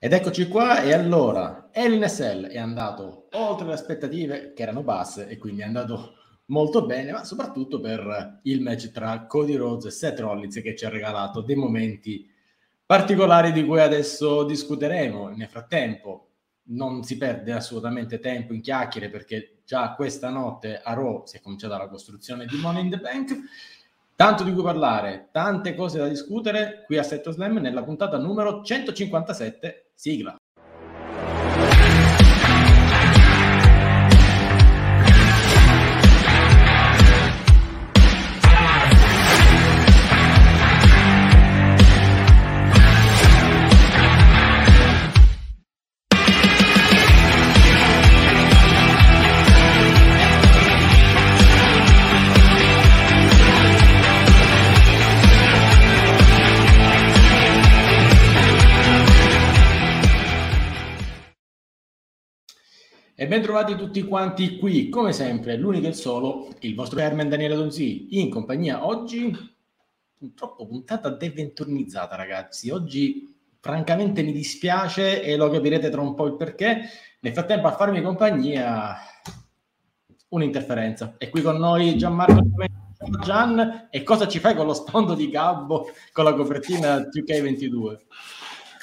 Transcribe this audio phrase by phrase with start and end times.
[0.00, 5.26] Ed eccoci qua, e allora Elin SL è andato oltre le aspettative che erano basse
[5.26, 6.14] e quindi è andato
[6.46, 10.84] molto bene, ma soprattutto per il match tra Cody Rhodes e Seth Rollins che ci
[10.84, 12.30] ha regalato dei momenti
[12.86, 15.30] particolari di cui adesso discuteremo.
[15.30, 16.28] Nel frattempo
[16.68, 21.40] non si perde assolutamente tempo in chiacchiere perché già questa notte a Raw si è
[21.40, 23.36] cominciata la costruzione di Money in the Bank
[24.18, 28.64] Tanto di cui parlare, tante cose da discutere qui a Setto Slam nella puntata numero
[28.64, 30.36] 157, sigla.
[63.28, 67.28] E ben trovati tutti quanti qui, come sempre, l'unico e il solo, il vostro Herman
[67.28, 69.30] Daniele Donzi, in compagnia oggi,
[70.16, 76.36] purtroppo puntata deventurnizzata ragazzi, oggi francamente mi dispiace e lo capirete tra un po' il
[76.36, 76.88] perché,
[77.20, 78.96] nel frattempo a farmi compagnia
[80.28, 81.16] un'interferenza.
[81.18, 82.46] E qui con noi Gianmarco
[83.22, 87.98] Gian, e cosa ci fai con lo sfondo di Gabbo con la copertina 2K22?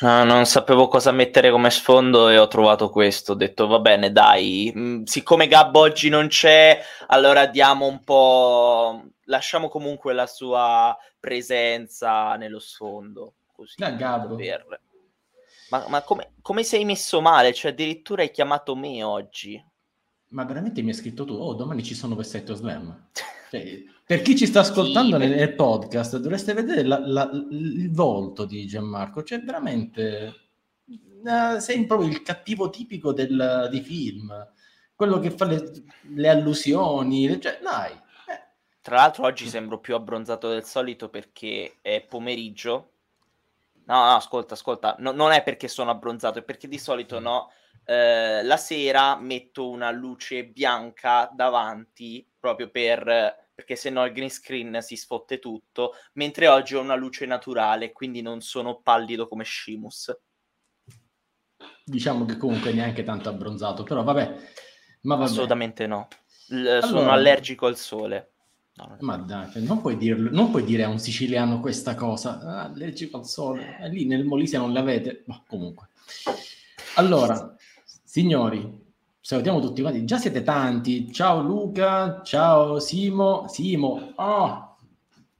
[0.01, 3.31] No, non sapevo cosa mettere come sfondo e ho trovato questo.
[3.31, 9.05] Ho detto va bene, dai, mm, siccome Gabbo oggi non c'è, allora diamo un po'.
[9.25, 13.35] Lasciamo comunque la sua presenza nello sfondo.
[13.53, 14.35] Così, da Gabbo.
[14.35, 14.81] Per...
[15.69, 17.53] Ma, ma come, come, sei messo male?
[17.53, 19.63] Cioè, addirittura hai chiamato me oggi.
[20.29, 21.33] Ma veramente mi hai scritto tu?
[21.33, 23.09] Oh, domani ci sono Versetto Slam.
[23.47, 27.91] Cioè, per chi ci sta ascoltando sì, nel, nel, podcast, dovreste vedere la, la, il
[27.91, 29.23] volto di Gianmarco.
[29.23, 30.33] Cioè, veramente
[30.85, 34.31] uh, sei proprio il cattivo tipico del, di film,
[34.93, 35.71] quello che fa le,
[36.13, 37.41] le allusioni.
[37.41, 37.93] Cioè, dai.
[37.93, 38.43] Eh.
[38.79, 42.91] Tra l'altro, oggi sembro più abbronzato del solito perché è pomeriggio.
[43.85, 47.49] No, no, ascolta, ascolta, no, non è perché sono abbronzato, è perché di solito no.
[47.83, 54.29] Eh, la sera metto una luce bianca davanti proprio per perché se no il green
[54.29, 59.45] screen si sfotte tutto, mentre oggi ho una luce naturale, quindi non sono pallido come
[59.45, 60.13] Shimus.
[61.85, 64.35] Diciamo che comunque neanche tanto abbronzato, però vabbè.
[65.03, 65.29] Ma vabbè.
[65.29, 66.09] Assolutamente no.
[66.49, 66.81] L- allora...
[66.81, 68.31] Sono allergico al sole.
[68.73, 72.63] No, ma dai, non puoi, dirlo, non puoi dire a un siciliano questa cosa, ah,
[72.63, 75.91] allergico al sole, lì nel Molise non l'avete, ma comunque.
[76.95, 77.55] Allora,
[78.03, 78.84] signori,
[79.25, 80.05] salutiamo tutti quanti.
[80.05, 81.11] Già siete tanti.
[81.11, 83.47] Ciao Luca, ciao Simo.
[83.47, 84.77] Simo, oh,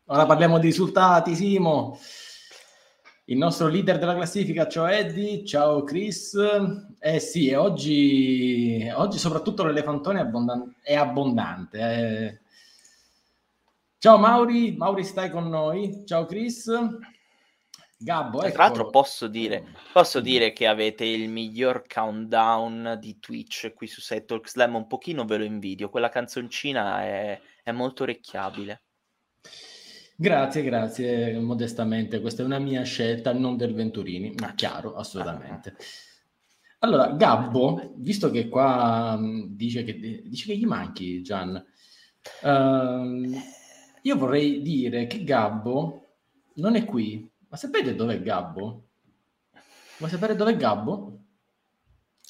[0.06, 1.35] ora parliamo di risultati.
[1.35, 2.00] Simo,
[3.25, 4.68] il nostro leader della classifica.
[4.68, 6.35] Ciao Eddie, ciao Chris.
[6.97, 11.79] Eh sì, oggi, oggi soprattutto l'elefantone è, abbondan- è abbondante.
[11.79, 12.40] Eh.
[14.00, 16.02] Ciao Mauri, Mauri stai con noi.
[16.07, 16.72] Ciao Chris.
[17.98, 19.64] Gabbo, Tra l'altro posso dire,
[19.94, 24.88] posso dire che avete il miglior countdown di Twitch qui su Set Talk Slam, un
[24.88, 28.82] pochino ve lo invidio, quella canzoncina è, è molto orecchiabile.
[30.18, 35.76] Grazie, grazie, modestamente, questa è una mia scelta, non del Venturini, ma chiaro, assolutamente.
[36.80, 41.66] Allora, Gabbo, visto che qua dice, che, dice che gli manchi, Gian,
[42.42, 43.42] uh,
[44.02, 46.06] io vorrei dire che Gabbo
[46.56, 48.88] non è qui ma sapete dov'è Gabbo?
[49.98, 51.20] Vuoi sapere dov'è Gabbo?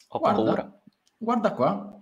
[0.09, 0.81] Ho guarda, paura.
[1.17, 1.99] Guarda qua.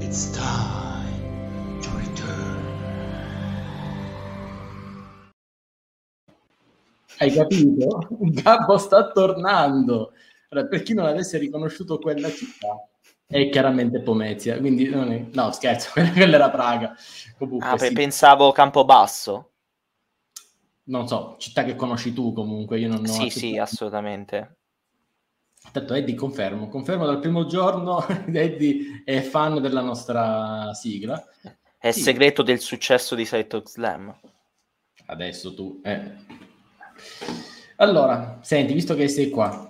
[0.00, 2.56] It's time to return.
[7.18, 8.08] Hai capito?
[8.42, 10.12] Gabbo sta tornando.
[10.48, 12.88] Allora, per chi non avesse riconosciuto quella città,
[13.28, 14.58] e chiaramente Pomezia.
[14.58, 15.26] Quindi è...
[15.32, 16.96] no, scherzo, quella era Praga.
[17.38, 17.92] Comunque, ah, sì.
[17.92, 19.50] pensavo Campobasso.
[20.84, 24.58] Non so, città che conosci tu comunque, io non ho Sì, sì, assolutamente.
[25.72, 31.24] Tanto Eddie confermo, confermo dal primo giorno Eddie è fan della nostra sigla.
[31.76, 32.02] È il sì.
[32.02, 34.16] segreto del successo di Side Slam.
[35.06, 36.14] Adesso tu, eh.
[37.76, 39.66] Allora, senti, visto che sei qua,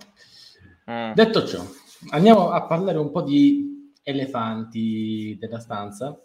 [0.91, 1.13] mm.
[1.13, 1.65] detto ciò,
[2.11, 6.19] andiamo a parlare un po' di elefanti della stanza.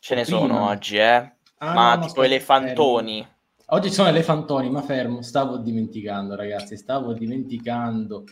[0.00, 0.38] Ce ne Prima...
[0.38, 1.36] sono oggi, eh?
[1.58, 3.22] Ah, ma no, tipo elefantoni.
[3.22, 3.40] Fermo.
[3.66, 8.24] Oggi sono elefantoni, ma fermo, stavo dimenticando, ragazzi, stavo dimenticando.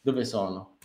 [0.00, 0.76] Dove sono?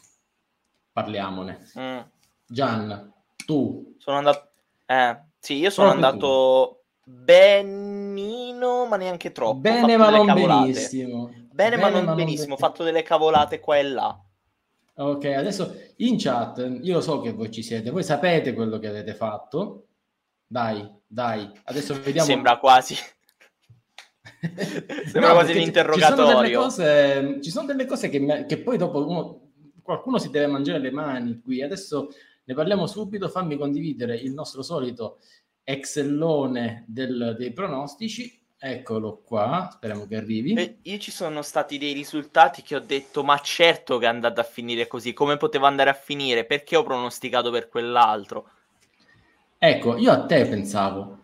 [0.92, 1.60] Parliamone.
[1.78, 2.00] Mm.
[2.48, 3.14] Gian,
[3.46, 3.96] tu.
[3.98, 4.52] Sono andato...
[4.86, 6.84] Eh, sì, io sono Proprio andato...
[7.04, 7.12] Tu.
[7.12, 9.60] benino, ma neanche troppo.
[9.60, 10.62] Bene, ma non cavolate.
[10.72, 11.26] benissimo.
[11.26, 12.54] Bene, Bene, ma non ma benissimo.
[12.56, 14.20] Ho fatto delle cavolate qua e là.
[14.94, 18.88] Ok, adesso in chat, io lo so che voi ci siete, voi sapete quello che
[18.88, 19.88] avete fatto.
[20.46, 22.28] Dai, dai, adesso vediamo.
[22.28, 22.96] Sembra quasi.
[25.06, 26.16] Sembra no, quasi un interrogatorio.
[26.16, 29.52] Ci sono delle cose, sono delle cose che, che poi dopo uno,
[29.82, 31.62] qualcuno si deve mangiare le mani qui.
[31.62, 32.10] Adesso
[32.44, 33.30] ne parliamo subito.
[33.30, 35.20] Fammi condividere il nostro solito
[35.64, 38.41] Excellone del, dei pronostici.
[38.64, 40.54] Eccolo qua, speriamo che arrivi.
[40.54, 44.40] E io ci sono stati dei risultati che ho detto, ma certo che è andato
[44.40, 46.46] a finire così, come poteva andare a finire?
[46.46, 48.50] Perché ho pronosticato per quell'altro?
[49.58, 51.22] Ecco, io a te pensavo,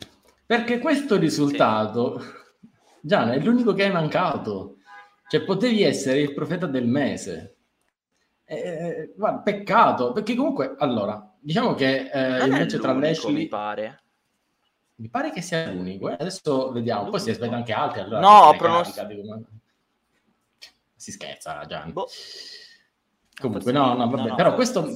[0.47, 2.27] perché questo risultato, sì.
[3.01, 4.77] Gianna, è l'unico che hai mancato.
[5.27, 7.57] Cioè, potevi essere il profeta del mese.
[8.45, 13.33] Eh, guarda, peccato, perché comunque, allora, diciamo che eh, invece tra Lashley...
[13.33, 14.01] mi pare.
[14.99, 16.09] Mi pare che sia l'unico.
[16.09, 16.17] Eh?
[16.19, 17.09] Adesso vediamo.
[17.09, 18.01] Poi si aspetta anche altri.
[18.01, 19.07] Allora no, pronost...
[20.95, 21.93] Si scherza, Gian.
[21.93, 22.07] Boh.
[23.39, 24.21] Comunque, no, no, vabbè.
[24.23, 24.89] No, no, però questo...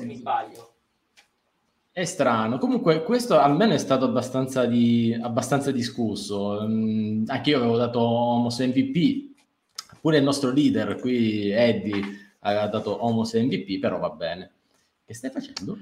[1.91, 2.57] È strano.
[2.57, 5.15] Comunque, questo almeno è stato abbastanza, di...
[5.21, 6.65] abbastanza discusso.
[6.67, 9.29] Mm, anche io avevo dato Homos MVP.
[10.01, 12.01] Pure il nostro leader qui, Eddie,
[12.39, 14.51] aveva dato Homos MVP, però va bene.
[15.05, 15.77] Che stai facendo?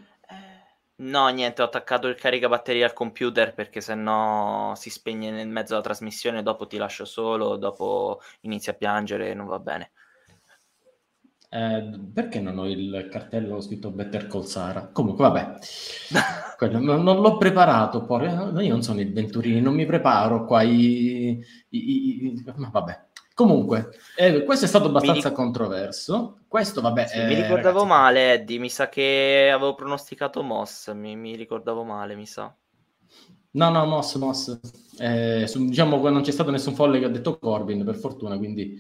[0.99, 5.81] No, niente, ho attaccato il caricabatteria al computer perché sennò si spegne nel mezzo della
[5.81, 9.91] trasmissione, dopo ti lascio solo, dopo inizi a piangere e non va bene.
[11.51, 14.89] Eh, perché non ho il cartello scritto Better Call Sara?
[14.91, 15.55] Comunque, vabbè,
[16.59, 18.03] Quello, non, non, l'ho preparato.
[18.03, 18.25] Poi.
[18.25, 20.61] Io non sono il Venturini, non mi preparo qua.
[20.61, 23.07] I, i, i, ma vabbè,
[23.39, 25.35] Comunque, eh, questo è stato abbastanza mi...
[25.35, 26.39] controverso.
[26.45, 27.07] Questo, vabbè.
[27.07, 27.87] Sì, eh, mi ricordavo ragazzi...
[27.87, 28.59] male, Eddie.
[28.59, 30.91] Mi sa che avevo pronosticato Moss.
[30.91, 32.53] Mi, mi ricordavo male, mi sa.
[33.51, 34.59] No, no, Moss, Moss.
[34.99, 38.37] Eh, su, diciamo che non c'è stato nessun folle che ha detto Corbin, per fortuna,
[38.37, 38.77] quindi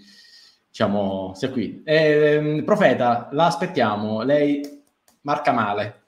[0.67, 1.81] diciamo, sia qui.
[1.85, 4.23] Eh, profeta, la aspettiamo.
[4.23, 4.83] Lei
[5.21, 6.01] marca male.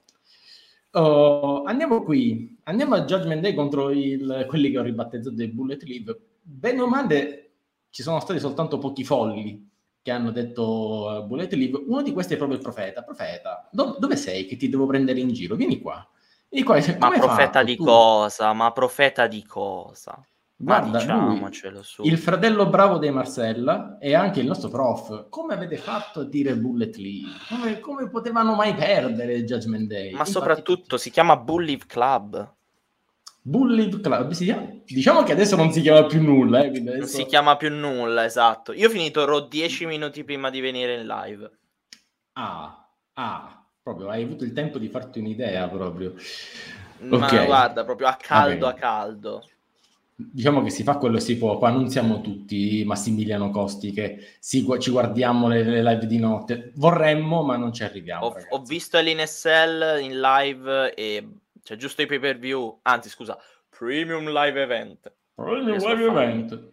[0.90, 2.60] Oh, andiamo qui.
[2.64, 6.20] Andiamo a Judgment Day contro il, quelli che ho ribattezzato dei Bullet Leave.
[6.42, 7.41] Bene o male,
[7.92, 9.68] ci sono stati soltanto pochi folli
[10.00, 11.84] che hanno detto uh, Bullet Leave.
[11.86, 13.02] Uno di questi è proprio il profeta.
[13.02, 15.54] Profeta, do- dove sei che ti devo prendere in giro?
[15.56, 16.04] Vieni qua.
[16.48, 16.76] Vieni qua.
[16.98, 17.64] Ma profeta fatto?
[17.64, 17.84] di tu?
[17.84, 18.52] cosa?
[18.54, 20.26] Ma profeta di cosa?
[20.56, 21.44] Guarda, lui,
[22.02, 26.56] il fratello bravo dei Marcella e anche il nostro prof, come avete fatto a dire
[26.56, 27.32] Bullet League?
[27.48, 30.12] Come, come potevano mai perdere Judgment Day?
[30.12, 32.54] Ma Infatti, soprattutto si chiama Bully Club.
[33.44, 34.68] Bully Club si chiama?
[34.86, 36.62] Diciamo che adesso non si chiama più nulla.
[36.62, 36.96] Eh, adesso...
[36.96, 38.72] Non si chiama più nulla, esatto.
[38.72, 41.50] Io ho finito Raw 10 minuti prima di venire in live.
[42.34, 46.14] Ah, ah, proprio hai avuto il tempo di farti un'idea proprio.
[47.00, 47.44] Ma okay.
[47.46, 49.44] guarda, proprio a caldo, a caldo.
[50.14, 54.36] Diciamo che si fa quello che si può, qua non siamo tutti Massimiliano Costi che
[54.38, 58.26] si, ci guardiamo le, le, live di notte, vorremmo ma non ci arriviamo.
[58.26, 61.26] Ho, ho visto l'NSL in live e
[61.62, 63.38] cioè giusto i pay per view, anzi scusa,
[63.68, 65.12] premium live event.
[65.34, 66.70] Premium live event.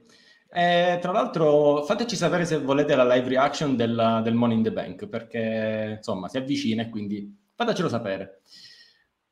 [0.52, 4.72] Eh, tra l'altro, fateci sapere se volete la live reaction del, del Money in the
[4.72, 8.42] Bank, perché insomma si avvicina e quindi fatecelo sapere.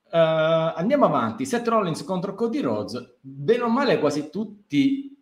[0.10, 1.46] Uh, andiamo avanti.
[1.46, 3.18] Seth Rollins contro Cody Rhodes.
[3.20, 5.18] Bene o male, quasi tutti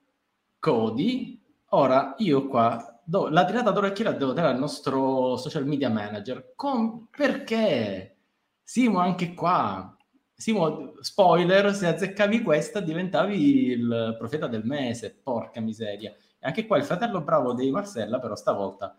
[0.60, 1.41] Cody.
[1.69, 6.53] Ora io qua do, la tirata d'orecchio la devo dare al nostro social media manager.
[6.55, 8.17] Con, perché?
[8.62, 9.94] Simo, anche qua
[10.38, 16.12] Simo, spoiler, se azzeccavi questa diventavi il profeta del mese, porca miseria.
[16.12, 18.98] E anche qua il fratello bravo di Marcella, però stavolta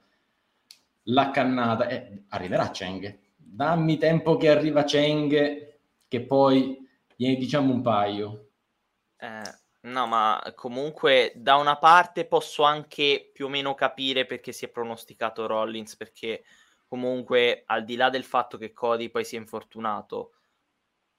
[1.04, 1.88] la cannata.
[1.88, 3.18] Eh, arriverà Cheng.
[3.36, 5.78] Dammi tempo che arriva Cheng,
[6.08, 6.78] che poi
[7.14, 8.48] gliene diciamo un paio.
[9.18, 14.64] Eh, no, ma comunque da una parte posso anche più o meno capire perché si
[14.64, 16.44] è pronosticato Rollins, perché
[16.86, 20.30] comunque al di là del fatto che Cody poi si è infortunato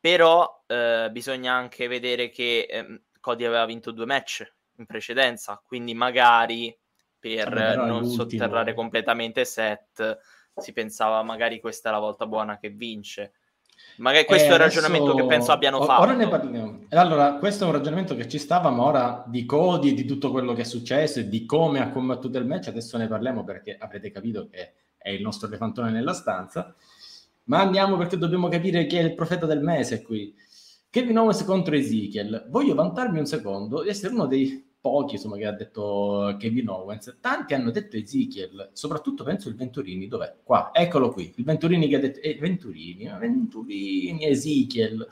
[0.08, 5.94] però eh, bisogna anche vedere che eh, Cody aveva vinto due match in precedenza, quindi
[5.94, 6.74] magari
[7.20, 10.18] per non sotterrare completamente set
[10.56, 13.34] si pensava magari questa è la volta buona che vince.
[13.98, 16.04] Magari questo eh, è il ragionamento che penso abbiano fatto.
[16.04, 16.86] Ora ne parliamo.
[16.92, 20.32] Allora, questo è un ragionamento che ci stava, ma ora di Cody e di tutto
[20.32, 23.76] quello che è successo e di come ha combattuto il match, adesso ne parliamo perché
[23.78, 26.74] avrete capito che è il nostro elefantone nella stanza.
[27.48, 30.34] Ma andiamo perché dobbiamo capire chi è il profeta del mese qui.
[30.90, 32.48] Kevin Owens contro Ezekiel.
[32.50, 37.18] Voglio vantarmi un secondo di essere uno dei pochi insomma, che ha detto Kevin Owens.
[37.22, 40.08] Tanti hanno detto Ezekiel, soprattutto penso il Venturini.
[40.08, 40.36] Dov'è?
[40.44, 41.34] Qua, eccolo qui.
[41.36, 42.20] Il Venturini che ha detto...
[42.22, 45.08] Eh, Venturini, Venturini, Ezekiel.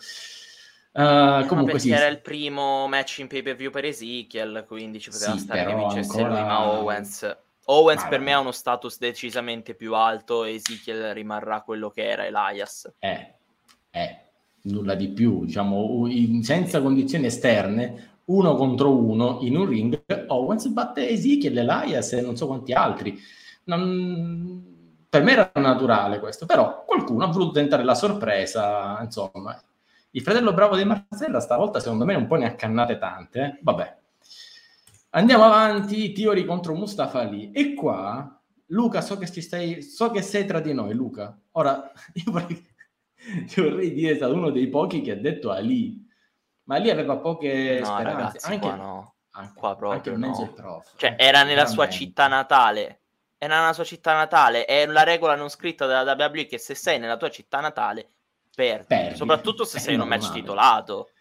[0.91, 1.91] Uh, comunque sì.
[1.91, 5.65] era il primo match in pay per view per Ezekiel, quindi ci poteva sì, stare
[5.65, 6.39] che vincesse ancora...
[6.39, 7.37] lui, ma Owens.
[7.65, 12.25] Owens ma per me ha uno status decisamente più alto, Ezekiel rimarrà quello che era
[12.25, 12.91] Elias.
[12.99, 13.33] Eh,
[13.91, 14.17] eh,
[14.63, 20.67] nulla di più, diciamo, in, senza condizioni esterne, uno contro uno in un ring, Owens
[20.67, 23.19] batte Ezekiel, Elias e non so quanti altri.
[23.65, 24.73] Non...
[25.09, 29.57] Per me era naturale questo, però qualcuno ha voluto tentare la sorpresa, insomma,
[30.11, 33.41] il fratello bravo di Marcella stavolta secondo me un po' ne ha cannate tante.
[33.41, 33.59] Eh?
[33.61, 33.97] Vabbè.
[35.15, 37.49] Andiamo avanti, Tiori contro Mustafa Ali.
[37.51, 41.39] E qua, Luca, so che, ci stai, so che sei tra di noi, Luca.
[41.51, 42.67] Ora, io vorrei,
[43.55, 46.05] io vorrei dire, stato uno dei pochi che ha detto Ali.
[46.63, 48.17] Ma lì aveva poche no, speranze.
[48.17, 49.15] Ragazzi, anche, qua no.
[49.31, 50.53] Anche, qua proprio no.
[50.53, 51.71] Prof, cioè, era nella veramente.
[51.71, 52.99] sua città natale.
[53.37, 54.65] Era nella sua città natale.
[54.65, 58.09] È la regola non scritta della WWE che se sei nella tua città natale
[58.53, 59.15] perdi, perdi.
[59.15, 61.11] soprattutto se sei in un match titolato.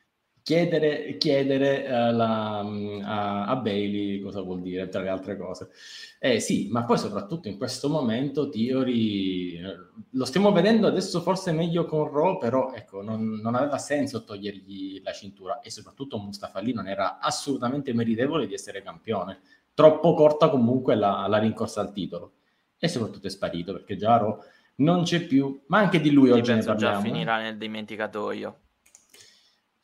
[0.44, 5.70] Chiedere, chiedere uh, la, a, a, Bailey cosa vuol dire, tra le altre cose.
[6.18, 9.76] Eh, sì, ma poi soprattutto in questo momento Theory eh,
[10.10, 15.00] lo stiamo vedendo adesso forse meglio con Raw, però ecco, non, non, aveva senso togliergli
[15.02, 19.40] la cintura e soprattutto Mustafa lì non era assolutamente meritevole di essere campione.
[19.72, 22.34] Troppo corta comunque la, la rincorsa al titolo.
[22.78, 24.38] E soprattutto è sparito perché già Raw
[24.76, 26.76] non c'è più, ma anche di lui oggi parliamo.
[26.76, 28.58] già finirà nel dimenticatoio.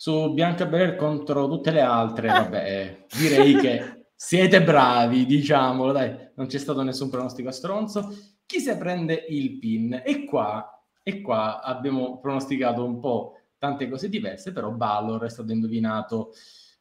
[0.01, 6.47] Su Bianca Belair contro tutte le altre, vabbè, direi che siete bravi, diciamolo, dai, non
[6.47, 8.09] c'è stato nessun pronostico a stronzo.
[8.47, 10.01] Chi se prende il pin?
[10.03, 15.53] E qua, e qua abbiamo pronosticato un po' tante cose diverse, però Balor è stato
[15.53, 16.33] indovinato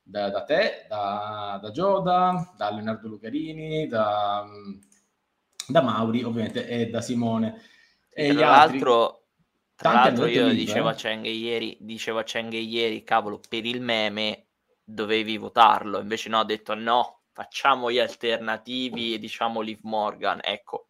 [0.02, 4.46] da, da te, da, da Gioda, da Leonardo Lucarini, da,
[5.68, 7.64] da Mauri ovviamente e da Simone.
[8.10, 9.19] E tra l'altro,
[9.80, 14.48] tra l'altro io dicevo, a Cheng ieri, dicevo a Cheng ieri, cavolo, per il meme
[14.84, 20.90] dovevi votarlo, invece no, ho detto no, facciamo gli alternativi e diciamo Liv Morgan, ecco.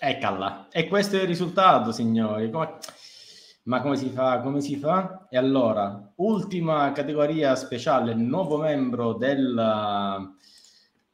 [0.00, 2.50] Eccola, e questo è il risultato, signori.
[2.50, 2.78] Come...
[3.66, 4.40] Ma come si fa?
[4.40, 5.28] Come si fa?
[5.30, 10.34] E allora, ultima categoria speciale, nuovo membro del,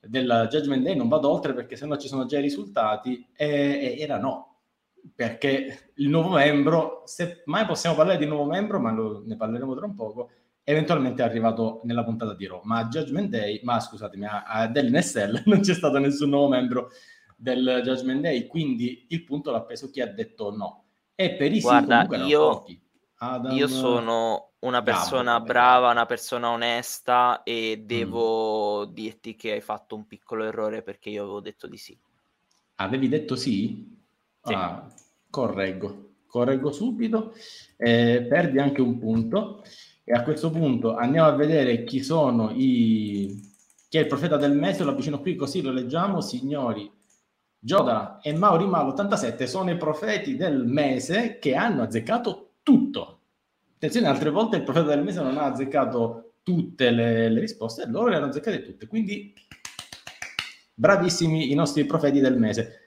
[0.01, 3.97] del Judgment Day, non vado oltre perché sennò ci sono già i risultati, e, e
[3.99, 4.52] era no
[5.15, 9.75] perché il nuovo membro, se mai possiamo parlare di nuovo membro, ma lo, ne parleremo
[9.75, 10.31] tra un poco,
[10.65, 14.67] eventualmente è arrivato nella puntata di Raw, ma a Judgment Day, ma scusatemi, a, a
[14.69, 16.91] dell'NSL non c'è stato nessun nuovo membro
[17.37, 20.85] del Judgment Day, quindi il punto l'ha preso chi ha detto no.
[21.15, 22.65] E per i Guarda, io,
[23.17, 27.85] Adam, io sono una persona Gabo, brava, una persona onesta e mm.
[27.85, 28.93] devo mm.
[28.93, 31.99] dirti che hai fatto un piccolo errore perché io avevo detto di sì.
[32.77, 34.02] Avevi detto sì?
[34.45, 34.53] Sì.
[34.55, 34.87] Ah,
[35.31, 37.33] correggo, correggo subito,
[37.77, 39.63] eh, perdi anche un punto
[40.03, 43.41] e a questo punto andiamo a vedere chi sono i...
[43.89, 46.91] chi è il profeta del mese, lo avvicino qui così lo leggiamo, signori.
[47.57, 53.21] Gioda e Mauri Malo 87 sono i profeti del mese che hanno azzeccato tutto.
[53.77, 58.09] Attenzione, altre volte il profeta del mese non ha azzeccato tutte le, le risposte, loro
[58.09, 58.89] le hanno azzeccate tutte.
[58.89, 59.33] Quindi
[60.75, 62.82] bravissimi i nostri profeti del mese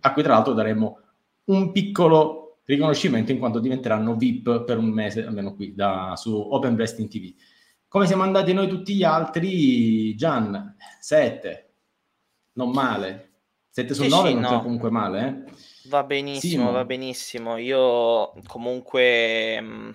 [0.00, 0.98] a cui tra l'altro daremo
[1.44, 6.74] un piccolo riconoscimento in quanto diventeranno VIP per un mese, almeno qui, da, su Open
[6.74, 7.34] Wrestling TV.
[7.88, 11.70] Come siamo andati noi tutti gli altri, Gian, 7,
[12.54, 13.30] non male.
[13.70, 14.62] 7 su 9 sì, non no.
[14.62, 15.52] comunque male, eh?
[15.88, 17.56] Va benissimo, sì, va benissimo.
[17.58, 19.90] Io comunque mh, mm,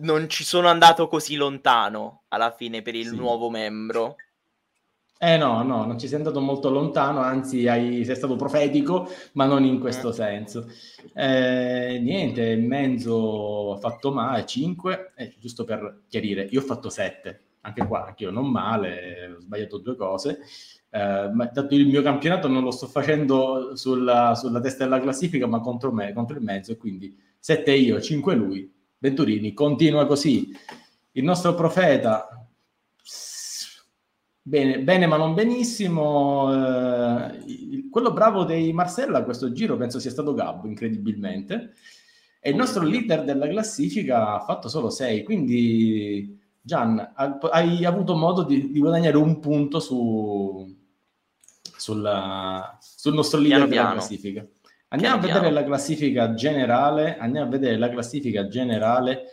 [0.00, 3.16] non ci sono andato così lontano alla fine per il sì.
[3.16, 4.16] nuovo membro.
[5.18, 9.46] Eh no, no, non ci sei andato molto lontano, anzi hai, sei stato profetico, ma
[9.46, 10.12] non in questo eh.
[10.12, 10.66] senso.
[11.14, 17.40] Eh, niente, Menzo ha fatto male, 5, eh, giusto per chiarire, io ho fatto 7,
[17.62, 20.40] anche qua, anche io non male, ho sbagliato due cose,
[20.90, 25.46] eh, ma dato il mio campionato non lo sto facendo sulla, sulla testa della classifica,
[25.46, 30.50] ma contro me, contro il Menzo, e quindi 7 io, 5 lui, Venturini, continua così.
[31.12, 32.28] Il nostro profeta
[34.48, 36.54] Bene, bene, ma non benissimo.
[36.54, 41.72] Eh, quello bravo dei Marcella a questo giro penso sia stato Gabbo, incredibilmente.
[42.38, 47.12] E il nostro leader della classifica ha fatto solo 6, quindi Gian,
[47.50, 50.64] hai avuto modo di, di guadagnare un punto su,
[51.76, 53.98] sulla, sul nostro leader piano della piano.
[53.98, 54.46] classifica.
[54.90, 57.16] Andiamo piano a vedere la classifica generale.
[57.18, 59.24] Andiamo a vedere la classifica generale.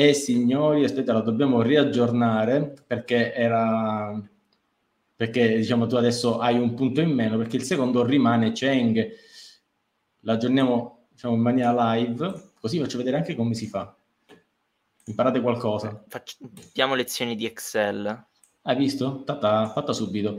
[0.00, 4.18] E signori, aspetta, la dobbiamo riaggiornare perché era
[5.14, 9.10] perché diciamo tu adesso hai un punto in meno perché il secondo rimane Cheng.
[10.20, 13.94] L'aggiorniamo diciamo, in maniera live così faccio vedere anche come si fa.
[15.04, 16.02] Imparate qualcosa.
[16.08, 16.36] Faccio,
[16.72, 18.24] diamo lezioni di Excel.
[18.62, 19.22] Hai visto?
[19.24, 20.38] Tata, fatta subito.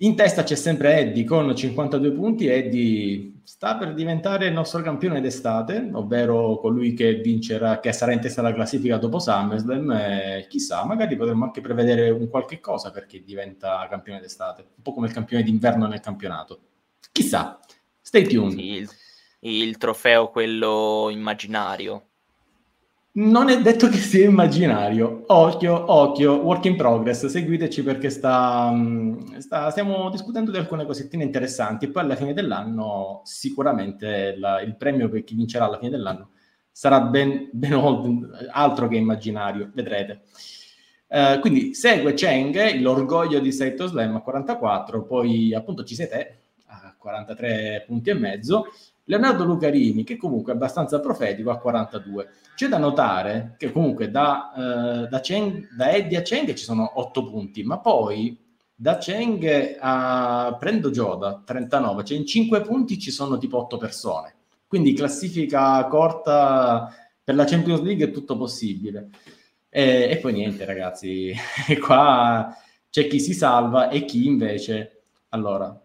[0.00, 2.48] In testa c'è sempre Eddie con 52 punti.
[2.48, 8.20] Eddie sta per diventare il nostro campione d'estate, ovvero colui che vincerà, che sarà in
[8.20, 9.90] testa alla classifica dopo SummerSlam.
[9.92, 14.92] E chissà, magari potremmo anche prevedere un qualche cosa perché diventa campione d'estate, un po'
[14.92, 16.58] come il campione d'inverno nel campionato.
[17.12, 17.60] Chissà,
[18.00, 18.58] stay tuned.
[18.58, 18.90] Il,
[19.38, 22.08] il trofeo quello immaginario.
[23.18, 25.24] Non è detto che sia immaginario.
[25.28, 27.24] Occhio, occhio, work in progress.
[27.24, 31.88] Seguiteci perché sta, mm, sta, stiamo discutendo di alcune cosettine interessanti.
[31.88, 36.30] Poi alla fine dell'anno, sicuramente la, il premio per chi vincerà alla fine dell'anno
[36.70, 37.72] sarà ben, ben
[38.52, 39.70] altro che immaginario.
[39.72, 40.24] Vedrete.
[41.08, 46.38] Uh, quindi segue Cheng, l'orgoglio di Saito Slam a 44, poi appunto ci sei te
[46.66, 48.66] a 43 punti e mezzo
[49.04, 52.28] Leonardo Lucarini, che comunque è abbastanza profetico, a 42.
[52.56, 56.90] C'è da notare che comunque da, eh, da, Cheng, da Eddie a Cheng ci sono
[56.94, 58.34] 8 punti, ma poi
[58.74, 64.34] da Cheng a Prendo Gioda, 39, cioè in 5 punti ci sono tipo 8 persone.
[64.66, 66.90] Quindi classifica corta
[67.22, 69.10] per la Champions League è tutto possibile.
[69.68, 71.34] E, e poi niente, ragazzi,
[71.78, 72.56] qua
[72.88, 75.02] c'è chi si salva e chi invece...
[75.30, 75.78] Allora,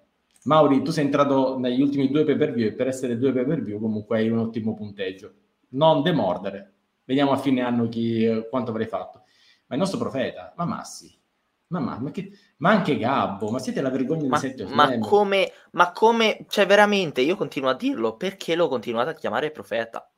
[0.43, 3.45] Mauri, tu sei entrato negli ultimi due pay per view e per essere due pay
[3.45, 5.33] per view comunque hai un ottimo punteggio.
[5.71, 6.73] Non demordere.
[7.03, 9.23] Vediamo a fine anno chi, quanto avrei fatto.
[9.67, 11.21] Ma il nostro profeta, ma Massi,
[11.71, 14.99] ma, ma, ma, che, ma anche Gabbo, ma siete la vergogna ma, di sette ma
[14.99, 20.10] come, ma come, cioè veramente, io continuo a dirlo, perché l'ho continuato a chiamare profeta?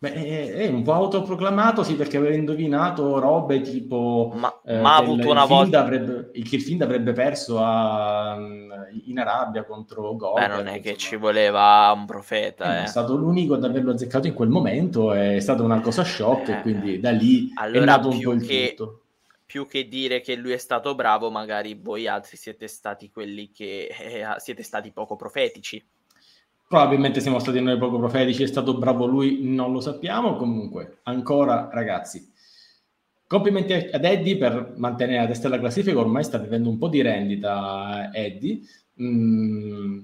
[0.00, 4.32] Beh, è, è, un po' autoproclamato, sì, perché aveva indovinato robe tipo...
[4.32, 5.80] Ma, eh, ma ha avuto una volta...
[5.80, 8.36] Avrebbe, il Kirfind avrebbe perso a,
[9.06, 10.38] in Arabia contro Gold.
[10.38, 12.76] Beh, non è che ci voleva un profeta.
[12.76, 12.84] Eh, eh.
[12.84, 16.60] È stato l'unico ad averlo azzeccato in quel momento, è stata una cosa shock, e
[16.60, 19.02] quindi da lì allora, è nato un po' il che, tutto.
[19.44, 23.88] Più che dire che lui è stato bravo, magari voi altri siete stati quelli che
[23.88, 25.84] eh, siete stati poco profetici.
[26.68, 30.36] Probabilmente siamo stati noi poco profetici, è stato bravo lui, non lo sappiamo.
[30.36, 32.30] Comunque, ancora ragazzi,
[33.26, 37.00] complimenti ad Eddie per mantenere la testa della classifica, ormai sta vivendo un po' di
[37.00, 38.60] rendita Eddie.
[39.00, 40.00] Mm,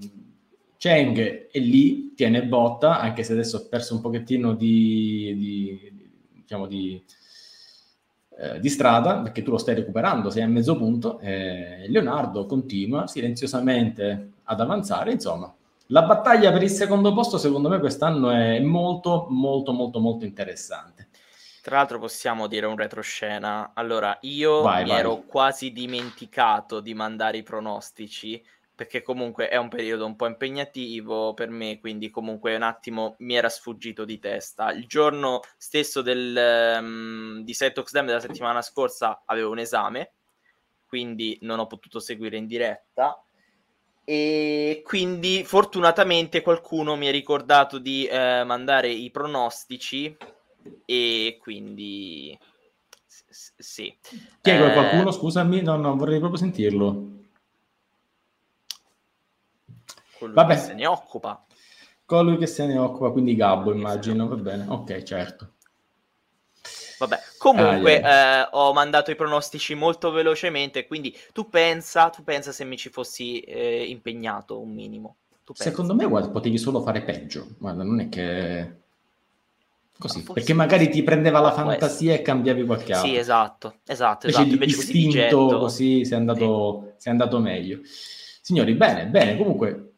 [0.79, 5.93] Cheng è lì, tiene botta, anche se adesso ha perso un pochettino di, di
[6.33, 7.03] diciamo di,
[8.39, 11.19] eh, di, strada, perché tu lo stai recuperando, sei a mezzo punto.
[11.19, 15.55] Eh, Leonardo continua silenziosamente ad avanzare, insomma
[15.89, 21.09] la battaglia per il secondo posto, secondo me, quest'anno è molto, molto, molto, molto interessante.
[21.63, 23.73] Tra l'altro possiamo dire un retroscena.
[23.75, 24.99] Allora, io vai, mi vai.
[24.99, 28.43] ero quasi dimenticato di mandare i pronostici,
[28.75, 33.35] perché comunque è un periodo un po' impegnativo per me, quindi comunque un attimo mi
[33.35, 34.73] era sfuggito di testa.
[34.73, 40.13] Il giorno stesso del, um, di Setox Dam della settimana scorsa avevo un esame,
[40.87, 43.19] quindi non ho potuto seguire in diretta
[44.05, 50.15] e quindi fortunatamente qualcuno mi ha ricordato di eh, mandare i pronostici
[50.85, 52.39] e quindi
[53.07, 53.95] s- sì.
[54.43, 55.11] Chi è eh, qualcuno?
[55.11, 57.13] Scusami, no, no, vorrei proprio sentirlo.
[60.19, 60.55] Colui Vabbè.
[60.55, 61.45] che se ne occupa.
[62.05, 65.53] Colui che se ne occupa, quindi Gabbo immagino, va bene, ok, certo.
[66.99, 68.45] Vabbè, comunque ah, yeah.
[68.45, 72.89] eh, ho mandato i pronostici molto velocemente, quindi tu pensa, tu pensa se mi ci
[72.89, 75.17] fossi eh, impegnato un minimo.
[75.53, 78.83] Secondo me guarda, potevi solo fare peggio, guarda, non è che...
[79.97, 83.09] Così, perché magari ti prendeva la fantasia e cambiavi qualche altro.
[83.09, 84.65] Sì, esatto, esatto, invece esatto.
[84.65, 86.93] Invece istinto, così, così sei andato, sì.
[86.97, 87.81] sei andato meglio.
[87.85, 89.93] Signori, bene, bene, comunque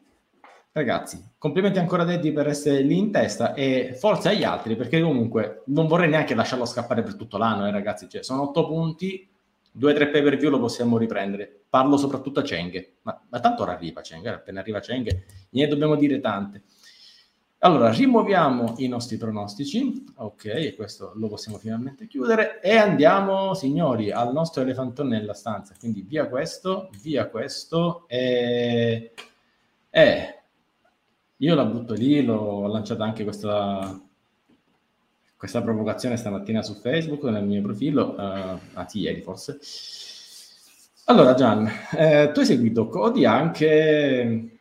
[0.77, 5.01] Ragazzi, complimenti ancora a Eddie per essere lì in testa e forza agli altri perché
[5.01, 8.09] comunque non vorrei neanche lasciarlo scappare per tutto l'anno, eh, ragazzi.
[8.09, 9.29] Cioè, sono otto punti,
[9.71, 11.63] due o tre pay per view lo possiamo riprendere.
[11.69, 15.67] Parlo soprattutto a Cheng, ma, ma tanto ora arriva Cheng, eh, appena arriva Cheng, ne
[15.67, 16.63] dobbiamo dire tante.
[17.59, 24.31] Allora, rimuoviamo i nostri pronostici, ok, questo lo possiamo finalmente chiudere e andiamo, signori, al
[24.31, 25.73] nostro elefantone nella stanza.
[25.79, 29.13] Quindi via questo, via questo e...
[29.89, 30.36] e
[31.37, 33.99] io la butto lì, l'ho lanciata anche questa,
[35.37, 39.59] questa provocazione stamattina su Facebook, nel mio profilo, uh, ah sì, ieri forse.
[41.05, 44.59] Allora Gian, eh, tu hai seguito Cody anche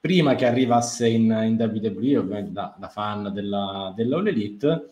[0.00, 4.90] prima che arrivasse in, in WWE, ovviamente da, da fan della, della Elite.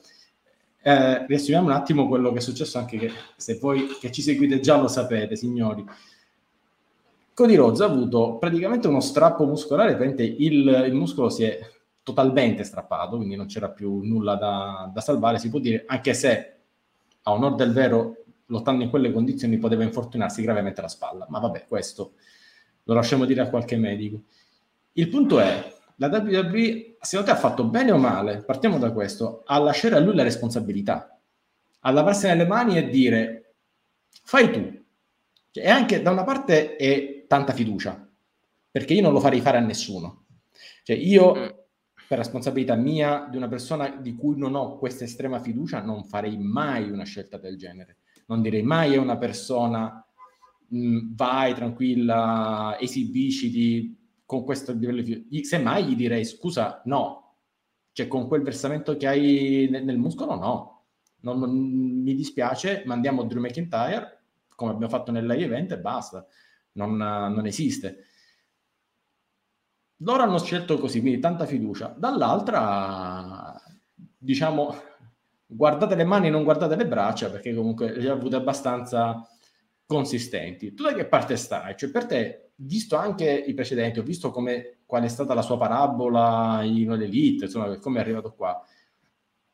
[0.83, 4.61] Eh, riassumiamo un attimo quello che è successo, anche che se poi che ci seguite
[4.61, 5.85] già lo sapete, signori.
[7.37, 11.61] Cody Rhodes ha avuto praticamente uno strappo muscolare, il, il muscolo si è
[12.03, 16.57] totalmente strappato, quindi non c'era più nulla da, da salvare, si può dire, anche se
[17.21, 21.27] a onor del vero, lottando in quelle condizioni, poteva infortunarsi gravemente la spalla.
[21.29, 22.15] Ma vabbè, questo
[22.85, 24.23] lo lasciamo dire a qualche medico.
[24.93, 29.43] Il punto è, la WWE, secondo te ha fatto bene o male, partiamo da questo,
[29.45, 31.21] a lasciare a lui la responsabilità,
[31.81, 33.55] a lavarsene le mani e dire,
[34.23, 34.85] fai tu.
[35.51, 38.09] Cioè, e anche da una parte è tanta fiducia,
[38.71, 40.27] perché io non lo farei fare a nessuno.
[40.83, 41.65] Cioè, io mm
[42.07, 46.39] per responsabilità mia, di una persona di cui non ho questa estrema fiducia, non farei
[46.39, 47.99] mai una scelta del genere.
[48.27, 50.07] Non direi mai a una persona
[50.69, 55.45] mh, vai tranquilla, esibiciti con questo livello di fiducia.
[55.45, 57.35] Semmai gli direi scusa, no.
[57.93, 60.85] Cioè con quel versamento che hai nel, nel muscolo, no.
[61.23, 64.23] Non, non, mi dispiace, mandiamo Drew McIntyre,
[64.55, 66.25] come abbiamo fatto event e basta.
[66.77, 68.05] Non, non esiste
[70.01, 71.95] loro hanno scelto così, quindi tanta fiducia.
[71.97, 73.55] Dall'altra,
[74.19, 74.75] diciamo,
[75.47, 79.27] guardate le mani, non guardate le braccia, perché comunque le ha avute abbastanza
[79.87, 80.75] consistenti.
[80.75, 81.75] Tu da che parte stai?
[81.77, 85.57] Cioè, per te, visto anche i precedenti, ho visto come, qual è stata la sua
[85.57, 88.61] parabola in Elite, insomma, come è arrivato qua.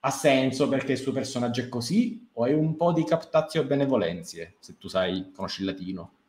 [0.04, 2.28] Ha senso perché il suo personaggio è così?
[2.32, 6.21] O è un po' di captazio benevolenzie, se tu sai, conosci il latino?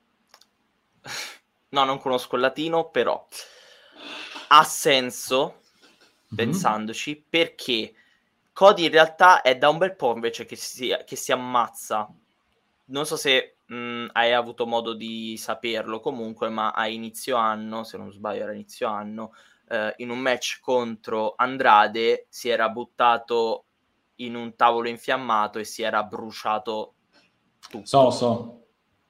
[1.70, 3.28] No, non conosco il latino, però
[4.48, 6.36] ha senso, mm-hmm.
[6.36, 7.94] pensandoci, perché
[8.54, 12.08] Cody in realtà è da un bel po' invece che si, che si ammazza.
[12.86, 17.98] Non so se mh, hai avuto modo di saperlo comunque, ma a inizio anno, se
[17.98, 19.34] non sbaglio era inizio anno,
[19.70, 23.66] eh, in un match contro Andrade si era buttato
[24.18, 26.94] in un tavolo infiammato e si era bruciato
[27.60, 27.86] tutto.
[27.86, 28.62] So, so.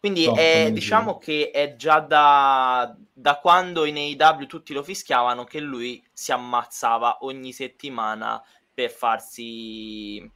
[0.03, 5.45] Quindi so, è, diciamo che è già da, da quando in AEW tutti lo fischiavano
[5.45, 10.29] che lui si ammazzava ogni settimana per farsi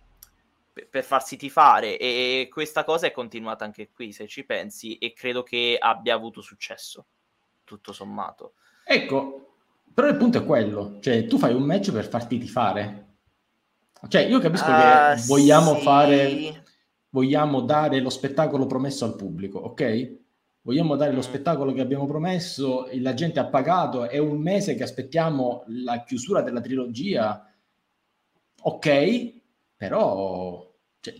[0.89, 1.97] per farsi tifare.
[1.97, 6.39] E questa cosa è continuata anche qui se ci pensi e credo che abbia avuto
[6.39, 7.07] successo
[7.65, 8.53] tutto sommato.
[8.85, 9.55] Ecco
[9.93, 13.15] però il punto è quello cioè tu fai un match per farti tifare.
[14.07, 15.81] Cioè io capisco uh, che ah, vogliamo sì.
[15.81, 16.63] fare
[17.09, 20.15] vogliamo dare lo spettacolo promesso al pubblico, ok?
[20.61, 21.21] Vogliamo dare lo mm.
[21.21, 26.41] spettacolo che abbiamo promesso, la gente ha pagato, è un mese che aspettiamo la chiusura
[26.41, 27.49] della trilogia,
[28.61, 29.33] ok?
[29.77, 31.13] Però cioè,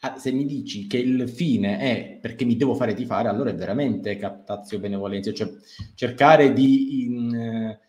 [0.00, 3.54] ah, se mi dici che il fine è perché mi devo fare tifare, allora è
[3.54, 5.48] veramente captazio benevolenza, cioè
[5.94, 7.04] cercare di...
[7.04, 7.84] In,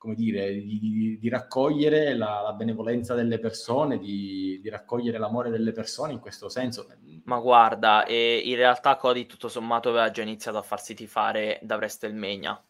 [0.00, 5.50] come dire, di, di, di raccogliere la, la, benevolenza delle persone, di, di, raccogliere l'amore
[5.50, 6.86] delle persone in questo senso.
[7.24, 11.76] Ma guarda, e in realtà Cody tutto sommato aveva già iniziato a farsi tifare da
[11.76, 12.64] WrestleMania,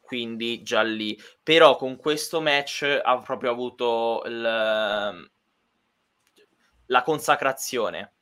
[0.00, 1.16] quindi già lì.
[1.40, 4.40] Però con questo match ha proprio avuto il,
[6.86, 8.14] la consacrazione.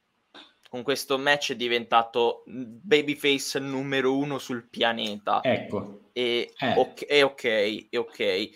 [0.75, 5.39] Con questo match è diventato babyface numero uno sul pianeta.
[5.41, 6.75] Ecco e, eh.
[6.77, 8.49] ok, e ok, ok.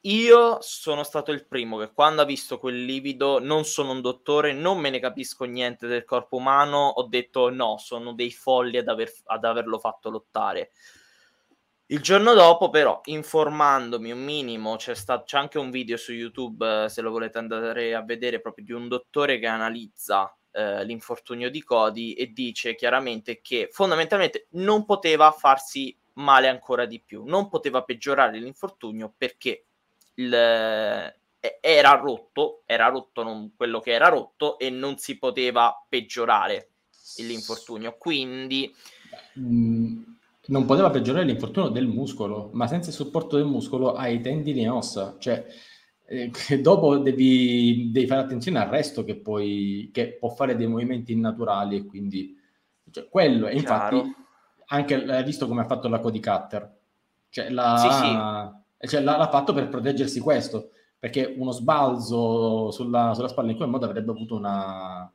[0.00, 4.54] Io sono stato il primo che quando ha visto quel livido, non sono un dottore,
[4.54, 8.88] non me ne capisco niente del corpo umano, ho detto no, sono dei folli ad,
[8.88, 10.70] aver, ad averlo fatto lottare.
[11.88, 16.84] Il giorno dopo, però, informandomi un minimo, c'è, stato, c'è anche un video su YouTube,
[16.84, 21.50] eh, se lo volete andare a vedere, proprio di un dottore che analizza eh, l'infortunio
[21.50, 27.24] di Cody e dice chiaramente che fondamentalmente non poteva farsi male ancora di più.
[27.24, 29.66] Non poteva peggiorare l'infortunio perché
[30.14, 36.70] il, era rotto, era rotto quello che era rotto e non si poteva peggiorare
[37.18, 37.94] l'infortunio.
[37.98, 38.74] Quindi
[39.38, 40.02] mm,
[40.46, 44.68] non poteva peggiorare l'infortunio del muscolo, ma senza il supporto del muscolo hai tendini e
[44.68, 45.44] ossa, cioè
[46.06, 46.30] eh,
[46.62, 51.76] dopo devi, devi, fare attenzione al resto che, poi, che può fare dei movimenti innaturali
[51.76, 52.38] e quindi
[52.90, 54.00] cioè, quello, e infatti
[54.68, 56.74] anche hai visto come ha fatto la Cody Cutter?
[57.28, 58.88] Cioè, la, sì, sì.
[58.88, 63.68] Cioè, l'ha, l'ha, fatto per proteggersi questo, perché uno sbalzo sulla, sulla spalla in quel
[63.68, 65.10] modo avrebbe avuto una,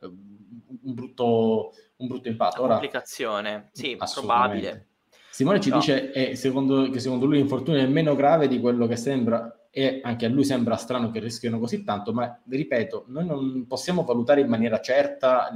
[0.00, 2.62] un, brutto, un brutto impatto.
[2.62, 4.88] Ora, complicazione, sì, probabile.
[5.30, 5.78] Simone ci no.
[5.78, 9.98] dice eh, secondo, che secondo lui l'infortunio è meno grave di quello che sembra e
[10.04, 14.40] anche a lui sembra strano che rischiano così tanto, ma ripeto, noi non possiamo valutare
[14.40, 15.50] in maniera certa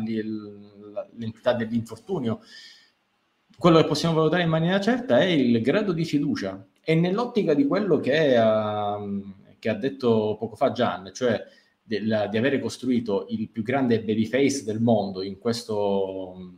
[1.15, 2.41] l'entità dell'infortunio.
[3.57, 6.67] Quello che possiamo valutare in maniera certa è il grado di fiducia.
[6.83, 11.41] E nell'ottica di quello che, uh, che ha detto poco fa Gian, cioè
[11.81, 16.57] del, di avere costruito il più grande babyface del mondo in questo,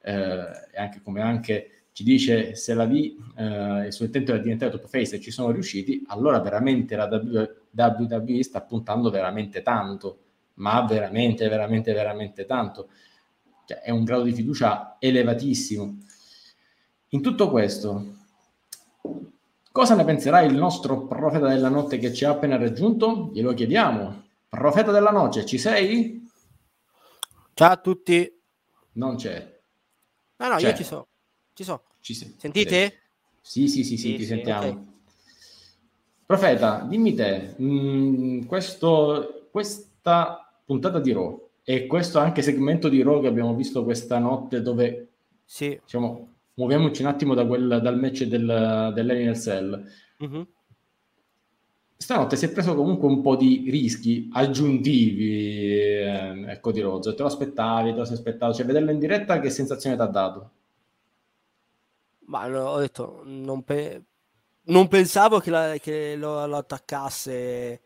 [0.00, 2.92] eh, anche come anche ci dice se la V
[3.36, 7.06] eh, il suo intento era diventare top face e ci sono riusciti, allora veramente la
[7.06, 10.18] WWE sta puntando veramente tanto,
[10.54, 12.88] ma veramente, veramente, veramente tanto.
[13.66, 15.98] Cioè, è un grado di fiducia elevatissimo.
[17.10, 18.14] In tutto questo,
[19.72, 23.30] cosa ne penserà il nostro profeta della notte che ci ha appena raggiunto?
[23.32, 24.28] Glielo chiediamo.
[24.48, 26.28] Profeta della notte, ci sei?
[27.54, 28.40] Ciao a tutti.
[28.92, 29.60] Non c'è.
[30.36, 30.68] No, no, c'è.
[30.68, 31.09] io ci sono.
[31.60, 31.82] Ci so.
[32.00, 32.34] Ci sei.
[32.38, 33.00] Sentite?
[33.42, 34.66] Sì, sì, sì, sì, sì ti sì, sentiamo.
[34.66, 34.84] Okay.
[36.24, 43.02] Profeta, dimmi te, mh, mm, questo, questa puntata di Raw e questo anche segmento di
[43.02, 45.08] Raw che abbiamo visto questa notte dove
[45.44, 45.78] sì.
[45.82, 49.86] diciamo, muoviamoci un attimo da quel, dal match del, dell'Enel Cell.
[50.24, 50.42] Mm-hmm.
[51.94, 57.14] Stanotte si è preso comunque un po' di rischi aggiuntivi eh, ecco di Rozzo.
[57.14, 58.54] Te lo aspettavi, te lo sei aspettato?
[58.54, 60.50] Cioè, vederlo in diretta che sensazione ti ha dato?
[62.30, 64.04] Ma no, ho detto, non, pe-
[64.66, 67.82] non pensavo che, la, che lo, lo, attaccasse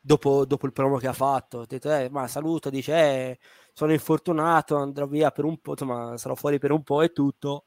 [0.00, 1.58] dopo, dopo, il promo che ha fatto.
[1.58, 3.38] Ho detto, eh, ma saluto, dice, eh,
[3.72, 7.66] sono infortunato, andrò via per un po', insomma, sarò fuori per un po' e tutto.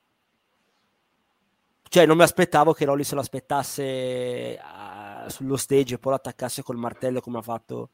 [1.89, 6.17] Cioè, non mi aspettavo che Rolli se lo aspettasse uh, sullo stage e poi lo
[6.17, 7.91] attaccasse col martello come ha fatto,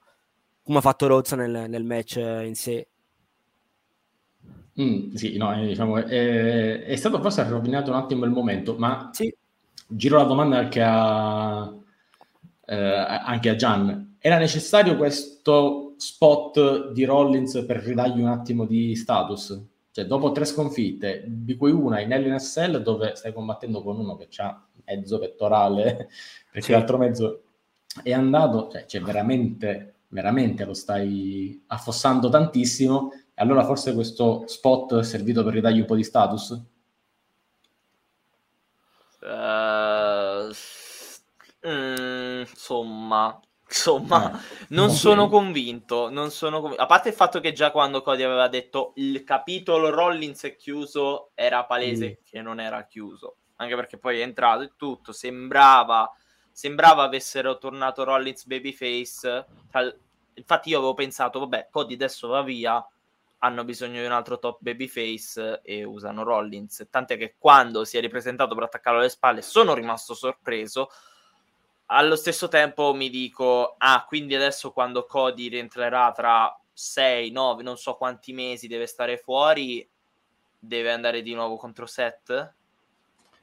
[0.63, 2.87] come ha fatto Rozza nel, nel match in sé.
[4.81, 9.09] Mm, sì, no, eh, diciamo, è, è, stato forse rovinato un attimo il momento, ma
[9.13, 9.33] sì.
[9.87, 11.71] giro la domanda anche a,
[12.65, 14.17] eh, anche a Gian.
[14.19, 19.61] Era necessario questo spot di Rollins per ridargli un attimo di status?
[19.91, 24.27] Cioè, dopo tre sconfitte, di cui una in LNSL, dove stai combattendo con uno che
[24.37, 26.09] ha mezzo pettorale,
[26.51, 26.71] perché sì.
[26.71, 27.43] l'altro mezzo
[28.01, 35.03] è andato, cioè, cioè veramente, veramente lo stai affossando tantissimo allora forse questo spot è
[35.03, 36.71] servito per ridargli un po' di status?
[39.21, 40.51] Uh,
[41.65, 46.83] mm, insomma, insomma, eh, non sono convinto, non sono convinto.
[46.83, 51.31] A parte il fatto che già quando Cody aveva detto il capitolo Rollins è chiuso,
[51.33, 52.25] era palese mm.
[52.29, 53.37] che non era chiuso.
[53.57, 56.11] Anche perché poi è entrato e tutto, sembrava,
[56.51, 59.45] sembrava avessero tornato Rollins babyface.
[60.35, 62.85] Infatti io avevo pensato, vabbè, Cody adesso va via,
[63.43, 66.87] hanno bisogno di un altro top babyface e usano Rollins.
[66.89, 70.89] Tant'è che quando si è ripresentato per attaccarlo alle spalle sono rimasto sorpreso.
[71.87, 77.77] Allo stesso tempo mi dico, ah, quindi adesso quando Cody rientrerà tra 6, 9, non
[77.77, 79.87] so quanti mesi deve stare fuori,
[80.57, 82.53] deve andare di nuovo contro Seth?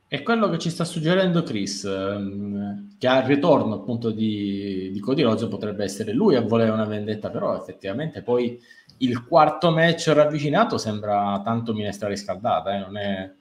[0.08, 5.22] È quello che ci sta suggerendo Chris, ehm, che al ritorno appunto di, di Cody
[5.22, 8.60] Rhodes potrebbe essere lui a volere una vendetta, però effettivamente poi
[9.00, 12.78] il quarto match ravvicinato sembra tanto minestra riscaldata, eh?
[12.78, 13.32] non è...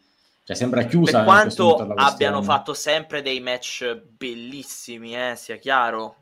[0.44, 1.18] Cioè, sembra chiusa.
[1.18, 6.16] Per quanto abbiano fatto sempre dei match bellissimi, eh, sia chiaro.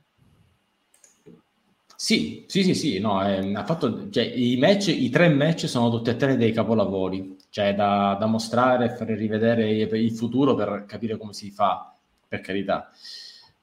[1.96, 5.90] Sì, sì, sì, sì, no, eh, ha fatto, cioè, i match, i tre match sono
[5.90, 10.84] tutti e tre dei capolavori, cioè da, da mostrare e fare rivedere il futuro per
[10.86, 11.96] capire come si fa,
[12.28, 12.92] per carità.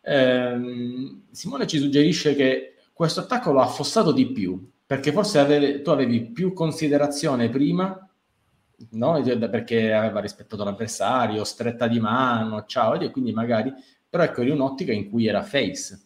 [0.01, 5.83] Eh, Simone ci suggerisce che questo attacco lo ha affossato di più, perché forse avevi,
[5.83, 8.09] tu avevi più considerazione prima,
[8.91, 9.21] no?
[9.51, 13.73] perché aveva rispettato l'avversario, stretta di mano, ciao, e quindi magari,
[14.09, 16.01] però ecco, in un'ottica in cui era face,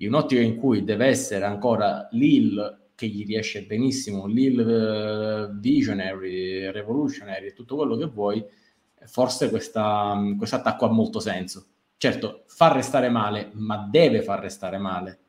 [0.00, 6.70] in un'ottica in cui deve essere ancora Lil che gli riesce benissimo, Lil uh, Visionary,
[6.72, 8.44] Revolutionary, tutto quello che vuoi,
[9.06, 11.68] forse questo attacco ha molto senso.
[11.96, 15.20] Certo, fa restare male, ma deve far restare male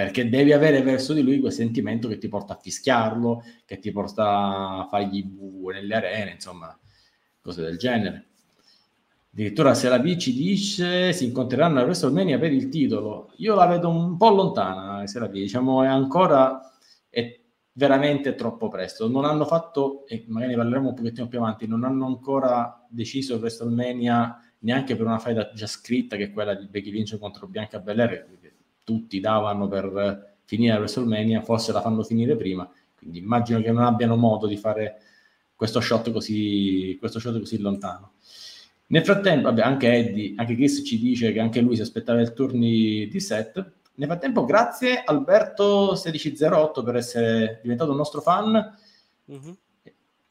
[0.00, 3.92] perché devi avere verso di lui quel sentimento che ti porta a fischiarlo, che ti
[3.92, 6.74] porta a fargli bu nelle arene, insomma,
[7.38, 8.28] cose del genere.
[9.30, 13.66] Addirittura se la B ci dice si incontreranno a WrestleMania per il titolo, io la
[13.66, 16.72] vedo un po' lontana, se la B, diciamo, è ancora
[17.10, 17.38] è
[17.72, 19.06] veramente troppo presto.
[19.06, 23.36] Non hanno fatto, e magari ne parleremo un pochettino più avanti, non hanno ancora deciso
[23.36, 27.80] WrestleMania neanche per una faida già scritta, che è quella di Becky Lynch contro Bianca
[27.80, 28.26] Belair,
[28.90, 34.16] tutti davano per finire WrestleMania, forse la fanno finire prima, quindi immagino che non abbiano
[34.16, 35.00] modo di fare
[35.54, 38.14] questo shot così, questo shot così lontano.
[38.86, 42.32] Nel frattempo, vabbè, anche Eddie, anche Chris ci dice che anche lui si aspettava il
[42.32, 43.74] turno di set.
[43.94, 48.74] Nel frattempo, grazie Alberto1608 per essere diventato un nostro fan.
[49.30, 49.52] Mm-hmm.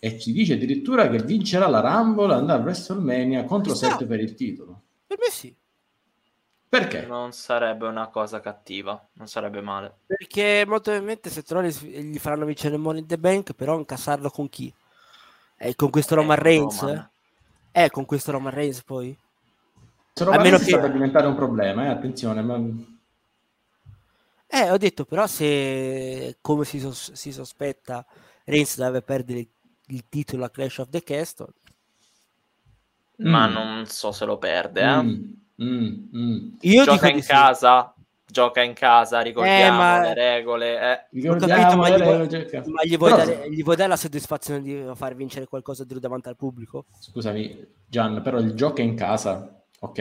[0.01, 4.33] E ci dice addirittura che vincerà la Rumble andrà a WrestleMania contro Seth per il
[4.33, 4.81] titolo.
[5.07, 5.55] Per me sì.
[6.69, 7.01] Perché?
[7.07, 9.91] Non sarebbe una cosa cattiva, non sarebbe male.
[10.05, 14.29] Perché molto probabilmente se trovi gli faranno vincere il Money in the Bank, però incassarlo
[14.29, 14.71] con chi?
[15.57, 16.79] Eh, con questo Roman eh, Reigns?
[16.81, 17.09] Roman.
[17.71, 19.17] Eh, con questo Roman Reigns poi?
[20.13, 20.69] Se Roman Reigns che...
[20.69, 22.59] sta per diventare un problema, eh, attenzione, ma...
[24.45, 28.05] Eh, ho detto, però se, come si, sos- si sospetta,
[28.43, 29.47] Reigns deve perdere
[29.87, 31.47] il titolo a Clash of the Castle.
[33.17, 33.51] Ma mm.
[33.51, 35.01] non so se lo perde, eh.
[35.01, 35.33] Mm.
[35.61, 35.93] Mm.
[36.15, 36.47] mm.
[36.61, 37.93] Io Gioca in casa,
[38.25, 40.01] gioca in casa, ricordiamo eh, ma...
[40.01, 40.79] le regole.
[40.79, 41.07] Eh.
[41.11, 44.85] Ricordiamo capito, ma, gli vuoi, ma gli, vuoi dare, gli vuoi dare la soddisfazione di
[44.93, 46.85] far vincere qualcosa di davanti al pubblico?
[46.99, 49.99] Scusami, Gian, però il gioco è in casa, ok?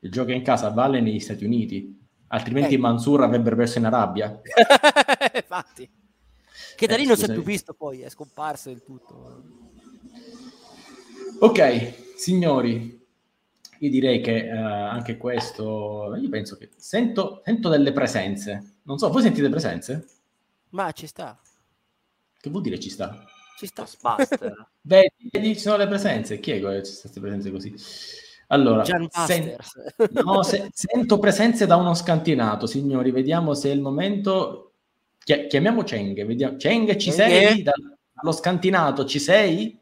[0.00, 2.78] Il gioco è in casa vale negli Stati Uniti, altrimenti eh.
[2.78, 4.40] Mansur avrebbe perso in Arabia.
[5.34, 5.90] Infatti.
[6.76, 9.42] Che da lì non si è più visto poi, è scomparso del tutto.
[11.40, 12.97] Ok, signori,
[13.80, 18.76] io direi che uh, anche questo, io penso che sento, sento, delle presenze.
[18.82, 20.06] Non so, voi sentite presenze?
[20.70, 21.40] Ma ci sta.
[22.40, 23.24] Che vuol dire ci sta?
[23.56, 23.86] Ci sta.
[24.00, 24.70] Basta.
[24.82, 26.38] vedi, vedi, ci sono le presenze.
[26.40, 27.74] Chi è che ci queste presenze così?
[28.48, 29.56] Allora, sen-
[30.24, 33.10] no, se- sento presenze da uno scantinato, signori.
[33.10, 34.72] Vediamo se è il momento.
[35.18, 36.24] Chi- chiamiamo Cheng.
[36.24, 36.56] Vediamo.
[36.56, 37.62] Cheng, ci Cheng sei?
[37.62, 39.78] Dallo scantinato ci sei?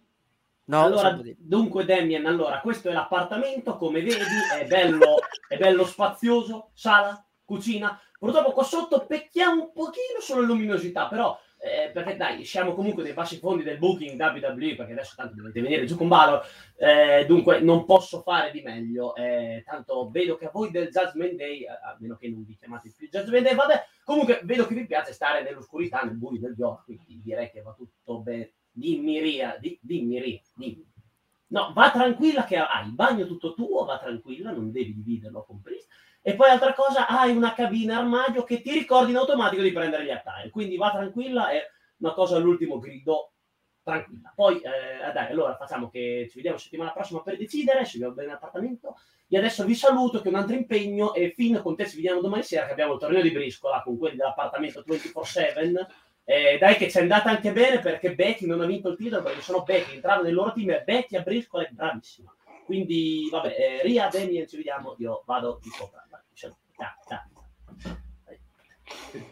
[0.68, 4.24] No, allora, dunque Damien, allora, questo è l'appartamento, come vedi,
[4.58, 8.00] è bello, è bello spazioso, sala, cucina.
[8.18, 13.12] Purtroppo qua sotto pecchiamo un pochino sulla luminosità, però eh, perché dai, siamo comunque nei
[13.12, 16.44] bassi fondi del booking WWE, perché adesso tanto dovete venire giù con Balor,
[16.76, 21.34] eh, dunque non posso fare di meglio, eh, tanto vedo che a voi del Judgment
[21.34, 24.86] Day, a meno che non vi chiamate più Judgment Day, vabbè, comunque vedo che vi
[24.86, 29.56] piace stare nell'oscurità, nel buio del gioco, quindi direi che va tutto bene dimmi Ria,
[29.58, 30.84] di, dimmi Ria, dimmi.
[31.48, 35.62] No, va tranquilla che hai il bagno tutto tuo, va tranquilla, non devi dividerlo con
[35.62, 35.88] Priest.
[36.20, 40.04] E poi altra cosa, hai una cabina armadio che ti ricordi in automatico di prendere
[40.04, 40.50] gli attire.
[40.50, 41.62] Quindi va tranquilla, è
[41.98, 43.32] una cosa all'ultimo grido,
[43.82, 44.32] tranquilla.
[44.34, 48.10] Poi, eh, dai, allora facciamo che ci vediamo settimana prossima per decidere, se vi va
[48.10, 48.96] bene l'appartamento.
[49.28, 52.20] E adesso vi saluto che è un altro impegno e fin con te ci vediamo
[52.20, 55.86] domani sera che abbiamo il torneo di briscola con quelli dell'appartamento 24-7
[56.28, 59.22] eh, dai che ci è andata anche bene perché Becky non ha vinto il titolo
[59.22, 62.34] perché sono Becky, entrava nel loro team e Becky a Briscoe è bravissima.
[62.64, 66.04] Quindi, vabbè, eh, Ria, Damien, ci vediamo, io vado di sopra.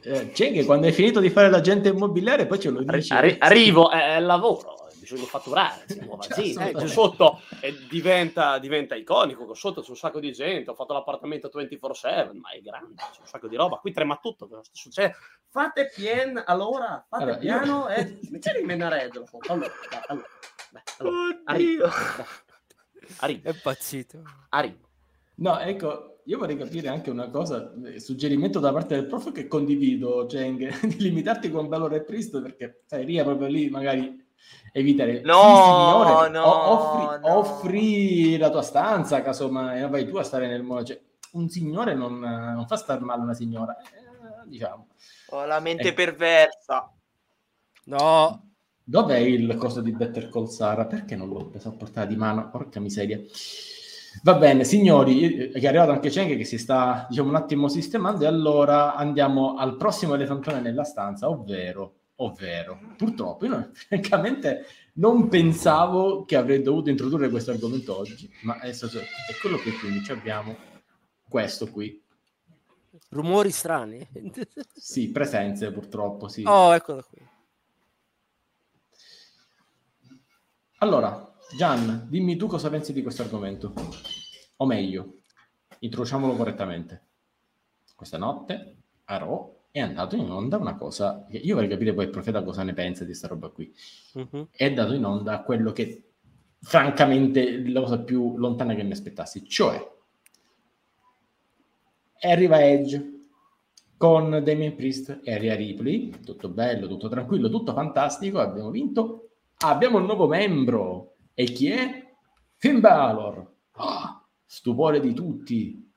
[0.02, 3.12] Eh, c'è che quando hai finito di fare l'agente immobiliare poi ce lo dici.
[3.12, 4.73] Arri- arrivo, è, è lavoro
[5.04, 10.32] bisogna fatturare, si muove eh, sotto eh, diventa, diventa, iconico, sotto c'è un sacco di
[10.32, 14.18] gente, ho fatto l'appartamento 24-7, ma è grande, c'è un sacco di roba, qui trema
[14.20, 15.14] tutto, cosa succede?
[15.48, 17.88] Fate pien, allora, fate allora, piano io...
[17.88, 19.24] e mettete in menareggio.
[19.48, 19.70] Allora,
[20.06, 20.26] allora,
[20.70, 21.88] beh, allora, arrivo.
[23.18, 23.48] arrivo.
[23.48, 24.22] È pazzito.
[24.48, 24.88] Arrivo.
[25.36, 29.46] No, ecco, io vorrei capire anche una cosa, eh, suggerimento da parte del prof che
[29.46, 34.23] condivido, Cheng, di limitarti con Valor e Priest perché sai, Ria proprio lì magari
[34.72, 35.20] evitare.
[35.22, 37.38] No, sì, signore, no, offri, no.
[37.38, 40.84] offri, la tua stanza, casomai, vai tu a stare nel mondo.
[40.84, 41.00] Cioè,
[41.32, 44.88] un signore non, non, fa star male una signora, eh, diciamo.
[45.28, 45.92] Ho la mente eh.
[45.92, 46.92] perversa.
[47.84, 48.50] No.
[48.82, 50.86] Dov'è il coso di Better Call Sara?
[50.86, 52.50] Perché non l'ho preso a portata di mano?
[52.50, 53.18] Porca miseria.
[54.22, 58.26] Va bene, signori, è arrivato anche Cenk che si sta, diciamo, un attimo sistemando e
[58.26, 66.36] allora andiamo al prossimo elefantone nella stanza, ovvero ovvero purtroppo io francamente non pensavo che
[66.36, 70.56] avrei dovuto introdurre questo argomento oggi, ma è, stato, è quello che quindi abbiamo
[71.28, 72.00] questo qui.
[73.10, 74.06] Rumori strani?
[74.72, 76.44] sì, presenze purtroppo, sì.
[76.46, 77.28] Oh, eccolo qui.
[80.78, 83.72] Allora, Gian, dimmi tu cosa pensi di questo argomento.
[84.58, 85.22] O meglio,
[85.80, 87.06] introduciamolo correttamente.
[87.96, 92.04] Questa notte a Raw è andato in onda una cosa che io vorrei capire poi
[92.04, 93.74] il profeta cosa ne pensa di questa roba qui.
[94.12, 94.46] Uh-huh.
[94.52, 96.10] È andato in onda quello che
[96.60, 99.84] francamente la cosa più lontana che mi aspettassi, cioè
[102.20, 103.26] arriva Edge
[103.96, 109.98] con Damien Priest e Aria Ripley, tutto bello, tutto tranquillo, tutto fantastico, abbiamo vinto, abbiamo
[109.98, 112.14] un nuovo membro e chi è?
[112.58, 113.52] Finn Balor.
[113.72, 115.90] Oh, stupore di tutti.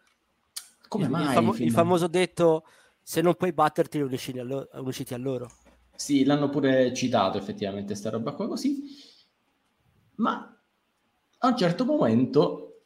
[0.88, 1.28] Come mai?
[1.28, 2.63] Il, famo- il famoso detto
[3.10, 5.49] se non puoi batterti unisciti a, loro, unisciti a loro.
[5.95, 8.83] Sì, l'hanno pure citato effettivamente sta roba qua così,
[10.15, 10.62] ma
[11.37, 12.81] a un certo momento,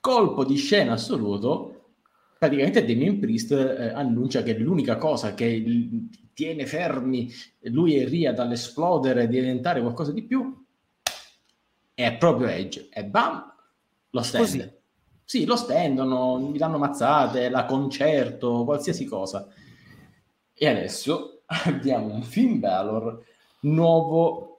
[0.00, 1.96] colpo di scena assoluto,
[2.38, 5.62] praticamente Damien Priest eh, annuncia che l'unica cosa che
[6.32, 7.30] tiene fermi
[7.64, 10.64] lui e Ria dall'esplodere e diventare qualcosa di più
[11.92, 12.88] è proprio Edge.
[12.90, 13.44] E bam,
[14.08, 14.46] lo stende.
[14.46, 14.79] Così.
[15.30, 19.46] Sì, lo stendono, gli danno mazzate, la concerto, qualsiasi cosa.
[20.52, 23.22] E adesso abbiamo un Finn Balor
[23.60, 24.58] nuovo,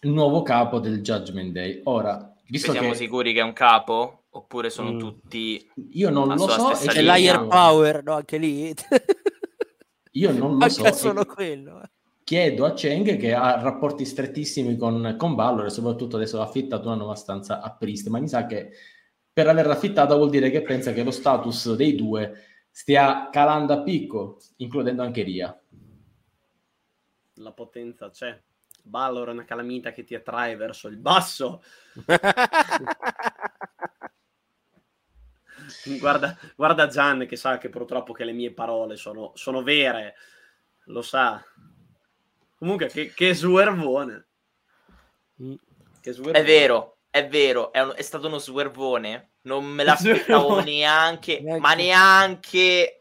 [0.00, 1.82] nuovo capo del Judgment Day.
[1.84, 2.94] Ora, Visto siamo che...
[2.94, 4.22] sicuri che è un capo?
[4.30, 4.98] Oppure sono mm.
[4.98, 5.70] tutti...
[5.90, 6.70] Io non lo so.
[6.70, 8.14] C'è l'air power, no?
[8.14, 8.74] Anche lì.
[10.12, 10.90] Io non lo so.
[10.94, 11.82] solo quello.
[11.82, 11.90] Eh.
[12.24, 16.86] Chiedo a Cheng che ha rapporti strettissimi con, con Valor e soprattutto adesso ha affittato
[16.86, 18.70] una nuova stanza a Priest, ma mi sa che
[19.32, 23.82] per averla affittata vuol dire che pensa che lo status dei due stia calando a
[23.82, 25.58] picco, includendo anche Ria.
[27.34, 28.40] La potenza c'è.
[28.84, 31.62] Valor è una calamita che ti attrae verso il basso.
[35.98, 40.14] guarda, guarda Gian che sa che purtroppo che le mie parole sono, sono vere,
[40.86, 41.42] lo sa.
[42.56, 44.26] Comunque, che, che swervone.
[45.42, 45.54] Mm.
[46.00, 46.38] Che swervone.
[46.38, 49.32] È vero, è vero, è, un, è, stato uno swervone.
[49.42, 53.00] Non me l'aspettavo neanche, neanche, ma neanche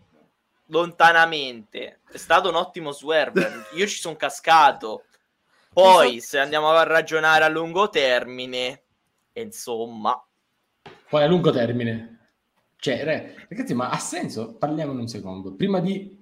[0.66, 2.02] lontanamente.
[2.12, 3.68] È stato un ottimo swerve.
[3.74, 5.06] Io ci sono cascato.
[5.72, 8.84] Poi, se andiamo a ragionare a lungo termine,
[9.32, 10.22] insomma.
[11.08, 12.32] Poi a lungo termine.
[12.76, 14.58] Cioè, re, ragazzi, ma ha senso?
[14.58, 15.56] Parliamo in un secondo.
[15.56, 16.22] Prima di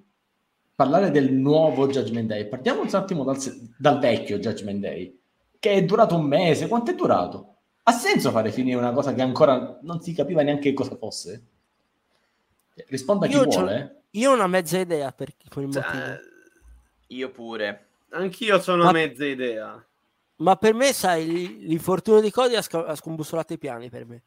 [0.76, 3.36] parlare del nuovo Judgment Day, partiamo un attimo dal,
[3.76, 5.20] dal vecchio Judgment Day,
[5.58, 6.68] che è durato un mese.
[6.68, 7.49] Quanto è durato?
[7.90, 11.44] Ha senso fare finire una cosa che ancora non si capiva neanche cosa fosse?
[12.86, 14.02] Risponda chi io vuole.
[14.10, 15.82] Io ho una mezza idea per quel motivo.
[15.82, 16.20] Cioè,
[17.08, 17.88] io pure.
[18.10, 19.84] Anch'io ho una mezza idea.
[20.36, 24.22] Ma per me, sai, l'infortunio di Cody ha, sc- ha scombussolato i piani per me.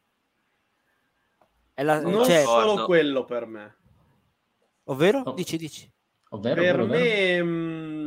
[1.76, 3.76] La, non cioè, solo quello per me.
[4.84, 5.22] Ovvero?
[5.24, 5.32] Oh.
[5.32, 5.90] Dici, dici.
[6.28, 7.42] Ovvero, per ovvero, me...
[7.42, 8.03] Mh, mm,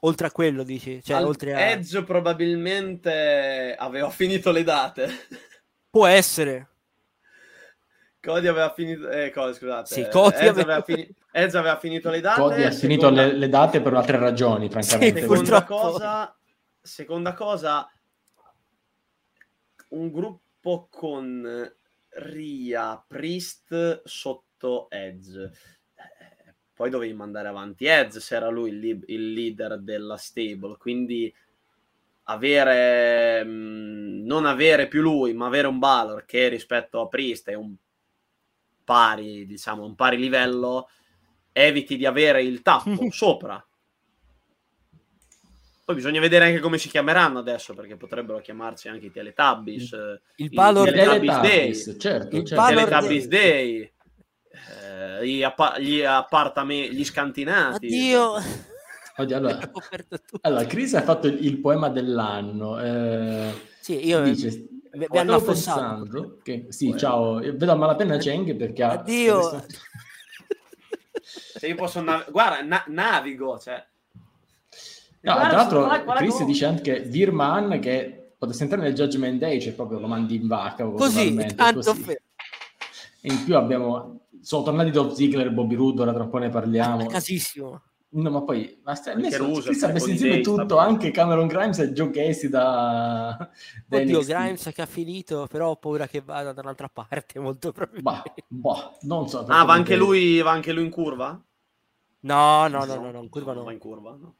[0.00, 1.02] oltre a quello, dici?
[1.02, 1.60] Cioè, oltre a...
[1.70, 5.08] Edge probabilmente aveva finito le date.
[5.90, 6.68] Può essere.
[8.20, 9.08] Cody aveva finito...
[9.08, 9.94] Eh, Cody, scusate.
[9.94, 10.60] Sì, Cody Edge, aveva...
[10.76, 11.14] Aveva fini...
[11.32, 12.40] Edge aveva finito le date.
[12.40, 13.26] Cody ha finito seconda...
[13.26, 15.20] le, le, date per altre ragioni, francamente.
[15.20, 16.38] Sì, seconda, cosa,
[16.80, 17.90] seconda cosa,
[19.90, 21.72] un gruppo con
[22.10, 25.50] Ria, Priest sotto Edge.
[26.80, 31.32] Eh, poi dovevi mandare avanti Edge se era lui il, il leader della stable, quindi
[32.24, 37.54] avere mh, non avere più lui, ma avere un Balor che rispetto a Priest è
[37.54, 37.74] un
[38.84, 40.88] pari, diciamo, un pari livello,
[41.52, 43.62] eviti di avere il tappo sopra
[45.90, 49.90] poi bisogna vedere anche come si chiameranno adesso, perché potrebbero chiamarsi anche i Teletubbies.
[49.90, 51.74] Il, il Valor il Teletubbies Day.
[51.98, 52.64] Certo, il certo.
[52.64, 53.92] Teletubbies Day.
[54.52, 57.86] Eh, gli, appa- gli appartamenti, gli scantinati.
[57.86, 58.32] Oddio.
[59.16, 59.70] Oddio allora,
[60.42, 62.80] allora, Chris ha fatto il, il poema dell'anno.
[62.80, 68.82] Eh, sì, io dice, vi hanno pensando che, sì, ciao, vedo a malapena Cheng perché
[68.82, 69.38] Addio.
[69.48, 69.64] Ha...
[71.22, 73.84] Se io posso nav- guarda, na- navigo, cioè
[75.22, 79.98] No, tra l'altro, Chris dice anche Virman che potesse entrare nel Judgment Day, cioè proprio
[79.98, 80.84] lo mandi in vacca.
[80.86, 82.02] Così, tanto così.
[82.02, 82.22] Fe-
[83.20, 86.38] e in più abbiamo, sono tornati Dolph Ziggler e Bobby Roode, ora tra un po'
[86.38, 87.06] ne parliamo.
[87.06, 87.82] Casissimo.
[88.12, 92.10] No, ma poi basta, messo, Russo, ha messo insieme tutto, anche Cameron Grimes e Joe
[92.10, 93.48] Casey da...
[93.88, 94.22] Oddio.
[94.22, 98.44] Grimes che ha finito, però ho paura che vada da un'altra parte, molto probabilmente.
[98.48, 99.44] Bah, bah, non so.
[99.46, 101.40] Ah, va anche, lui, va anche lui in curva?
[102.22, 103.62] No, no, no, no, no, in curva no.
[103.62, 104.34] Va in curva, no.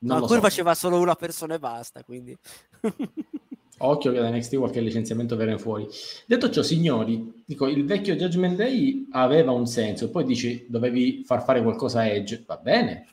[0.00, 0.40] No, curva so.
[0.40, 2.36] faceva solo una persona e basta, quindi...
[3.78, 5.86] Occhio che da NXT qualche licenziamento viene fuori.
[6.26, 11.42] Detto ciò, signori, dico, il vecchio Judgment Day aveva un senso, poi dici dovevi far
[11.42, 13.06] fare qualcosa a Edge, va bene,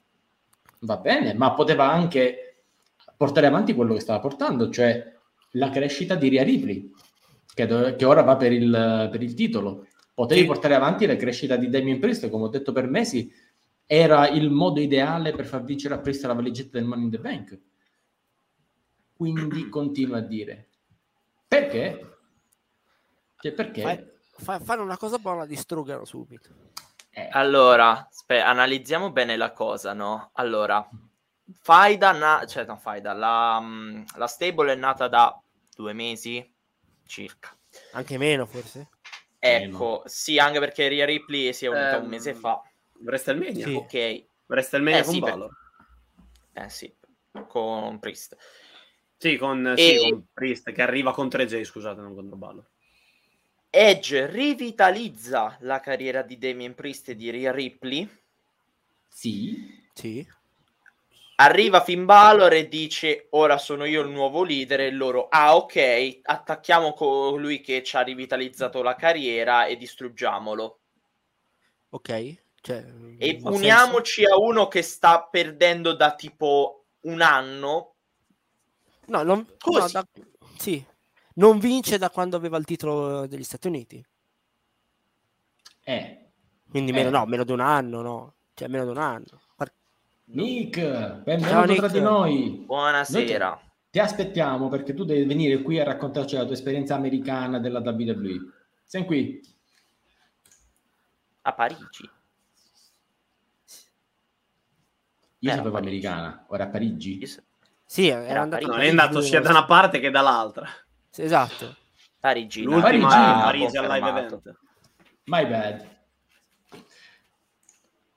[0.82, 2.64] va bene, ma poteva anche
[3.18, 5.14] portare avanti quello che stava portando, cioè
[5.52, 6.92] la crescita di Ria Ripley,
[7.54, 9.88] che, do- che ora va per il, per il titolo.
[10.14, 10.48] Potevi sì.
[10.48, 13.32] portare avanti la crescita di Damien Priest, come ho detto per mesi,
[13.86, 17.18] era il modo ideale per far vincere a Priest la valigetta del Money in the
[17.18, 17.60] Bank.
[19.22, 20.70] Quindi continua a dire
[21.48, 22.18] perché?
[23.40, 23.82] Cioè, perché?
[23.84, 26.50] Fai, fai, fanno una cosa buona, distruggano subito.
[27.12, 27.30] Eh.
[27.32, 30.32] Allora, spe- analizziamo bene la cosa, no?
[30.34, 30.88] Allora,
[31.54, 35.40] Faida, na- cioè no, Faida, la, mm, la stable è nata da
[35.76, 36.56] due mesi
[37.06, 37.56] circa.
[37.92, 38.90] Anche meno, forse?
[39.38, 40.02] Ecco, meno.
[40.06, 42.60] sì, anche perché Ria Ripley si è unita um, un mese fa.
[43.04, 43.68] WrestleMania?
[43.68, 43.76] Sì.
[43.76, 44.26] Ok.
[44.48, 45.50] WrestleMania eh, con sì, Balor.
[46.54, 46.64] Per...
[46.64, 46.96] Eh sì,
[47.48, 48.36] con Priest.
[49.22, 49.78] Sì con, e...
[49.78, 52.68] sì, con Priest, che arriva contro J, scusate, non contro Balor.
[53.70, 58.10] Edge rivitalizza la carriera di Damien Priest e di Rhea Ripley.
[59.08, 59.80] Sì.
[59.94, 60.28] Sì.
[61.36, 66.22] Arriva Finn Balor e dice ora sono io il nuovo leader e loro ah ok
[66.24, 70.80] attacchiamo colui che ci ha rivitalizzato la carriera e distruggiamolo
[71.90, 72.86] ok cioè,
[73.18, 74.36] e uniamoci senso.
[74.36, 77.91] a uno che sta perdendo da tipo un anno.
[79.12, 80.08] No, non, no, da,
[80.58, 80.82] sì.
[81.34, 84.02] non vince da quando aveva il titolo degli Stati Uniti.
[85.84, 86.32] Eh.
[86.70, 87.12] Quindi meno, eh.
[87.12, 88.36] no, meno di un anno, no?
[88.54, 89.42] Cioè meno di un anno.
[90.34, 90.80] Nick,
[91.24, 91.80] benvenuto Ciao, Nick.
[91.80, 92.64] tra di noi.
[92.66, 93.50] Buonasera.
[93.50, 93.60] Noi
[93.90, 98.40] ti aspettiamo perché tu devi venire qui a raccontarci la tua esperienza americana della WWE.
[98.86, 99.42] Sei qui.
[101.42, 102.10] A Parigi.
[105.40, 107.20] Io era sapevo americana, ora a Parigi.
[107.92, 110.66] Sì, era, era andato non è andato sia da una parte che dall'altra.
[111.10, 111.76] Sì, esatto.
[112.22, 112.64] Parigi.
[112.64, 114.58] L'ultima Parigi al live event.
[115.26, 115.88] My bad.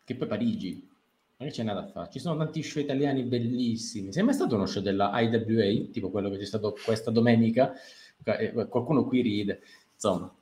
[0.05, 0.89] Che poi Parigi.
[1.39, 2.09] Non c'è nada da fare.
[2.09, 4.13] Ci sono tanti show italiani bellissimi.
[4.13, 7.73] Sei mai stato uno show della IWA, tipo quello che c'è stato questa domenica?
[8.23, 9.61] Eh, qualcuno qui ride.
[9.93, 10.33] Insomma.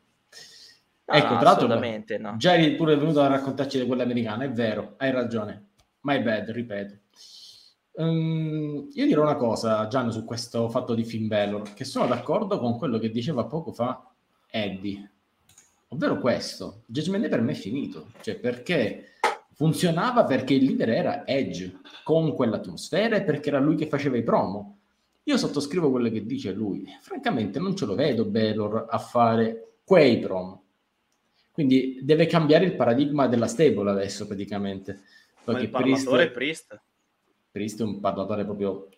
[1.05, 2.37] No, ecco, no, tra l'altro, no.
[2.37, 5.69] già eri pure venuto a raccontarci di quella americana, è vero, hai ragione.
[6.01, 7.02] My bad, ripeto.
[7.95, 12.59] Um, io dirò una cosa, Gian, su questo fatto di Finn Balor, che sono d'accordo
[12.59, 14.11] con quello che diceva poco fa
[14.49, 15.11] Eddie,
[15.89, 19.19] ovvero questo, Judgment Day per me è finito, cioè perché
[19.53, 24.23] funzionava perché il leader era Edge, con quell'atmosfera e perché era lui che faceva i
[24.23, 24.79] promo.
[25.25, 30.19] Io sottoscrivo quello che dice lui, francamente non ce lo vedo Balor a fare quei
[30.19, 30.63] promo.
[31.53, 35.03] Quindi deve cambiare il paradigma della stable adesso praticamente
[35.45, 36.81] perché Priest, è Priest.
[37.53, 38.89] Priest è un parlatore proprio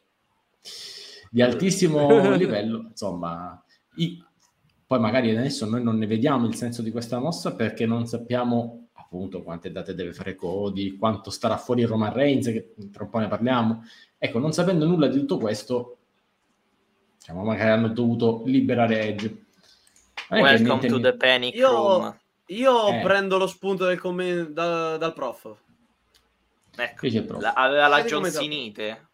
[1.30, 3.62] di altissimo livello, insomma,
[3.96, 4.22] i,
[4.86, 8.86] poi magari adesso noi non ne vediamo il senso di questa mossa perché non sappiamo
[8.92, 13.18] appunto quante date deve fare Cody, quanto starà fuori Roman Reigns, che tra un po'
[13.18, 13.84] ne parliamo.
[14.18, 15.98] Ecco, non sapendo nulla di tutto questo,
[17.18, 19.44] diciamo, magari hanno dovuto liberare Edge.
[20.30, 22.18] Welcome to the panic io, room.
[22.46, 23.00] Io eh.
[23.02, 25.54] prendo lo spunto del commento da, dal prof.
[26.76, 29.08] Ecco, la, aveva la Johnsinite.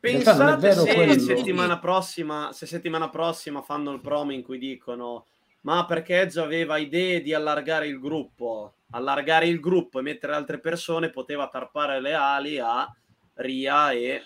[0.00, 1.18] Pensate se quello...
[1.18, 5.26] settimana, prossima, se settimana prossima fanno il promo in cui dicono
[5.62, 10.58] ma perché Edge aveva idee di allargare il gruppo, allargare il gruppo e mettere altre
[10.58, 12.90] persone poteva tarpare le ali a
[13.34, 14.22] Ria e,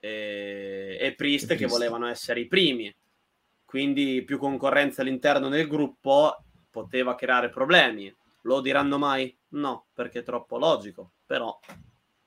[0.00, 2.94] e, e Priest, Priest che volevano essere i primi.
[3.64, 8.14] Quindi più concorrenza all'interno del gruppo poteva creare problemi.
[8.44, 9.36] Lo diranno mai?
[9.48, 11.58] No, perché è troppo logico però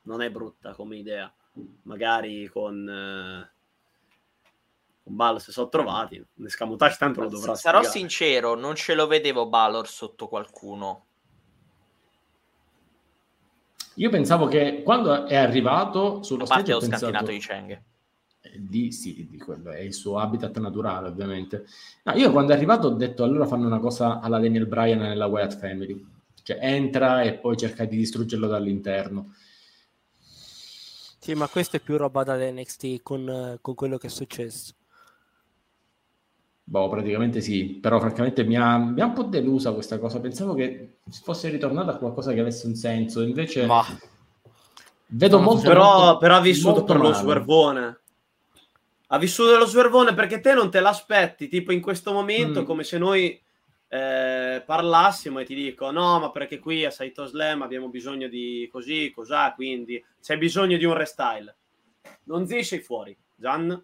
[0.04, 1.32] non è brutta come idea.
[1.84, 3.52] Magari con, eh,
[5.04, 8.00] con Balor se sono trovati, l'escamotage tanto lo dovrà Sarò spiegare.
[8.00, 11.06] sincero, non ce lo vedevo Balor sotto qualcuno.
[13.96, 17.82] Io pensavo che quando è arrivato sullo stage ho scantinato di Cheng.
[18.54, 21.66] Eh, di, sì, di quello è il suo habitat naturale, ovviamente.
[22.04, 25.26] No, io quando è arrivato ho detto allora fanno una cosa alla Daniel Bryan nella
[25.26, 26.16] Wyatt Family
[26.48, 29.34] cioè entra e poi cerca di distruggerlo dall'interno.
[31.20, 34.74] Sì, ma questo è più roba da NXT con, con quello che è successo.
[36.64, 40.22] Boh, praticamente sì, però francamente mi ha, mi ha, un po' delusa questa cosa.
[40.22, 43.84] Pensavo che fosse ritornata a qualcosa che avesse un senso, invece ma...
[45.08, 45.68] vedo molto.
[45.68, 47.10] Però, molto, però ha vissuto per male.
[47.10, 48.00] lo swervone.
[49.08, 52.66] Ha vissuto lo swervone perché te non te l'aspetti, tipo in questo momento, mm.
[52.66, 53.42] come se noi
[53.90, 58.68] eh, parlassimo e ti dico no ma perché qui a Saito Slam abbiamo bisogno di
[58.70, 61.56] così, cos'ha quindi c'è bisogno di un restyle
[62.24, 63.82] non zi sei fuori Gian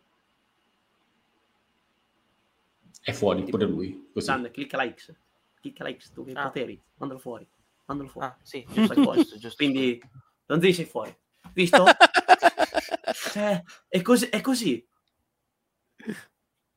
[3.02, 4.26] è fuori pure lui così.
[4.26, 5.14] Gian clicca la X
[5.62, 6.44] clicca la X tu che ah.
[6.44, 7.48] poteri mandalo fuori
[7.86, 9.24] mandalo fuori ah, sì, giusto, fuori.
[9.40, 10.02] giusto, quindi
[10.48, 11.16] non zi sei fuori
[11.54, 11.86] visto?
[13.32, 14.86] cioè, è così, è così.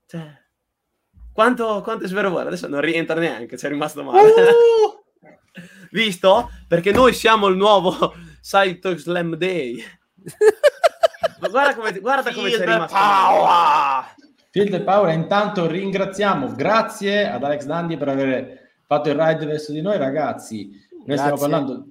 [0.07, 0.25] Cioè,
[1.33, 2.49] quanto, quanto è svero buono?
[2.49, 4.31] Adesso non rientra neanche, c'è rimasto male.
[4.31, 5.05] Uh!
[5.91, 6.51] Visto?
[6.69, 9.83] Perché noi siamo il nuovo Side Slam Day.
[11.41, 14.15] Ma guarda come, guarda come c'è rimasto power!
[14.51, 19.73] Field e Power, intanto ringraziamo, grazie ad Alex Dandi per aver fatto il ride verso
[19.73, 20.71] di noi ragazzi.
[20.91, 21.37] Noi grazie.
[21.37, 21.87] stiamo parlando,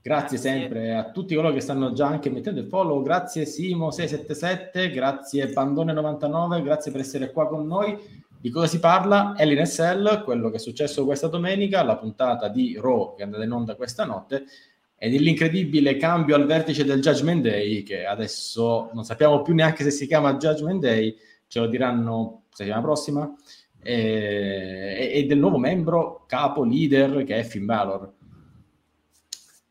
[0.00, 4.92] grazie, grazie, sempre a tutti coloro che stanno già anche mettendo il follow, grazie Simo677,
[4.92, 7.96] grazie Pandone99, grazie per essere qua con noi.
[8.40, 9.34] Di cosa si parla?
[9.36, 13.50] Hell quello che è successo questa domenica, la puntata di Raw che è andata in
[13.50, 14.44] onda questa notte,
[14.96, 19.90] e dell'incredibile cambio al vertice del Judgment Day, che adesso non sappiamo più neanche se
[19.90, 23.32] si chiama Judgment Day, ce lo diranno settimana prossima,
[23.80, 28.12] e, e del nuovo membro capo leader che è Finn Balor.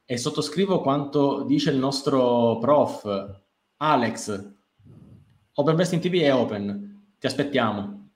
[0.09, 3.41] E sottoscrivo quanto dice il nostro prof
[3.75, 4.53] Alex.
[5.55, 8.11] Open Wrestling TV è open, ti aspettiamo.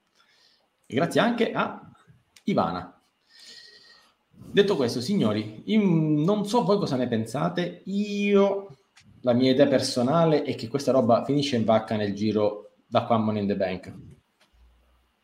[0.86, 1.92] E grazie anche a
[2.46, 2.98] Ivana.
[4.34, 8.78] Detto questo, signori, non so voi cosa ne pensate, io
[9.24, 13.18] la mia idea personale è che questa roba finisce in vacca nel giro da qua
[13.18, 13.94] Money in the Bank.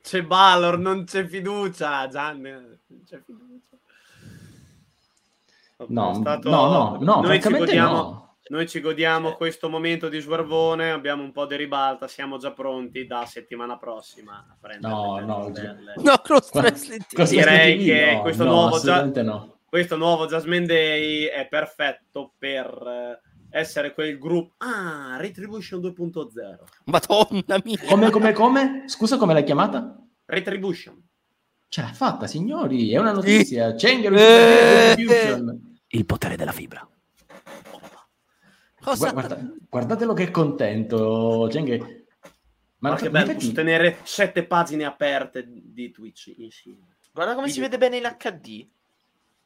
[0.02, 3.78] c'è Balor, non c'è fiducia, non c'è fiducia.
[5.88, 6.50] No, stato...
[6.50, 8.36] no, no, no, noi ci godiamo, no.
[8.50, 13.06] Noi ci godiamo questo momento di swervone, abbiamo un po' di ribalta, siamo già pronti
[13.06, 15.52] da settimana prossima a prendere no, no,
[15.98, 17.30] no, cross.
[17.30, 19.08] Direi che no, questo, no, nuovo già,
[19.66, 23.22] questo nuovo Jasmine Day è perfetto per
[23.52, 24.56] essere quel gruppo.
[24.58, 26.32] Ah, Retribution 2.0.
[26.86, 27.78] Madonna mia.
[27.88, 28.84] Come, come, come?
[28.88, 29.96] Scusa, come l'hai chiamata?
[30.26, 31.06] Retribution.
[31.68, 32.92] Ce l'ha fatta, signori.
[32.92, 33.78] È una notizia.
[33.78, 33.86] Sì.
[33.86, 35.67] eh, Retribution.
[35.90, 36.88] Il potere della fibra.
[38.82, 39.12] Cosa?
[39.12, 42.06] Guarda, guardatelo che contento, Cheng.
[42.80, 46.98] Ma, Ma che bello, posso tenere sette pagine aperte di Twitch insieme.
[47.12, 47.64] Guarda come Video.
[47.64, 48.68] si vede bene in HD.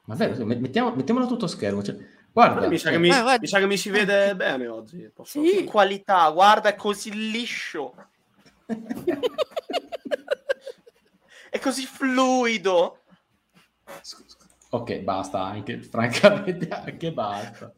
[0.05, 1.81] Ma vero, mettiamo, mettiamolo tutto schermo.
[1.81, 1.95] Cioè,
[2.33, 5.09] Guarda, mi sa, mi, eh, mi sa, che mi, si vede bene oggi.
[5.13, 5.43] Posso...
[5.43, 7.93] Sì, qualità, guarda, è così liscio.
[11.49, 12.99] è così fluido.
[14.73, 17.73] Ok, basta, anche francamente anche basta.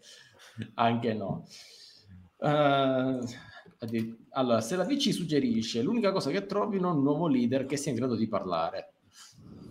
[0.76, 1.48] Anche no.
[2.38, 3.20] Uh,
[4.32, 7.78] allora, se la V ci suggerisce, l'unica cosa che trovino è un nuovo leader che
[7.78, 8.94] sia in grado di parlare.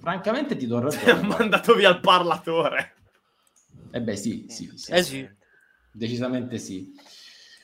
[0.00, 1.10] Francamente ti do ragione.
[1.12, 2.94] Ha mandato via il parlatore.
[3.92, 5.28] Eh beh, sì, sì, sì, eh sì.
[5.92, 6.92] Decisamente sì.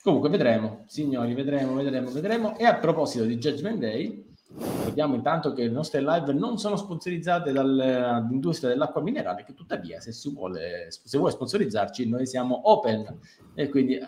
[0.02, 2.56] Comunque vedremo, signori, vedremo, vedremo, vedremo.
[2.56, 7.52] E a proposito di Judgment Day, vediamo intanto che le nostre live non sono sponsorizzate
[7.52, 13.20] dall'industria dell'acqua minerale, che tuttavia se si vuole, se vuole sponsorizzarci noi siamo open
[13.54, 13.98] e quindi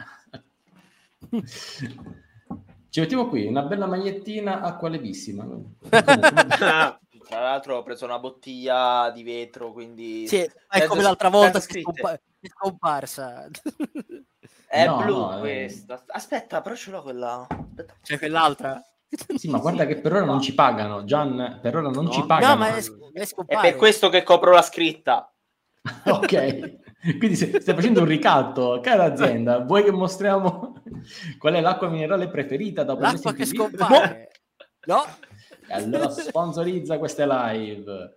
[2.88, 5.46] ci mettiamo qui una bella magliettina acqua levissima.
[7.30, 10.26] Tra l'altro ho preso una bottiglia di vetro, quindi...
[10.26, 13.48] Sì, è come l'altra volta che è scomparsa.
[14.66, 16.02] È no, blu no, questa.
[16.08, 17.46] Aspetta, però ce l'ho quella...
[17.48, 17.94] Aspetta.
[18.02, 18.84] C'è quell'altra?
[19.36, 21.04] Sì, ma guarda che per ora non ci pagano.
[21.04, 22.10] Gian, per ora non no.
[22.10, 22.52] ci pagano.
[22.52, 22.80] No, ma è,
[23.12, 25.32] è, è per questo che copro la scritta.
[26.06, 26.78] ok.
[27.18, 30.82] Quindi stai facendo un ricatto, cara azienda, vuoi che mostriamo
[31.38, 34.30] qual è l'acqua minerale preferita dopo l'acqua che scompare?
[34.84, 34.96] No.
[34.96, 35.04] no
[35.70, 38.14] allora sponsorizza queste live.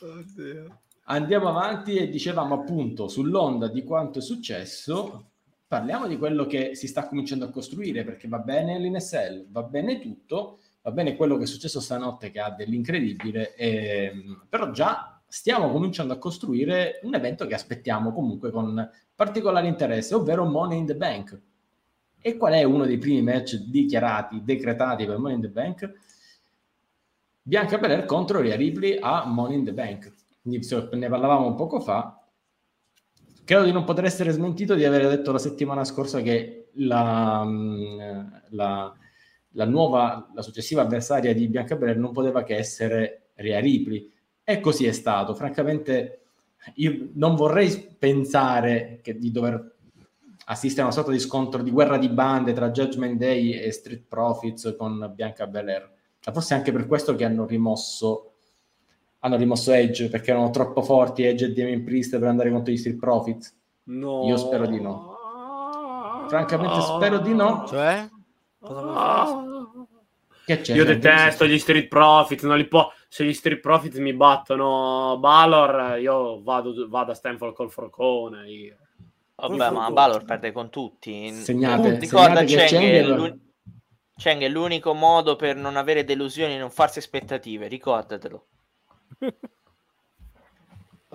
[0.00, 0.80] Oddio.
[1.04, 5.30] Andiamo avanti e dicevamo appunto sull'onda di quanto è successo,
[5.66, 9.98] parliamo di quello che si sta cominciando a costruire perché va bene l'NSL, va bene
[9.98, 14.12] tutto, va bene quello che è successo stanotte che ha dell'incredibile, e,
[14.48, 20.44] però già stiamo cominciando a costruire un evento che aspettiamo comunque con particolare interesse, ovvero
[20.44, 21.40] Money in the Bank.
[22.20, 25.92] E qual è uno dei primi match dichiarati, decretati per Money in the Bank?
[27.42, 30.12] Bianca Belair contro Rhea Ripley a Money in the Bank.
[30.42, 32.20] Ne parlavamo poco fa.
[33.46, 37.98] Credo di non poter essere smentito di aver detto la settimana scorsa che la, mm,
[38.50, 38.92] la,
[39.52, 44.10] la nuova, la successiva avversaria di Bianca Belair non poteva che essere Rhea Ripley.
[44.42, 45.32] E così è stato.
[45.36, 46.22] Francamente,
[46.74, 49.76] io non vorrei pensare che di dover
[50.46, 54.06] assistere a una sorta di scontro di guerra di bande tra Judgment Day e Street
[54.08, 55.94] Profits con Bianca Belair
[56.32, 58.35] forse anche per questo che hanno rimosso
[59.20, 62.76] hanno rimosso Edge perché erano troppo forti Edge e Damien Priest per andare contro gli
[62.76, 63.54] Street Profits
[63.84, 64.26] no.
[64.26, 65.14] io spero di no
[66.28, 68.08] francamente spero di no cioè?
[70.44, 70.74] che c'è?
[70.74, 75.98] io detesto gli Street Profits non li può se gli Street Profits mi battono Balor
[75.98, 78.76] io vado, vado a Stanford col Forcone io.
[79.34, 83.36] vabbè ma Balor perde con tutti segnate, ricorda segnate che c'è
[84.18, 88.46] Cheng è l'unico modo per non avere delusioni e non farsi aspettative, ricordatelo.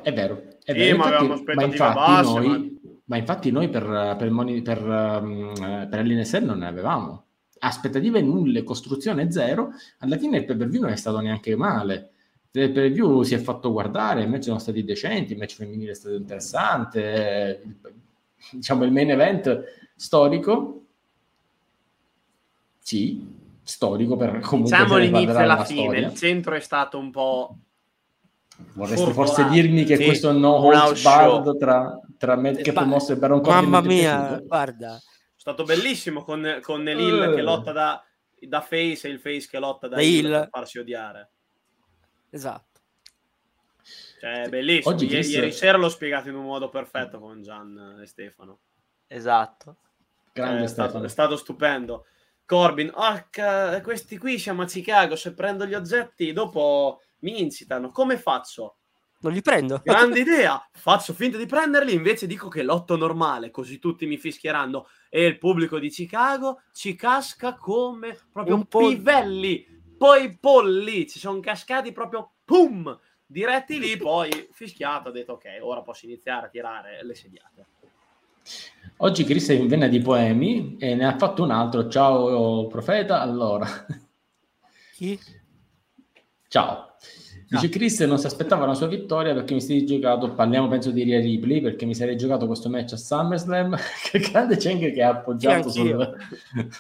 [0.02, 0.98] È vero, è vero.
[0.98, 2.90] ma, infatti, ma, infatti basse, noi, ma...
[3.06, 3.18] ma...
[3.18, 5.54] infatti noi, per, per, moni, per, um,
[5.90, 7.26] per l'NSL non ne avevamo.
[7.60, 9.72] Aspettative nulle, costruzione zero.
[10.00, 12.10] Alla fine il pay per view non è stato neanche male.
[12.50, 15.56] Il pay per view si è fatto guardare, i match sono stati decenti, il match
[15.56, 17.62] femminile è stato interessante.
[18.52, 19.64] Diciamo il main event
[19.96, 20.82] storico
[22.80, 23.24] sì,
[23.62, 26.08] storico per comunque diciamo l'inizio e la fine storia.
[26.08, 27.58] il centro è stato un po'
[28.74, 33.10] vorresti forse dirmi che sì, questo è no holds barred tra, tra Madcap ba- Moss
[33.10, 34.96] e Baron Corbin mamma mia guarda.
[34.96, 35.02] È
[35.36, 37.36] stato bellissimo con, con Nelil uh.
[37.36, 38.04] che lotta da,
[38.40, 41.32] da face e il face che lotta da, da Hill per farsi odiare.
[42.30, 42.80] Esatto.
[44.20, 44.94] Cioè bellissimo.
[44.94, 48.60] Oggi ieri, ieri sera l'ho spiegato in un modo perfetto con Gian e Stefano.
[49.08, 49.78] Esatto.
[50.32, 52.06] Grande è, stato, è stato stupendo.
[52.46, 53.28] Corbin, oh,
[53.82, 58.78] questi qui siamo a Chicago, se prendo gli oggetti dopo mi incitano, come faccio?
[59.22, 59.82] Non li prendo.
[59.84, 64.88] Grande idea, faccio finta di prenderli, invece dico che lotto normale, così tutti mi fischieranno
[65.10, 69.80] e il pubblico di Chicago ci casca come proprio un po' pivelli.
[70.02, 75.34] colpo e i polli ci sono cascati proprio pum diretti lì poi fischiato ha detto
[75.34, 77.66] ok ora posso iniziare a tirare le sediate
[78.98, 83.22] oggi Chris è in vena di poemi e ne ha fatto un altro ciao profeta
[83.22, 83.68] allora
[84.94, 85.20] chi?
[86.52, 86.92] Ciao
[87.52, 91.04] Dice Chris non si aspettava una sua vittoria perché mi sei giocato, parliamo penso di
[91.04, 93.76] Ria Ripley, perché mi sarei giocato questo match a SummerSlam,
[94.10, 96.18] che grande Cheng che ha appoggiato sì, sul...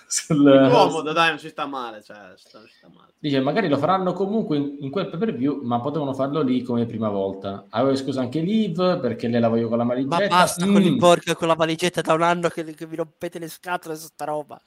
[0.07, 3.11] sul comodo, dai, non ci sta male, cioè, sta, sta male.
[3.19, 6.61] Dice magari lo faranno comunque in, in quel pay per view, ma potevano farlo lì
[6.61, 7.65] come prima volta.
[7.67, 10.19] Avevo scusa anche Liv perché lei la voglio con la valigetta.
[10.19, 10.72] Ma basta mm.
[10.72, 14.07] con l'imporca con la valigetta da un anno che, che vi rompete le scatole su
[14.07, 14.57] sta roba.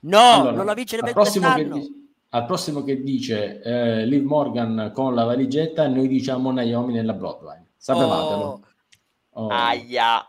[0.00, 1.74] No, allora, non la vince nemmeno quest'anno.
[1.74, 7.14] Che al prossimo che dice eh, Liv Morgan con la valigetta, noi diciamo Naomi nella
[7.14, 7.70] Bloodline.
[7.76, 8.44] Sapevatelo.
[8.44, 8.60] Oh.
[9.30, 9.48] Oh.
[9.48, 10.28] Aia.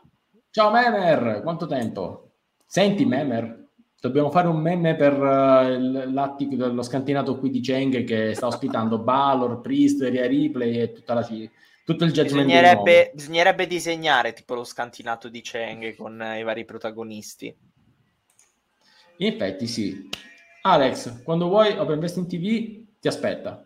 [0.52, 2.32] Ciao Memer, quanto tempo?
[2.66, 3.68] Senti Memer,
[4.00, 9.00] dobbiamo fare un meme per uh, l'attico dello scantinato qui di Cheng che sta ospitando
[9.04, 11.28] Balor, Priest, Ria Ripley e tutta la
[11.86, 17.56] tutto il bisognerebbe, bisognerebbe disegnare tipo lo scantinato di Cheng con uh, i vari protagonisti.
[19.18, 20.10] In effetti sì.
[20.72, 23.65] Alex, quando vuoi Open Wrestling TV ti aspetta.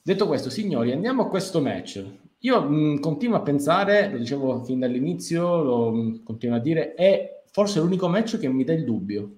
[0.00, 2.04] Detto questo, signori, andiamo a questo match.
[2.38, 7.42] Io mh, continuo a pensare, lo dicevo fin dall'inizio, lo mh, continuo a dire, è
[7.50, 9.36] forse l'unico match che mi dà il dubbio.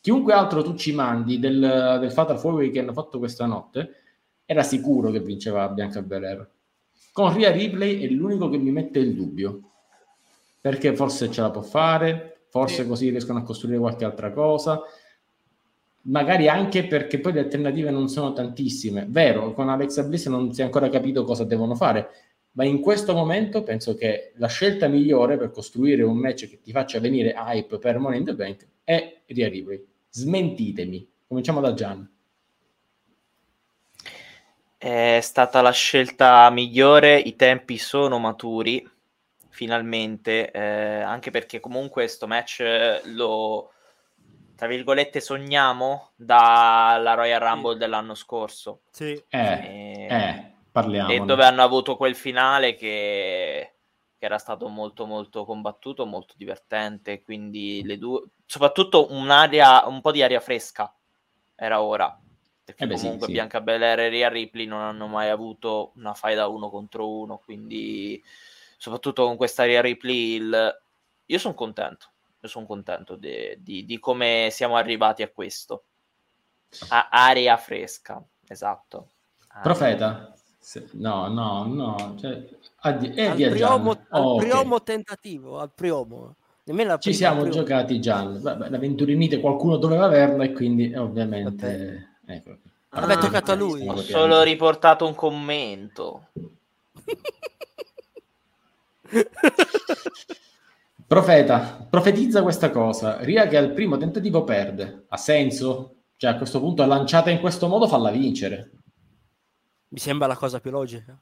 [0.00, 3.90] Chiunque altro tu ci mandi del, del Fatal 4 che hanno fatto questa notte,
[4.44, 6.48] era sicuro che vinceva Bianca Belair.
[7.12, 9.60] Con Ria Ripley è l'unico che mi mette il dubbio.
[10.60, 12.88] Perché forse ce la può fare, forse sì.
[12.88, 14.82] così riescono a costruire qualche altra cosa.
[16.02, 19.06] Magari anche perché poi le alternative non sono tantissime.
[19.08, 22.08] Vero, con Alexa Bliss non si è ancora capito cosa devono fare,
[22.52, 26.72] ma in questo momento penso che la scelta migliore per costruire un match che ti
[26.72, 29.86] faccia venire hype per Money in the Bank è Ria Ripley.
[30.08, 31.08] Smentitemi.
[31.28, 32.10] Cominciamo da Gian.
[34.76, 38.84] È stata la scelta migliore, i tempi sono maturi
[39.60, 42.62] finalmente, eh, anche perché comunque questo match
[43.12, 43.70] lo,
[44.54, 47.78] tra virgolette, sogniamo dalla Royal Rumble sì.
[47.78, 48.80] dell'anno scorso.
[48.90, 49.22] Sì.
[49.28, 51.10] Eh, e, eh, parliamo.
[51.10, 53.74] E dove hanno avuto quel finale che,
[54.16, 60.10] che, era stato molto molto combattuto, molto divertente, quindi le due, soprattutto un'aria, un po'
[60.10, 60.90] di aria fresca
[61.54, 62.18] era ora.
[62.64, 66.14] Perché eh beh, comunque sì, Bianca Belair e Rhea Ripley non hanno mai avuto una
[66.14, 68.22] fai da uno contro uno, quindi
[68.80, 70.80] soprattutto con questa Ria Ripley, il...
[71.26, 72.06] io sono contento,
[72.40, 75.84] io sono contento di, di, di, come siamo arrivati a questo.
[76.88, 79.10] A aria fresca, esatto.
[79.48, 79.62] Aria.
[79.62, 80.34] Profeta,
[80.92, 82.42] no, no, no, cioè,
[82.76, 84.96] addi- al, primo, al oh, primo okay.
[84.96, 86.36] tentativo, al primo.
[87.00, 87.54] Ci siamo prima.
[87.54, 92.20] giocati già, Vabbè, la Venturinite qualcuno doveva averla e quindi ovviamente...
[92.24, 92.56] Ecco.
[92.90, 93.86] Ah, Vabbè, toccato a lui.
[93.86, 96.28] Ho solo riportato un commento.
[101.10, 103.18] Profeta, profetizza questa cosa.
[103.22, 105.06] Ria che al primo tentativo perde.
[105.08, 106.02] Ha senso?
[106.16, 108.70] Cioè a questo punto lanciata in questo modo falla vincere.
[109.88, 111.20] Mi sembra la cosa più logica.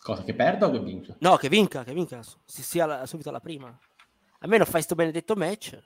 [0.00, 1.14] Cosa, che perda o che vinca?
[1.20, 2.22] No, che vinca, che vinca.
[2.44, 3.78] Si sia la, subito la prima.
[4.40, 5.78] Almeno fai sto benedetto match.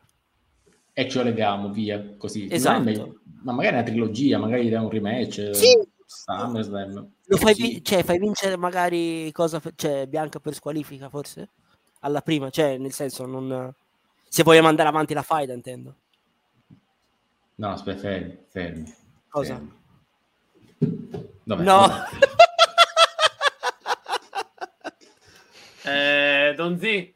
[0.95, 2.49] E ce lo leviamo via, così.
[2.51, 3.21] Esatto.
[3.43, 5.51] Ma magari una trilogia, magari da un rematch.
[5.55, 5.79] Sì,
[6.09, 7.11] SummerSlam.
[7.27, 7.85] Lo fai, sì.
[7.85, 11.51] cioè, fai vincere magari cosa, cioè, Bianca per squalifica forse?
[12.01, 13.73] Alla prima, cioè nel senso non...
[14.29, 15.95] Se vogliamo andare avanti la faida intendo.
[17.57, 18.95] No, aspetta, fermi, fermi.
[19.29, 19.55] Cosa?
[19.55, 19.77] Fermi.
[21.45, 21.89] Vabbè, no.
[25.91, 27.15] eh, Donzi,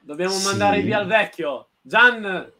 [0.00, 0.46] dobbiamo sì.
[0.46, 1.68] mandare via il vecchio.
[1.82, 2.52] Gian,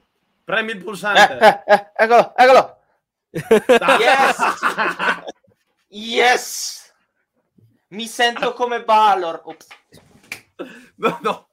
[0.45, 1.39] premi il pulsante.
[1.39, 2.79] Eh, eh, eh, eccolo, eccolo.
[3.31, 4.37] yes!
[5.95, 6.93] Yes!
[7.89, 9.43] Mi sento come Balor.
[9.45, 9.67] Ops.
[10.97, 11.49] No, no.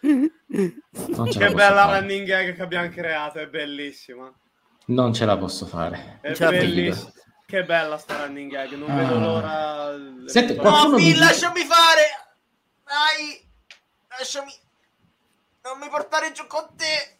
[0.00, 2.00] Che bella fare.
[2.00, 4.32] running gag che abbiamo creato, è bellissima.
[4.86, 6.18] Non ce la posso fare.
[6.22, 7.12] È bellissima.
[7.44, 8.96] Che bella sta running gag, non ah.
[8.96, 9.94] vedo l'ora.
[10.26, 11.14] Senti, no, Phil, mi...
[11.14, 12.02] lasciami fare.
[12.84, 13.50] Dai,
[14.16, 14.52] lasciami.
[15.62, 17.17] Non mi portare giù con te.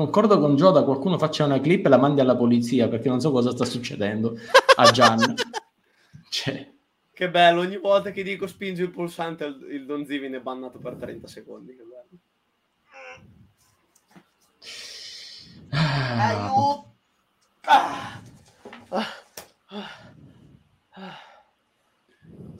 [0.00, 3.30] Concordo con Gioda, qualcuno faccia una clip e la mandi alla polizia perché non so
[3.30, 4.34] cosa sta succedendo
[4.76, 5.34] a Gian.
[6.30, 6.72] cioè.
[7.12, 10.78] Che bello, ogni volta che dico spingi il pulsante il, il Don Zivi viene bannato
[10.78, 11.76] per 30 secondi.
[11.76, 12.08] Che bello.
[15.68, 16.28] Ah.
[16.28, 16.94] Aiuto!
[17.60, 18.22] Ah.
[19.66, 20.09] Ah.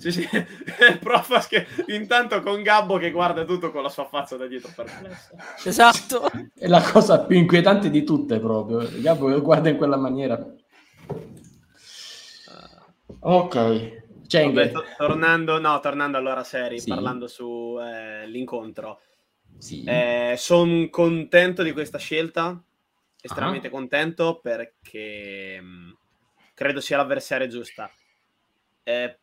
[0.01, 4.37] Sì, sì, il prof che intanto con Gabbo che guarda tutto con la sua faccia
[4.37, 5.33] da dietro perplessa.
[5.63, 6.31] Esatto.
[6.55, 8.89] È la cosa più inquietante di tutte proprio.
[9.01, 10.43] Gabbo che guarda in quella maniera.
[13.21, 13.99] Ok.
[14.33, 16.89] Vabbè, to- tornando, no, tornando allora seri, sì.
[16.89, 19.01] parlando sull'incontro.
[19.01, 19.85] Eh, sì.
[19.85, 22.59] Eh, Sono contento di questa scelta,
[23.21, 23.71] estremamente ah.
[23.71, 25.91] contento perché mh, mm,
[26.55, 27.91] credo sia l'avversaria giusta.
[28.83, 29.19] Eh,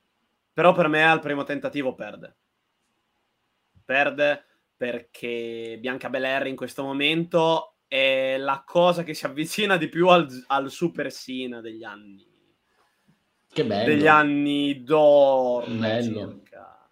[0.57, 2.35] però per me al primo tentativo perde.
[3.85, 4.43] Perde
[4.75, 10.27] perché Bianca Belair in questo momento è la cosa che si avvicina di più al,
[10.47, 12.25] al Super Sina degli anni.
[13.53, 13.85] Che bello.
[13.85, 15.67] Degli anni d'oro.
[15.67, 16.27] Bello.
[16.27, 16.89] Circa.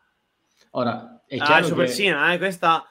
[0.70, 1.92] Ora, è chiaro ah, il Super che...
[1.92, 2.88] Sina, eh, questa,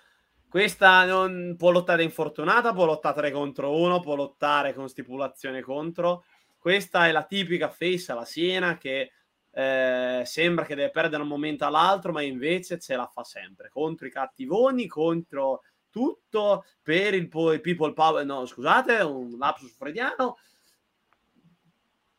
[0.48, 6.24] questa non può lottare infortunata, può lottare 3 contro 1, può lottare con stipulazione contro.
[6.58, 9.12] Questa è la tipica face alla Siena che
[9.54, 14.06] eh, sembra che deve perdere un momento all'altro, ma invece ce la fa sempre contro
[14.06, 18.24] i cattivoni, contro tutto per il, people power.
[18.26, 20.38] No, scusate, un lapsus freudiano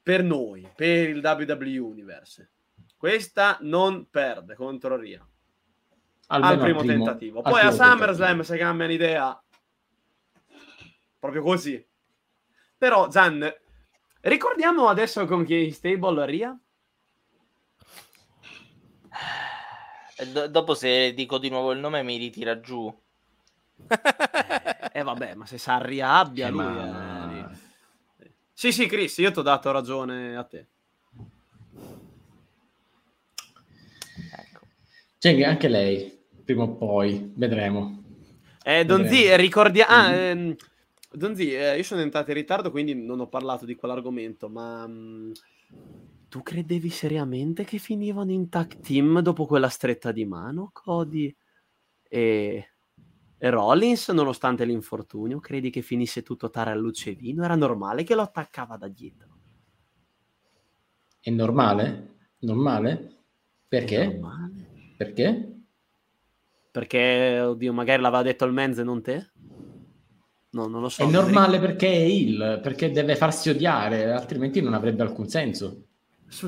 [0.01, 2.51] per noi, per il WWE Universe.
[2.95, 5.27] Questa non perde contro Ria.
[6.27, 7.41] Almeno al primo, primo tentativo.
[7.41, 9.43] Poi a SummerSlam se cambiano idea
[11.19, 11.85] proprio così.
[12.77, 13.53] Però Zan,
[14.21, 16.57] ricordiamo adesso con chi è stable Ria?
[20.31, 22.93] Do- dopo se dico di nuovo il nome mi ritira giù.
[24.91, 26.63] eh vabbè, ma se sa riabbia eh, lui.
[26.63, 27.51] Ma...
[28.19, 28.31] Eh.
[28.53, 30.67] Sì, sì, Chris, io ti ho dato ragione a te.
[34.31, 34.65] Ecco.
[35.19, 38.03] C'è anche lei, prima o poi, vedremo.
[38.63, 39.91] Eh, Donzi, ricordiamo...
[39.91, 40.55] Ah, ehm,
[41.11, 44.87] Donzi, eh, io sono entrato in ritardo, quindi non ho parlato di quell'argomento, ma...
[44.87, 45.31] Mh, mm,
[46.27, 51.35] tu credevi seriamente che finivano in tag team dopo quella stretta di mano, Cody
[52.07, 52.69] e,
[53.37, 55.39] e Rollins, nonostante l'infortunio?
[55.39, 57.43] Credi che finisse tutto luce e vino?
[57.43, 59.37] Era normale che lo attaccava da dietro.
[61.19, 62.13] È normale?
[62.39, 63.23] Normale?
[63.67, 64.01] Perché?
[64.01, 64.93] È normale.
[64.95, 65.59] Perché?
[66.71, 69.31] Perché, oddio, magari l'aveva detto il Menz e non te?
[70.51, 71.03] No, non lo so.
[71.03, 75.84] È normale perché è il, perché deve farsi odiare, altrimenti non avrebbe alcun senso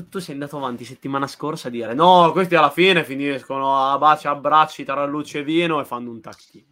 [0.08, 4.26] tu sei andato avanti settimana scorsa a dire no, questi alla fine finiscono a baci,
[4.26, 6.66] abbracci tra luce e vino e fanno un tag team.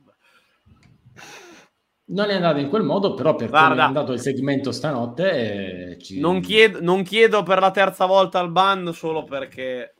[2.08, 5.92] Non è andato in quel modo, però per Guarda, come è andato il segmento stanotte...
[5.92, 6.20] Eh, ci...
[6.20, 9.94] non, chiedo, non chiedo per la terza volta il ban solo perché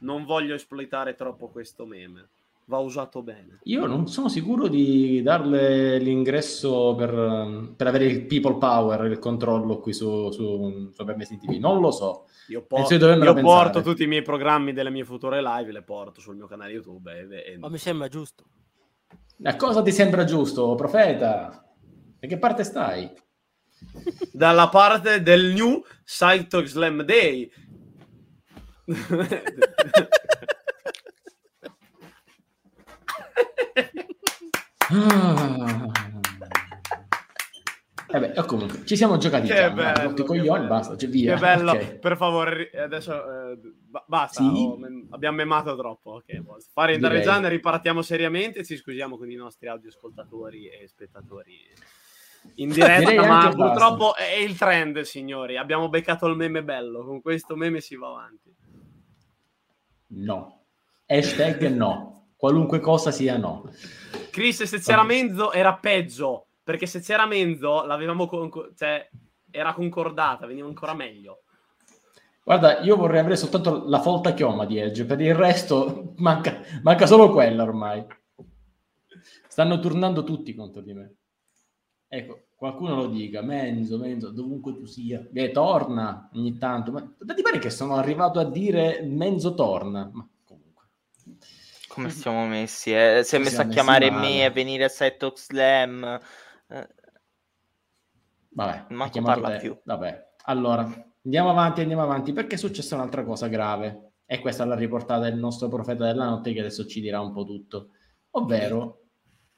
[0.00, 2.30] non voglio esploitare troppo questo meme
[2.66, 3.58] va usato bene.
[3.64, 9.78] Io non sono sicuro di darle l'ingresso per, per avere il people power, il controllo
[9.78, 11.58] qui su, su, su Permessi TV.
[11.58, 12.26] Non lo so.
[12.48, 16.36] Io, por- io porto tutti i miei programmi delle mie future live, le porto sul
[16.36, 17.10] mio canale YouTube.
[17.12, 17.58] E, e...
[17.58, 18.44] Ma mi sembra giusto.
[19.42, 21.66] A cosa ti sembra giusto, profeta?
[22.18, 23.10] Da che parte stai?
[24.32, 27.50] Dalla parte del New Cytox Slam Day.
[34.94, 35.90] Ah.
[38.06, 40.68] Vabbè, o comunque ci siamo giocati che già, bello, che coglioni, bello.
[40.68, 41.34] basta, cioè via.
[41.34, 41.98] Che bello, okay.
[41.98, 43.58] per favore, adesso eh,
[44.06, 44.48] basta, sì?
[44.48, 44.78] oh,
[45.10, 46.12] abbiamo memato troppo.
[46.12, 46.40] Okay,
[46.72, 51.58] fare in Reggiana, ripartiamo seriamente e ci scusiamo con i nostri audioscoltatori e spettatori
[52.56, 54.22] in diretta, ma purtroppo basta.
[54.22, 55.56] è il trend, signori.
[55.56, 58.54] Abbiamo beccato il meme bello, con questo meme si va avanti.
[60.06, 60.60] No.
[61.06, 62.14] Hashtag no
[62.44, 63.70] qualunque cosa sia no.
[64.30, 69.08] Chris, se c'era Menzo era peggio, perché se c'era Menzo l'avevamo con- cioè,
[69.50, 71.44] era concordata, veniva ancora meglio.
[72.44, 77.06] Guarda, io vorrei avere soltanto la folta chioma di Edge, per il resto manca, manca
[77.06, 78.04] solo quella ormai.
[79.48, 81.14] Stanno tornando tutti contro di me.
[82.06, 85.26] Ecco, qualcuno lo dica, Menzo, Menzo, dovunque tu sia.
[85.32, 86.92] Eh, torna ogni tanto.
[86.92, 90.10] Ma ti pare che sono arrivato a dire Menzo torna?
[90.12, 90.28] Ma
[91.94, 92.92] come siamo messi?
[92.92, 93.22] Eh?
[93.22, 96.20] Si è messo a chiamare me e a venire a Setox Slam.
[96.68, 96.88] Eh.
[98.48, 99.58] Vabbè, Manco parla te.
[99.58, 99.78] più.
[99.84, 100.82] Vabbè, allora
[101.24, 104.14] andiamo avanti, andiamo avanti perché è successa un'altra cosa grave.
[104.26, 107.44] E questa l'ha riportata il nostro profeta della notte che adesso ci dirà un po'
[107.44, 107.90] tutto.
[108.30, 109.04] Ovvero,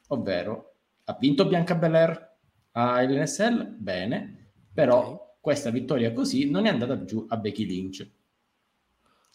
[0.08, 0.74] ovvero
[1.04, 2.36] ha vinto Bianca Belair
[2.72, 3.76] all'NSL?
[3.78, 8.10] Bene, però questa vittoria così non è andata giù a Becky Lynch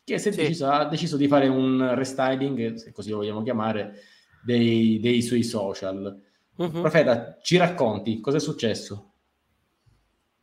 [0.04, 0.30] che sì.
[0.32, 4.00] deciso, ha deciso di fare un restyling, se così lo vogliamo chiamare,
[4.44, 6.20] dei, dei suoi social.
[6.56, 6.70] Uh-huh.
[6.70, 9.14] Profeta, ci racconti cosa è successo?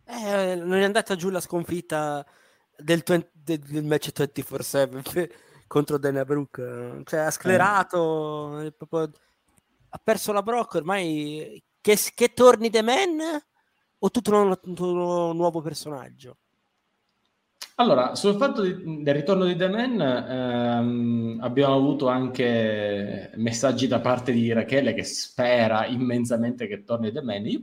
[0.04, 2.24] Eh, non è andata giù la sconfitta
[2.76, 5.30] del, 20, del, match 24-7
[5.66, 7.02] contro Dana Brooke.
[7.04, 8.72] Cioè, ha sclerato, eh.
[8.72, 9.10] proprio,
[9.90, 13.18] ha perso la Brock, ormai che, che torni The Man
[13.98, 16.38] o tutto un, tutto un nuovo personaggio?
[17.80, 24.00] Allora, sul fatto di, del ritorno di The Man ehm, abbiamo avuto anche messaggi da
[24.00, 27.46] parte di Rachele che spera immensamente che torni The Man.
[27.46, 27.60] Io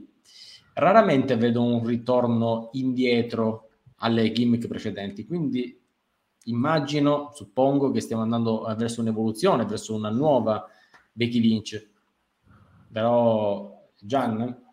[0.72, 5.78] raramente vedo un ritorno indietro alle gimmick precedenti, quindi
[6.44, 10.66] immagino, suppongo che stiamo andando verso un'evoluzione, verso una nuova
[11.12, 11.90] Becky Lynch.
[12.90, 14.64] Però, Gian,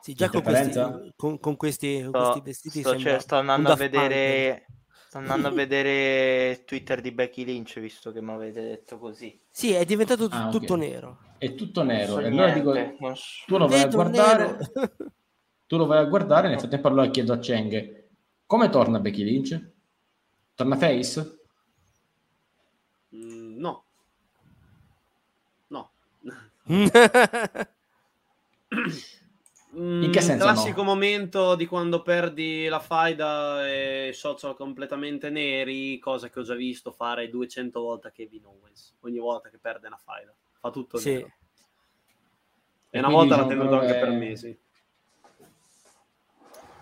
[0.00, 0.80] sì, già con questi,
[1.14, 4.67] con, con, questi, con questi, vestiti sto, cioè, sto andando a vedere
[5.08, 9.72] sto andando a vedere Twitter di Becky Lynch visto che mi avete detto così sì
[9.72, 10.86] è diventato t- ah, tutto okay.
[10.86, 12.74] nero è tutto nero e allora dico
[13.46, 14.58] tu lo vai a guardare
[15.66, 18.04] tu lo vai a guardare nel frattempo allora chiedo a Cheng
[18.44, 19.70] come torna Becky Lynch?
[20.54, 21.40] torna face?
[23.14, 23.84] Mm, no
[25.68, 25.90] no
[29.70, 30.44] In che senso?
[30.44, 30.88] classico no?
[30.88, 36.90] momento di quando perdi la faida e social completamente neri, cosa che ho già visto
[36.90, 38.96] fare 200 volte a Kevin Owens.
[39.00, 41.12] Ogni volta che perde una faida, fa tutto sì.
[41.12, 41.26] nero.
[41.26, 41.32] E,
[42.90, 44.00] e una volta l'ha tenuto anche è...
[44.00, 44.58] per mesi.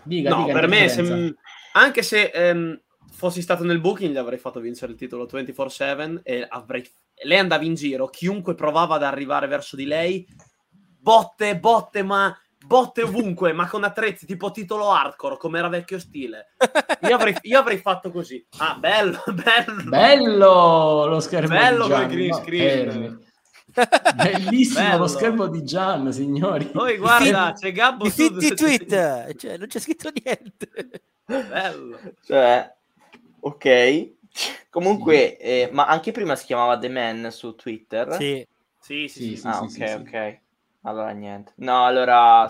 [0.03, 1.35] Dica, no, dica per me, se,
[1.73, 2.81] anche se ehm,
[3.11, 6.89] fossi stato nel booking, gli avrei fatto vincere il titolo 24-7 e avrei...
[7.23, 8.07] lei andava in giro.
[8.07, 10.25] Chiunque provava ad arrivare verso di lei,
[10.97, 12.33] botte, botte, ma
[12.65, 16.49] botte ovunque, ma con attrezzi tipo titolo hardcore, come era vecchio stile.
[17.01, 18.45] Io avrei, io avrei fatto così.
[18.57, 19.89] Ah, bello, bello.
[19.89, 22.07] Bello lo schermo bello di Gian.
[22.07, 23.25] green screen.
[24.15, 24.97] Bellissimo bello.
[24.97, 26.65] lo schermo di Gian, signori.
[26.65, 28.35] Poi guarda, c'è Gabbo I su...
[28.55, 31.01] tweet, cioè, non c'è scritto niente.
[31.25, 31.99] Bello.
[32.23, 32.73] Cioè,
[33.39, 34.15] ok.
[34.69, 38.13] Comunque, eh, ma anche prima si chiamava The Man su Twitter?
[38.15, 38.45] Sì.
[38.79, 39.35] Sì, sì, sì.
[39.35, 40.39] sì ah, sì, ok, ok.
[40.87, 41.51] Allora niente.
[41.57, 42.49] No, allora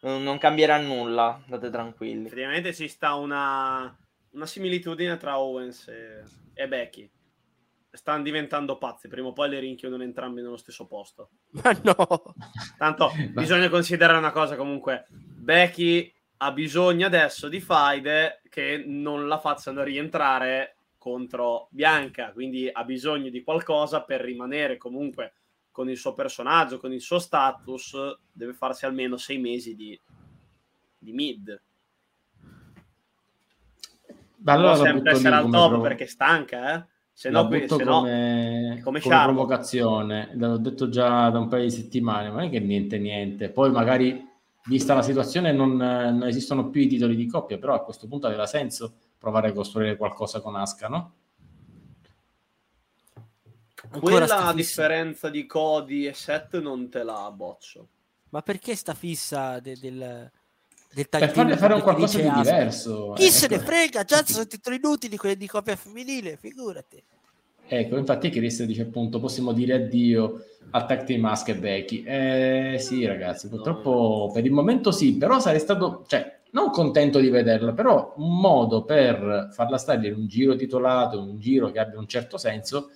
[0.00, 2.26] non cambierà nulla, state tranquilli.
[2.26, 3.94] Effettivamente ci sta una,
[4.30, 6.22] una similitudine tra Owens e,
[6.54, 7.10] e, Becky.
[7.90, 11.30] Stanno diventando pazzi, prima o poi le rinchiudono entrambi nello stesso posto.
[11.62, 12.34] Ma no!
[12.78, 15.06] Tanto bisogna considerare una cosa comunque.
[15.10, 22.82] Becky ha bisogno adesso di faide che non la facciano rientrare contro Bianca, quindi ha
[22.82, 25.34] bisogno di qualcosa per rimanere comunque
[25.74, 27.96] con il suo personaggio, con il suo status,
[28.30, 30.00] deve farsi almeno sei mesi di,
[30.96, 31.60] di mid.
[34.36, 36.86] Ma allora Può sempre essere al top provo- perché stanca, eh?
[37.12, 38.00] Se no, se come, no,
[38.84, 42.60] come, come provocazione, l'ho detto già da un paio di settimane, ma non è che
[42.60, 43.50] niente, niente.
[43.50, 44.24] Poi magari,
[44.66, 48.28] vista la situazione, non, non esistono più i titoli di coppia, però a questo punto
[48.28, 51.14] aveva senso provare a costruire qualcosa con Asca, no?
[54.00, 57.88] Quella a differenza di Cody e Set non te la boccio.
[58.30, 60.30] Ma perché sta fissa de- del,
[60.92, 63.12] del per farle fare un qualcosa di diverso.
[63.16, 63.64] Chi eh, se ne ecco.
[63.64, 64.04] frega?
[64.04, 67.02] Già sono titoli inutili quelli di coppia femminile, figurati.
[67.66, 72.02] Ecco, infatti Chris dice appunto possiamo dire addio al tag team Mask e Becky.
[72.04, 74.32] Eh sì ragazzi, purtroppo no.
[74.32, 78.84] per il momento sì, però sarei stato, cioè, non contento di vederla, però un modo
[78.84, 82.90] per farla stare in un giro titolato, un giro che abbia un certo senso,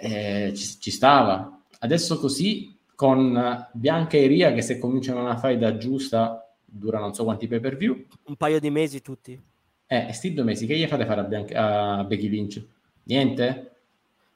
[0.00, 1.60] eh, ci, ci, stava.
[1.80, 7.24] Adesso così con Bianca e Ria che se cominciano una faida giusta dura non so
[7.24, 8.06] quanti pay per view.
[8.24, 9.40] Un paio di mesi tutti.
[9.86, 12.62] Eh, sti due mesi, che gli fate fare a, Bianca, a Becky Lynch?
[13.04, 13.76] Niente?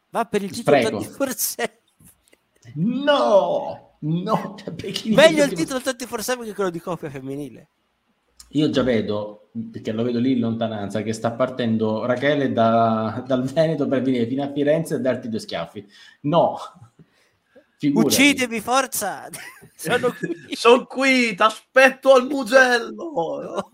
[0.09, 1.81] Va per il titolo forse.
[2.75, 3.97] No!
[3.99, 4.55] No!
[4.57, 7.69] Cioè, Meglio il titolo 24 che quello di coppia femminile.
[8.53, 13.43] Io già vedo, perché lo vedo lì in lontananza, che sta partendo Rachele da, dal
[13.45, 15.87] Veneto per venire fino a Firenze e darti due schiaffi.
[16.23, 16.59] No,
[17.83, 18.15] Figurati.
[18.15, 19.29] Uccidimi, forza!
[19.75, 20.55] Sono qui.
[20.55, 23.71] Sono qui, ti aspetto al mugello.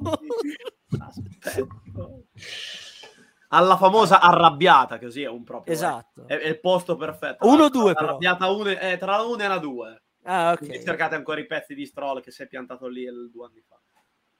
[3.48, 5.74] Alla famosa arrabbiata, così è un proprio.
[5.74, 6.26] Esatto.
[6.26, 7.46] È, è il posto perfetto.
[7.46, 8.06] Uno o due, però.
[8.06, 10.02] Arrabbiata un, eh, tra la 1 e la 2.
[10.22, 10.58] Ah, ok.
[10.58, 13.78] Quindi cercate ancora i pezzi di Stroll che si è piantato lì due anni fa.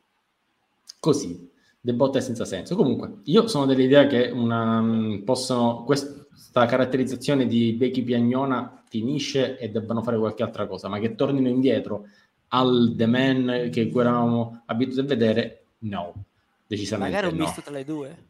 [1.00, 1.50] Così,
[1.80, 2.76] de botte senza senso.
[2.76, 9.70] Comunque, io sono dell'idea che una, mm, possono, questa caratterizzazione di Becky Piagnona finisce e
[9.70, 12.08] debbano fare qualche altra cosa, ma che tornino indietro
[12.48, 16.24] al The Man che eravamo abituati a vedere, no,
[16.66, 17.44] decisamente Magari un no.
[17.46, 18.24] misto tra le due.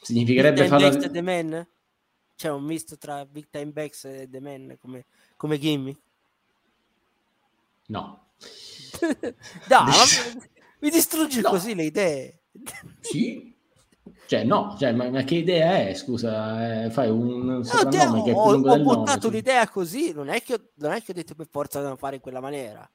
[0.00, 1.66] Significherebbe Big Time e The Man?
[2.36, 5.98] C'è un misto tra Big Time Bex e The Man come, come gimmick?
[7.86, 8.25] No,
[9.70, 9.84] no,
[10.80, 11.50] Mi distruggi No.
[11.50, 12.40] così le idee.
[13.00, 13.54] Sì.
[14.26, 15.94] Cioè, no, cioè, ma, ma che idea è?
[15.94, 18.96] Scusa, eh, fai un No, soprannome che è più ho, lungo ho del nome.
[18.96, 19.26] buttato sì.
[19.28, 22.16] un'idea così, non è, che ho, non è che ho detto per forza devono fare
[22.16, 22.88] in quella maniera.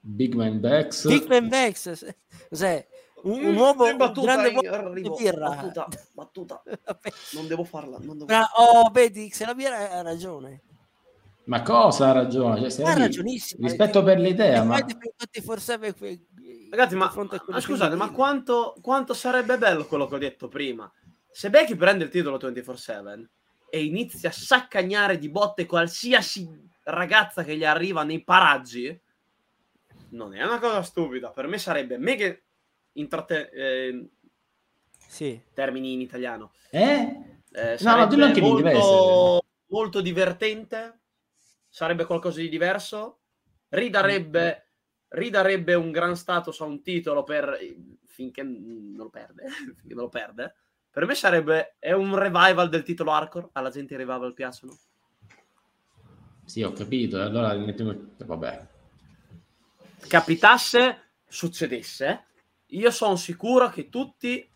[0.00, 1.06] Big Man Backs.
[1.06, 2.16] Big Man se-
[2.48, 2.86] cos'è?
[3.22, 5.48] Un, un uomo, un grande uomo di birra.
[5.48, 6.62] battuta, battuta.
[7.34, 10.62] Non devo farla, non devo oh, vedi, se la birra ha ragione.
[11.44, 12.70] Ma cosa ha ragione?
[12.70, 13.66] Cioè, Ha ragionissimo.
[13.66, 14.78] Rispetto per l'idea, ma...
[15.42, 15.78] forse
[16.70, 17.12] Ragazzi, ma,
[17.48, 20.90] ma scusate, ma quanto, quanto sarebbe bello quello che ho detto prima?
[21.30, 23.24] Se Becky prende il titolo 24-7
[23.70, 26.48] e inizia a saccagnare di botte qualsiasi
[26.84, 28.98] ragazza che gli arriva nei paraggi,
[30.10, 31.30] non è una cosa stupida.
[31.30, 32.34] Per me sarebbe mega
[32.92, 34.08] intratte- eh,
[35.08, 35.40] Sì.
[35.52, 36.52] termini in italiano.
[36.70, 37.40] Eh?
[37.50, 39.40] Eh, No, no, dillo anche in molto, inglese.
[39.68, 41.00] molto divertente,
[41.72, 43.20] sarebbe qualcosa di diverso,
[43.70, 44.72] ridarebbe,
[45.08, 47.58] ridarebbe un gran status a un titolo per
[48.04, 49.48] finché non lo perde,
[49.80, 50.54] finché non lo perde.
[50.90, 54.76] Per me sarebbe è un revival del titolo hardcore, alla gente i revival piacciono.
[56.44, 57.22] Sì, ho capito.
[57.22, 57.56] Allora.
[57.56, 58.68] Vabbè.
[60.06, 62.26] Capitasse, succedesse,
[62.66, 64.46] io sono sicuro che tutti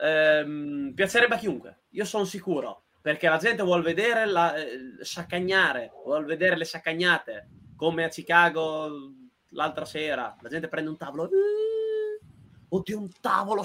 [0.00, 1.82] ehm, piacerebbe a chiunque.
[1.90, 7.48] Io sono sicuro perché la gente vuole vedere la, eh, saccagnare, vuole vedere le saccagnate
[7.76, 9.12] come a Chicago
[9.50, 10.36] l'altra sera.
[10.40, 11.26] La gente prende un tavolo.
[11.26, 12.20] "Eh,
[12.68, 13.64] Oddio, un tavolo.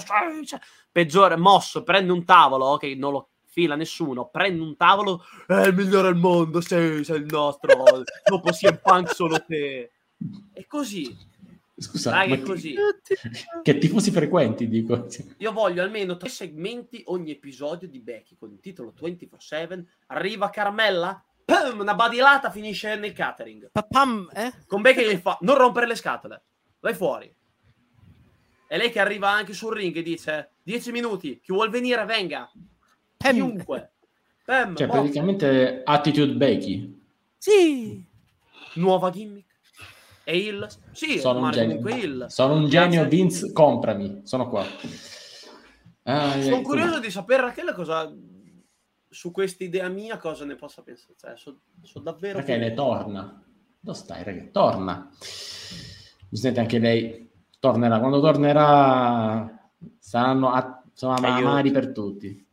[0.92, 4.28] Peggiore, mosso, prende un tavolo che non lo fila nessuno.
[4.28, 5.24] Prende un tavolo.
[5.48, 6.60] È il migliore al mondo.
[6.60, 7.82] Sei, sei il nostro.
[8.24, 9.90] Dopo CM Punk solo te.
[10.52, 11.16] E così.
[11.74, 12.74] Scusa, Dai, così.
[13.02, 13.16] Che,
[13.62, 15.06] che tifosi frequenti, dico.
[15.38, 19.84] Io voglio almeno tre segmenti ogni episodio di Becky con il titolo 24-7.
[20.08, 23.70] Arriva Carmella, pum, una badilata finisce nel catering.
[23.72, 24.52] Papam, eh?
[24.66, 26.42] Con Becky che gli fa non rompere le scatole,
[26.80, 27.34] vai fuori.
[28.68, 32.50] E lei che arriva anche sul ring e dice 10 minuti, chi vuol venire venga.
[33.16, 33.34] Pam.
[33.34, 33.92] Chiunque.
[34.44, 37.00] Pam, Cioè, boh, praticamente attitude Becky.
[37.38, 38.04] Sì.
[38.74, 39.51] nuova gimmick.
[40.24, 42.28] E il sì, Sono un genio.
[42.28, 43.06] Sono un genio.
[43.08, 44.20] Vince, comprami.
[44.24, 44.64] Sono qua.
[46.04, 48.12] Ah, Sono eh, curioso di sapere Rachele cosa
[49.08, 51.14] su questa idea mia cosa ne possa pensare.
[51.18, 53.42] Cioè, so, so davvero Rachele, torna.
[53.78, 54.50] Dove stai, Rachele?
[54.50, 55.10] Torna.
[56.28, 57.98] Giustamente anche lei tornerà.
[57.98, 62.46] Quando tornerà saranno a- insomma, amari per tutti.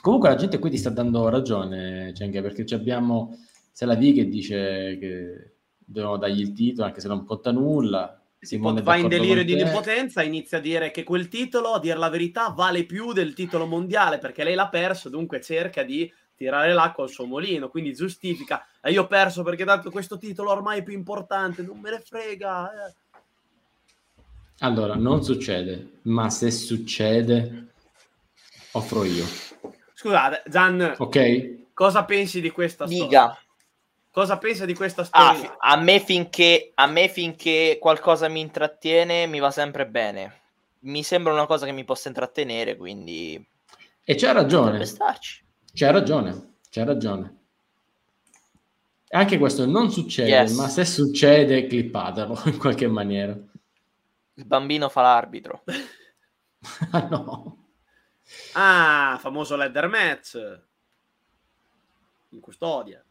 [0.00, 3.36] Comunque la gente qui ti sta dando ragione, Cenga, perché abbiamo
[3.70, 5.54] Selavi che dice che
[5.90, 8.14] devono dargli il titolo anche se non conta nulla.
[8.38, 9.60] Simone va in delirio di te.
[9.60, 13.66] impotenza, inizia a dire che quel titolo, a dire la verità, vale più del titolo
[13.66, 18.64] mondiale perché lei l'ha perso, dunque cerca di tirare l'acqua al suo mulino, quindi giustifica.
[18.80, 22.00] E io ho perso perché tanto questo titolo ormai è più importante, non me ne
[22.00, 22.70] frega.
[22.86, 22.94] eh."
[24.60, 27.72] Allora, non succede, ma se succede,
[28.72, 29.24] offro io.
[29.94, 31.72] Scusate, Gian, Ok?
[31.74, 33.36] cosa pensi di questa storia?
[34.12, 35.56] Cosa pensa di questa Ah, storia?
[35.60, 40.40] a, me finché, a me finché qualcosa mi intrattiene mi va sempre bene.
[40.80, 43.42] Mi sembra una cosa che mi possa intrattenere, quindi
[44.04, 44.84] E c'ha ragione,
[45.72, 47.36] c'ha ragione, c'ha ragione.
[49.12, 50.52] Anche questo non succede, Yes.
[50.52, 53.36] ma se succede, clippatelo in qualche maniera.
[54.34, 55.62] Il bambino fa l'arbitro.
[56.92, 57.56] Ah, no.
[58.54, 60.36] Ah, famoso ladder match.
[62.32, 63.04] In custodia.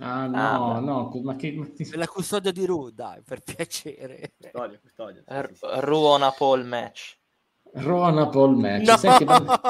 [0.00, 1.52] Ah, no, Ah, no, ma che...
[1.52, 4.32] ma che- la custodia di Ru, dai, per piacere.
[4.38, 5.22] Custodia, custodia.
[5.26, 5.66] sì, R- sì, sì.
[5.80, 7.18] Ruona Paul match.
[7.74, 8.86] Rona Paul match.
[8.88, 8.96] No!
[8.96, 9.60] Senti, ma-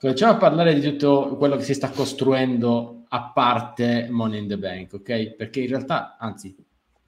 [0.00, 4.58] cominciamo a parlare di tutto quello che si sta costruendo a parte Money in the
[4.58, 5.34] Bank, ok?
[5.34, 6.54] Perché in realtà, anzi,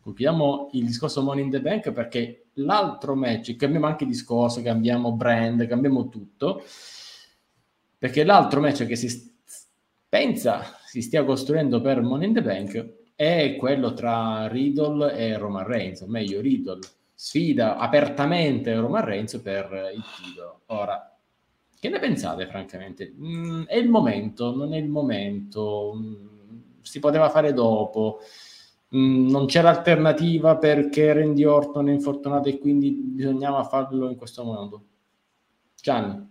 [0.02, 5.66] concludiamo il discorso Money in the Bank perché l'altro match, cambiamo anche discorso, cambiamo brand,
[5.66, 6.62] cambiamo tutto,
[7.98, 9.36] perché l'altro match che si
[10.09, 15.65] pensa si stia costruendo per Money in the Bank è quello tra Riddle e Roman
[15.65, 16.81] Reigns, o meglio Riddle
[17.15, 20.62] sfida apertamente Roman Reigns per il titolo.
[20.67, 21.17] Ora,
[21.79, 23.15] che ne pensate francamente?
[23.17, 28.19] Mm, è il momento, non è il momento, Mm, si poteva fare dopo,
[28.97, 34.43] Mm, non c'era alternativa perché Randy Orton è infortunato e quindi bisognava farlo in questo
[34.43, 34.85] modo.
[35.81, 36.30] Gianni,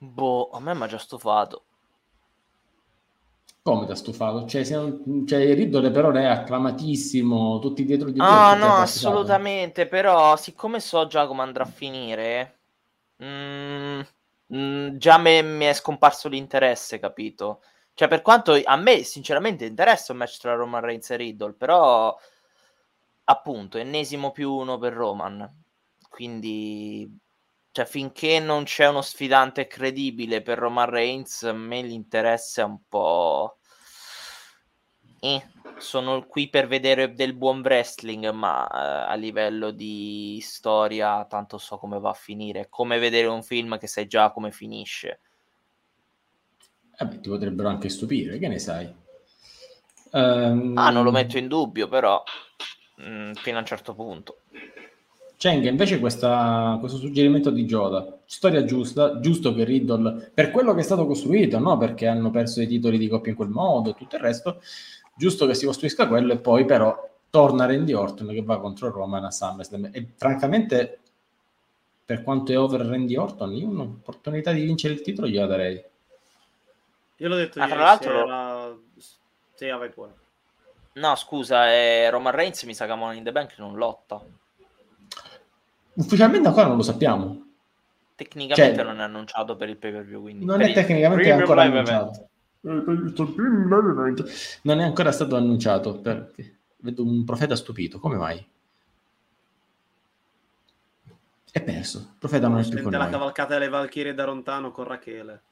[0.00, 1.64] Boh, a me mi ha già stufato.
[3.62, 4.46] come ti ha stufato?
[4.46, 9.86] Cioè, non- cioè, Riddle però è acclamatissimo, tutti dietro di lui, Ah, no, assolutamente.
[9.86, 12.60] Però, siccome so già come andrà a finire,
[13.22, 14.00] mm,
[14.54, 17.62] mm, già me- mi è scomparso l'interesse, capito?
[17.94, 22.16] Cioè, per quanto a me sinceramente interessa un match tra Roman Reigns e Riddle, però
[23.24, 25.62] appunto, ennesimo più uno per Roman.
[26.08, 27.08] Quindi,
[27.72, 32.78] cioè, finché non c'è uno sfidante credibile per Roman Reigns, a me l'interesse è un
[32.88, 33.58] po'...
[35.20, 41.58] Eh, sono qui per vedere del buon wrestling, ma eh, a livello di storia tanto
[41.58, 42.60] so come va a finire.
[42.60, 45.20] È come vedere un film che sai già come finisce.
[46.98, 48.92] Eh ti potrebbero anche stupire, che ne sai?
[50.12, 50.76] Um...
[50.76, 52.22] Ah, non lo metto in dubbio, però
[52.96, 54.39] mh, mm, fino a un certo punto.
[55.40, 60.80] Cheng, invece questa, questo suggerimento di Joda, storia giusta, giusto che Riddle, per quello che
[60.80, 61.78] è stato costruito, no?
[61.78, 64.60] perché hanno perso i titoli di coppia in quel modo e tutto il resto,
[65.16, 69.24] giusto che si costruisca quello e poi però torna Randy Orton che va contro Roman
[69.24, 69.88] a SummerSlam.
[69.94, 70.98] E francamente
[72.04, 75.82] per quanto è over Randy Orton io un'opportunità di vincere il titolo gliela darei.
[77.16, 78.76] Io l'ho detto ah, ieri tra l'altro sera...
[79.54, 80.12] sì, vai pure
[80.92, 84.22] no scusa eh, Roman Reigns mi sa che Money in the Bank non lotta
[85.94, 87.46] ufficialmente ancora non lo sappiamo.
[88.14, 91.62] Tecnicamente cioè, non è annunciato per il pay per view quindi non è tecnicamente ancora
[91.62, 92.28] annunciato.
[92.62, 98.46] Non è ancora stato annunciato perché vedo un profeta stupito come mai?
[101.52, 103.10] è perso il profeta non è più con la noi.
[103.10, 105.42] cavalcata delle Valchirie da lontano con Rachele.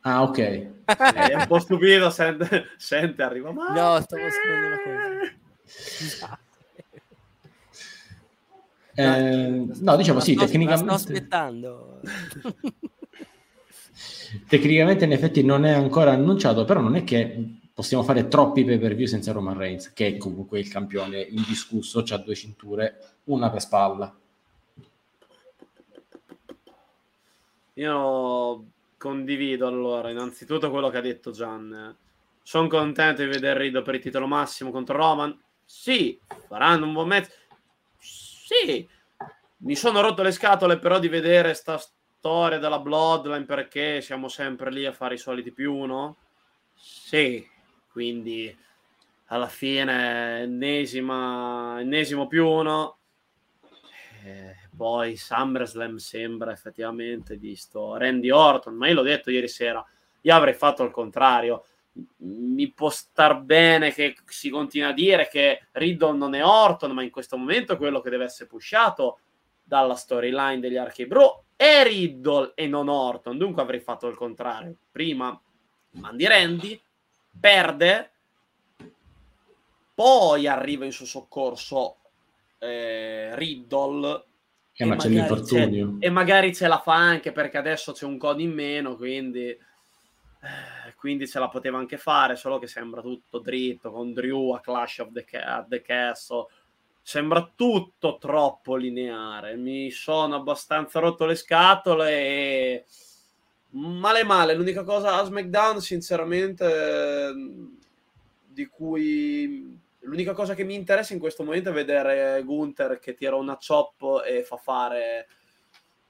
[0.00, 0.38] Ah ok.
[0.38, 6.38] È un po' stupido sente, sente arriva ma no stavo scrivendo una cosa
[8.94, 10.84] eh, no, diciamo sì, sto, tecnicamente...
[10.84, 12.00] sto aspettando.
[14.48, 18.78] tecnicamente in effetti non è ancora annunciato, però non è che possiamo fare troppi pay
[18.78, 23.50] per view senza Roman Reigns, che è comunque il campione indiscusso, ha due cinture, una
[23.50, 24.16] per spalla.
[27.74, 28.64] Io
[28.96, 31.94] condivido allora innanzitutto quello che ha detto Gian.
[32.42, 35.36] Sono contento di vedere Rido per il titolo massimo contro Roman.
[35.64, 37.28] Sì, faranno un buon match.
[38.62, 38.88] Sì,
[39.58, 44.70] mi sono rotto le scatole però di vedere sta storia della Bloodline perché siamo sempre
[44.70, 46.16] lì a fare i soliti più uno?
[46.74, 47.46] Sì,
[47.90, 48.56] quindi
[49.26, 52.98] alla fine ennesima, ennesimo più uno.
[54.24, 59.84] E poi SummerSlam sembra effettivamente di sto Randy Orton, ma io l'ho detto ieri sera,
[60.22, 61.66] io avrei fatto il contrario.
[62.16, 67.02] Mi può star bene che si continui a dire che Riddle non è Orton, ma
[67.02, 69.18] in questo momento quello che deve essere pushato
[69.62, 73.38] dalla storyline degli Archie Bro è Riddle e non Orton.
[73.38, 74.74] Dunque avrei fatto il contrario.
[74.90, 75.40] Prima
[75.90, 76.80] mandi Randy,
[77.38, 78.10] perde,
[79.94, 81.96] poi arriva in suo soccorso
[82.58, 84.24] eh, Riddle.
[84.72, 85.96] Eh, e, ma c'è l'infortunio.
[86.00, 89.56] E magari ce la fa anche perché adesso c'è un codo in meno, quindi,
[90.96, 94.98] quindi ce la poteva anche fare, solo che sembra tutto dritto con Drew a Clash
[94.98, 96.46] of the, Ca- the Castle
[97.06, 99.56] sembra tutto troppo lineare.
[99.56, 102.84] Mi sono abbastanza rotto le scatole e
[103.70, 104.54] male male.
[104.54, 107.34] L'unica cosa a SmackDown, sinceramente,
[108.46, 113.36] di cui l'unica cosa che mi interessa in questo momento è vedere Gunther che tira
[113.36, 115.26] una chop e fa fare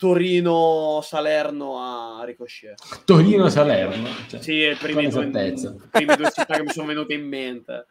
[0.04, 2.74] Torino-Salerno a Ricochet.
[3.06, 4.06] Torino-Salerno?
[4.28, 7.86] Cioè, sì, è i primi, due, primi due città che mi sono venute in mente.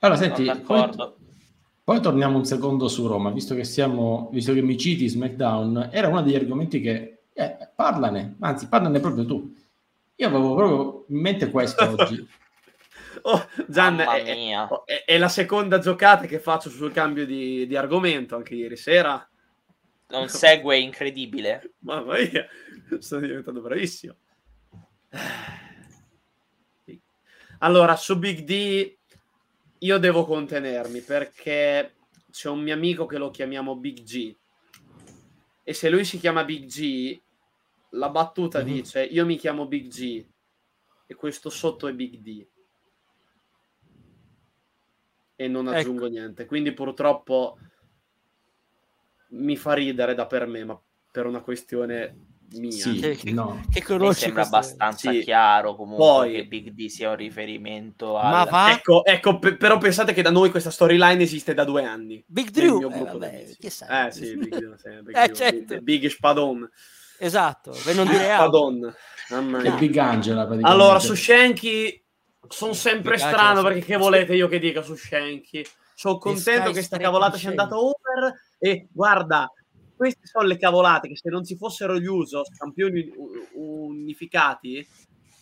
[0.00, 0.90] Allora, senti, poi,
[1.84, 6.08] poi torniamo un secondo su Roma, visto che siamo, visto che mi citi SmackDown, era
[6.08, 9.54] uno degli argomenti che eh, parlane, anzi parlane proprio tu.
[10.16, 12.28] Io avevo proprio in mente questo oggi.
[13.22, 18.34] Oh, Gian, è, è, è, la seconda giocata che faccio sul cambio di, di argomento
[18.34, 19.24] anche ieri sera.
[20.08, 21.74] Un segue incredibile.
[21.80, 22.46] Mamma mia,
[22.98, 24.16] sto diventando bravissimo.
[27.58, 28.96] Allora, su Big D
[29.78, 31.94] io devo contenermi perché
[32.30, 34.34] c'è un mio amico che lo chiamiamo Big G
[35.62, 37.20] e se lui si chiama Big G
[37.90, 38.74] la battuta mm-hmm.
[38.74, 40.24] dice io mi chiamo Big G
[41.06, 42.46] e questo sotto è Big D
[45.36, 45.76] e non ecco.
[45.76, 46.14] aggiungo ecco.
[46.14, 47.58] niente quindi purtroppo
[49.36, 50.80] mi fa ridere da per me ma
[51.10, 52.70] per una questione mia.
[52.70, 53.64] Sì, che, no.
[53.70, 55.20] che conosci sembra abbastanza sì.
[55.20, 58.30] chiaro comunque Poi, che Big D sia un riferimento a...
[58.30, 58.72] Ma va?
[58.72, 62.22] Ecco, ecco p- però pensate che da noi questa storyline esiste da due anni.
[62.26, 62.90] Big Drew!
[62.90, 64.06] Eh, vabbè, che sai?
[64.06, 65.80] Eh sì, Big, Drew, sì, Big, eh, certo.
[65.80, 66.68] Big, Big Spadon.
[67.18, 68.94] Esatto, per non dire altro.
[69.26, 69.62] Spadon.
[69.62, 72.04] Che Big Angela Allora, su Shanky
[72.48, 75.64] sono sempre Big strano perché che volete io che dica su Shanky?
[75.94, 79.50] Sono contento che sta cavolata sia andata over e guarda,
[79.94, 83.10] queste sono le cavolate che se non ci fossero gli Usos, campioni
[83.54, 84.86] unificati,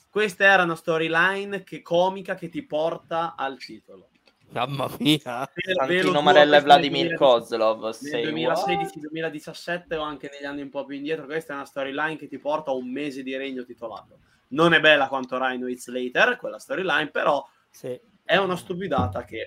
[0.09, 4.11] questa era una storyline che comica che ti porta al titolo.
[4.51, 5.51] Mamma mia.
[5.53, 7.97] Santino Marella e Vladimir Kozlov.
[8.03, 12.29] Nel 2016-2017 o anche negli anni un po' più indietro, questa è una storyline che
[12.29, 14.21] ti porta a un mese di regno titolato.
[14.49, 17.99] Non è bella quanto Rhino It's Later, quella storyline, però sì.
[18.23, 19.47] è una stupidata che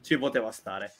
[0.00, 0.92] ci poteva stare.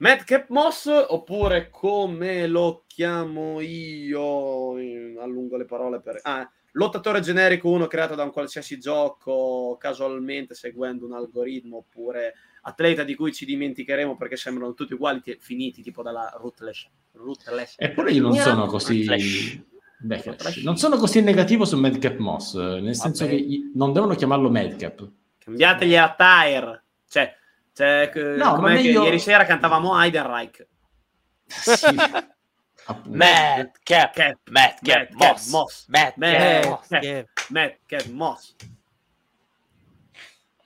[0.00, 4.72] Madcap Moss oppure come lo chiamo io
[5.20, 11.04] allungo le parole per ah, lottatore generico uno creato da un qualsiasi gioco casualmente seguendo
[11.04, 12.32] un algoritmo oppure
[12.62, 17.74] atleta di cui ci dimenticheremo perché sembrano tutti uguali t- finiti tipo dalla rootless, rootless.
[17.76, 19.68] eppure io non sono così
[20.02, 20.24] Beh,
[20.62, 23.36] non sono così negativo su Madcap Moss nel senso Vabbè.
[23.36, 25.06] che non devono chiamarlo Madcap.
[25.36, 27.36] Cambiategli la tire cioè,
[27.80, 29.04] cioè no, meglio...
[29.04, 30.66] ieri sera cantavamo Heidenreich.
[31.46, 31.86] Sì.
[33.06, 38.54] Matt Cap, Cap, Matt Cap, Moss, Moss, Matt Cap, Matt Cap, Moss.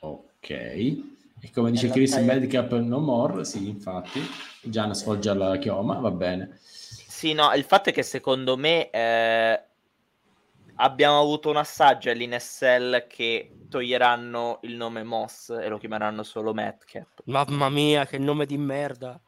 [0.01, 4.21] Ok, e come dice Chris, Madcap no more, sì, infatti,
[4.63, 6.59] Gian sfoggia la chioma, va bene.
[6.61, 9.63] Sì, no, il fatto è che secondo me eh,
[10.77, 17.23] abbiamo avuto un assaggio all'INSL che toglieranno il nome Moss e lo chiameranno solo Madcap.
[17.25, 19.21] Mamma mia, che nome di merda.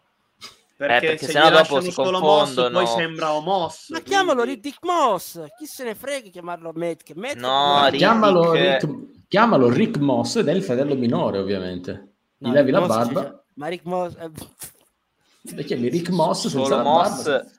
[0.77, 2.21] Perché, eh, perché se no dopo si confondono.
[2.21, 3.89] Moss, poi sembra Moss.
[3.91, 5.43] Ma chiamalo Rick Moss.
[5.59, 7.13] Chi se ne frega chiamarlo Matt?
[7.15, 7.97] Matt no, Rick...
[7.97, 8.89] Chiamalo, Rick,
[9.29, 12.17] chiamalo Rick Moss ed è il fratello minore, ovviamente.
[12.37, 13.23] Gli no, levi la barba.
[13.23, 14.15] Cioè, ma Rick Moss...
[14.17, 15.65] Eh...
[15.65, 17.56] chiami Rick Moss senza solo Moss,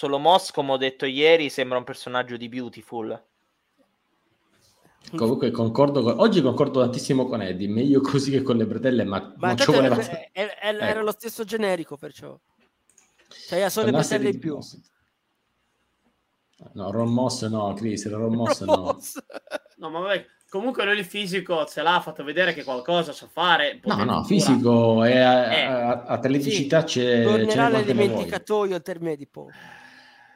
[0.00, 3.22] Solo Moss, come ho detto ieri, sembra un personaggio di Beautiful.
[5.14, 6.18] Comunque concordo con...
[6.20, 9.70] oggi concordo tantissimo con Eddie, meglio così che con le bretelle, ma, ma non ci
[9.70, 9.98] voleva...
[9.98, 11.00] È, è, è, era ecco.
[11.00, 12.34] lo stesso generico perciò.
[13.46, 14.58] Cioè, ha solo le bretelle in più.
[16.72, 18.98] No, Ron Moss no, Chris, era Ron Moss no.
[19.76, 23.80] no, ma vabbè, comunque lui il fisico ce l'ha fatto vedere che qualcosa sa fare.
[23.84, 25.64] No, no, fisico e eh.
[25.66, 27.00] atleticità sì.
[27.00, 27.22] c'è...
[27.22, 29.50] Tornerà nel dimenticatoio termine di poco.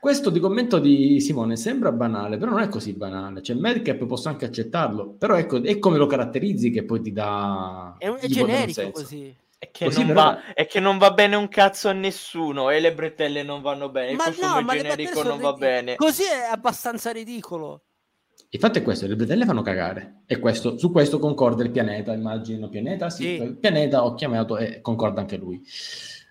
[0.05, 3.41] Questo di commento di Simone sembra banale, però non è così banale.
[3.43, 7.95] Cioè, Madcap posso anche accettarlo, però ecco, è come lo caratterizzi che poi ti dà...
[7.97, 9.35] È, un, è generico così.
[9.57, 12.81] È che, così, non va, è che, non va, bene un cazzo a nessuno e
[12.81, 14.11] le bretelle non vanno bene.
[14.11, 15.97] Il ma no, ma generico non va bene.
[15.97, 17.85] Così è abbastanza ridicolo.
[18.51, 20.25] Il fatto è questo, le bretelle fanno cagare.
[20.27, 22.69] E questo, su questo concorda il pianeta, immagino.
[22.69, 23.43] Pianeta, sì, sì.
[23.43, 25.63] il pianeta ho chiamato e concorda anche lui.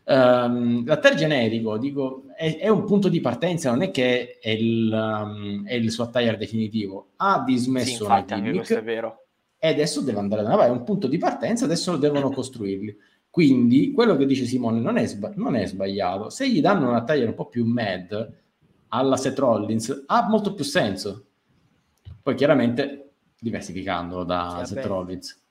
[0.05, 4.91] Um, l'attare generico dico, è, è, un punto di partenza, non è che è il,
[4.91, 7.11] um, è il suo attire definitivo.
[7.17, 9.25] Ha dismesso sì, infatti, una gimmick è vero.
[9.57, 12.97] e adesso deve andare da È un punto di partenza, adesso devono costruirli.
[13.29, 16.29] Quindi quello che dice Simone non è, sba- non è sbagliato.
[16.29, 18.31] Se gli danno una taglia un po' più mad
[18.89, 21.25] alla Seth Rollins, ha molto più senso.
[22.21, 25.41] Poi chiaramente diversificandolo da sì, Seth Rollins.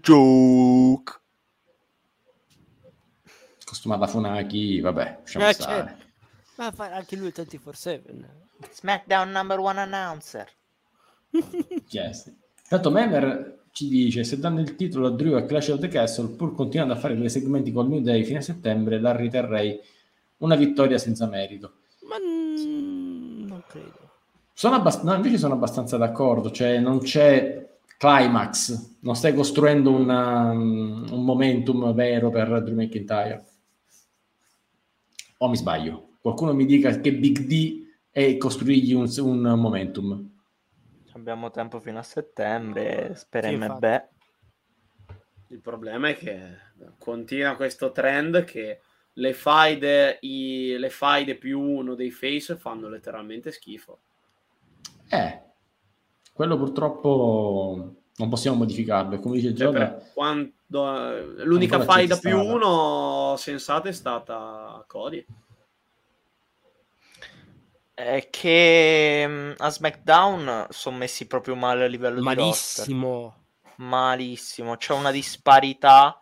[0.00, 1.22] Joke
[3.74, 5.96] costumata Funaki, vabbè, lasciamo eh, stare.
[6.54, 8.00] Ma anche lui è 24-7.
[8.72, 10.48] SmackDown number one announcer.
[11.88, 12.32] yes.
[12.68, 16.28] Tanto Memer ci dice, se danno il titolo a Drew a Clash of the Castle,
[16.28, 19.80] pur continuando a fare due segmenti col New Day fino a settembre, la riterrei
[20.38, 21.72] una vittoria senza merito.
[22.08, 23.98] Ma n- non credo.
[24.52, 27.68] Sono abbast- no, invece sono abbastanza d'accordo, cioè non c'è
[27.98, 33.44] climax, non stai costruendo una, un momentum vero per Drew McIntyre.
[35.44, 36.16] O mi sbaglio?
[36.22, 40.30] Qualcuno mi dica che Big D è costruirgli un, un momentum.
[41.12, 44.08] Abbiamo tempo fino a settembre, speriamo sì, beh.
[45.48, 46.40] Il problema è che
[46.96, 48.80] continua questo trend che
[49.12, 54.00] le faide, i, le faide più uno dei face fanno letteralmente schifo.
[55.10, 55.42] Eh,
[56.32, 59.18] quello purtroppo non possiamo modificarlo.
[59.18, 65.24] Come dice Giorgio, quando, l'unica faida più uno sensata è stata Cody.
[67.92, 73.34] È che mm, a SmackDown sono messi proprio male a livello Malissimo.
[73.76, 74.76] di Malissimo.
[74.76, 76.18] C'è una disparità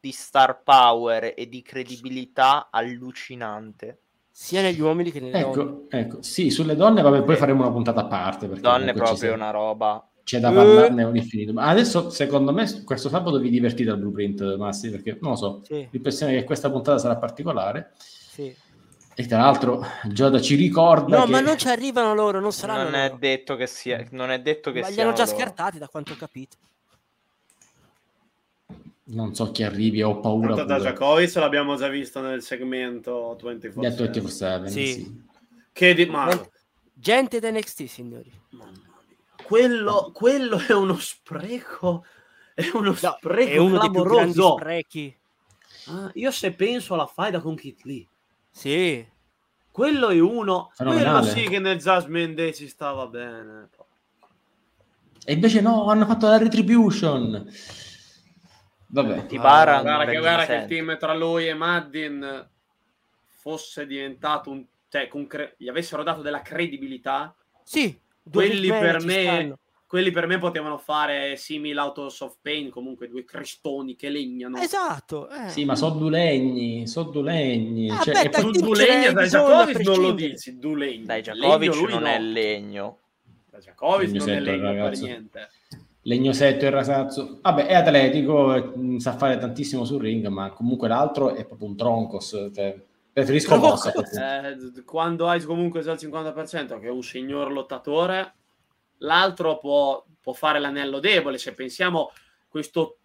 [0.00, 3.98] di star power e di credibilità allucinante.
[4.30, 5.86] Sia negli uomini che nelle ecco, donne.
[5.90, 8.48] Ecco, sì, sulle donne, vabbè, poi faremo una puntata a parte.
[8.48, 11.52] Donne proprio una roba c'è da parlarne un infinito.
[11.52, 15.62] Ma adesso, secondo me, questo sabato vi divertite al blueprint, Massi, perché non lo so,
[15.64, 15.86] sì.
[15.90, 17.92] l'impressione è che questa puntata sarà particolare.
[17.96, 18.54] Sì.
[19.14, 21.18] E tra l'altro, Gioda ci ricorda.
[21.18, 21.30] No, che...
[21.30, 22.84] ma non ci arrivano loro, non saranno.
[22.84, 23.14] Non loro.
[23.14, 24.04] è detto che sia.
[24.10, 25.36] Non è detto che ma li hanno già loro.
[25.36, 26.56] scartati, da quanto ho capito.
[29.04, 30.54] Non so chi arrivi, ho paura.
[30.54, 34.86] Tanto da Jakovic l'abbiamo già visto nel segmento 24 7 sì.
[34.86, 35.22] sì.
[35.72, 36.06] Che di...
[36.06, 36.28] Ma...
[36.94, 38.32] Gente da NXT, signori.
[38.50, 38.91] Mamma
[39.52, 42.04] quello, quello è uno spreco,
[42.54, 44.56] è uno No, spreco è uno dei più grandi clamoroso.
[44.58, 45.18] sprechi.
[45.86, 48.06] Ah, io se penso alla faida con Kit Lee,
[48.50, 49.06] Sì.
[49.70, 53.68] quello è uno, quello sì che nel Jasmine Day ci stava bene.
[55.24, 57.48] E invece no, hanno fatto la retribution.
[58.88, 59.26] Vabbè.
[59.26, 62.48] Ti bara- Ah, guarda, che, guarda che il team tra lui e Maddin
[63.26, 64.64] fosse diventato un...
[64.88, 67.98] cioè, cre- gli avessero dato della credibilità, Sì.
[68.30, 69.58] Quelli per me stanno.
[69.86, 74.58] quelli per me potevano fare simil Autos of Pain, comunque due cristoni che legnano.
[74.58, 75.28] Esatto.
[75.28, 75.48] eh.
[75.48, 77.90] Sì, ma so due legni, so due legni.
[77.90, 79.86] Ah, cioè, beh, e dai, poi- ti- Tu ce legna n'hai da bisogno a Djakovic
[79.86, 81.04] non lo dici, du legno.
[81.06, 81.22] Dai,
[81.66, 82.06] lui non no.
[82.08, 82.98] è legno.
[83.50, 85.48] Da Legno non è setto, legno per niente.
[86.04, 87.38] Legnosetto e Rasazzo.
[87.42, 91.76] Vabbè, è atletico, eh, sa fare tantissimo sul ring, ma comunque l'altro è proprio un
[91.76, 92.50] troncos.
[92.52, 92.82] Cioè,
[93.12, 93.90] preferisco punto.
[94.18, 98.34] Eh, quando hai comunque già il 50% che è un signor lottatore,
[98.98, 101.38] l'altro può, può fare l'anello debole.
[101.38, 102.10] Se pensiamo
[102.48, 102.98] questo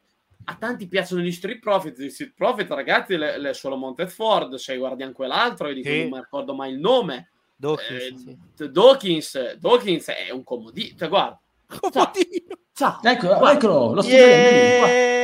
[0.46, 4.56] a tanti piacciono gli Street Profits, gli Street Profits ragazzi le, le solo Montez Ford,
[4.56, 6.00] se guardi anche quell'altro, io dico, Sì.
[6.02, 7.30] non mi ricordo mai il nome.
[7.60, 8.16] Dawkins, Eh,
[8.56, 8.72] sì.
[8.72, 12.56] Dawkins, Dawkins è un comodino, cioè, guarda, Comodino.
[12.72, 13.52] ciao, Ecco, guarda.
[13.54, 14.10] eccolo, lo qua.
[14.10, 15.16] Yeah!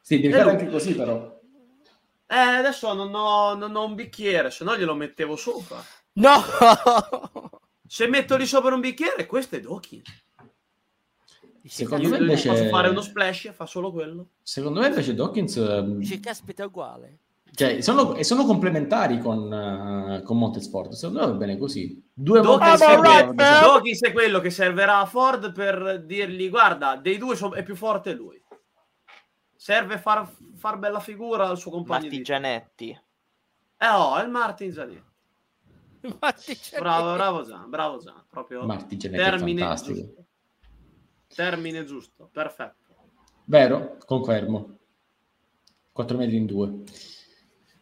[0.00, 1.37] Sì, devi fare anche così però.
[2.30, 5.82] Eh, adesso non ho, non ho un bicchiere, se no glielo mettevo sopra.
[6.12, 6.42] No!
[7.86, 9.60] Se metto lì sopra un bicchiere, questo è.
[9.60, 10.02] Dice,
[11.84, 14.28] Secondo Io me invece- posso fare uno splash, fa solo quello.
[14.42, 17.18] Secondo me invece Dawkins ehm, dice, caspita, è uguale.
[17.54, 20.92] cioè, sono, e sono complementari con, eh, con Montesport.
[20.92, 22.02] Secondo me va bene così.
[22.12, 23.34] Due Dawkins, è, right, quello-.
[23.36, 27.74] Dawkins è quello che servirà a Ford per dirgli guarda, dei due so- è più
[27.74, 28.37] forte lui.
[29.68, 32.06] Serve far, far bella figura al suo compagno di...
[32.06, 32.88] Martigianetti.
[33.76, 35.02] Eh oh, è il Martin Zanetti.
[36.80, 38.24] Bravo, bravo Gian, bravo Gian.
[38.30, 39.98] Proprio Marti Genetti è termine fantastico.
[39.98, 40.24] giusto.
[41.34, 42.94] Termine giusto, perfetto.
[43.44, 43.98] Vero?
[44.06, 44.78] Confermo.
[45.92, 46.84] 4 metri in due.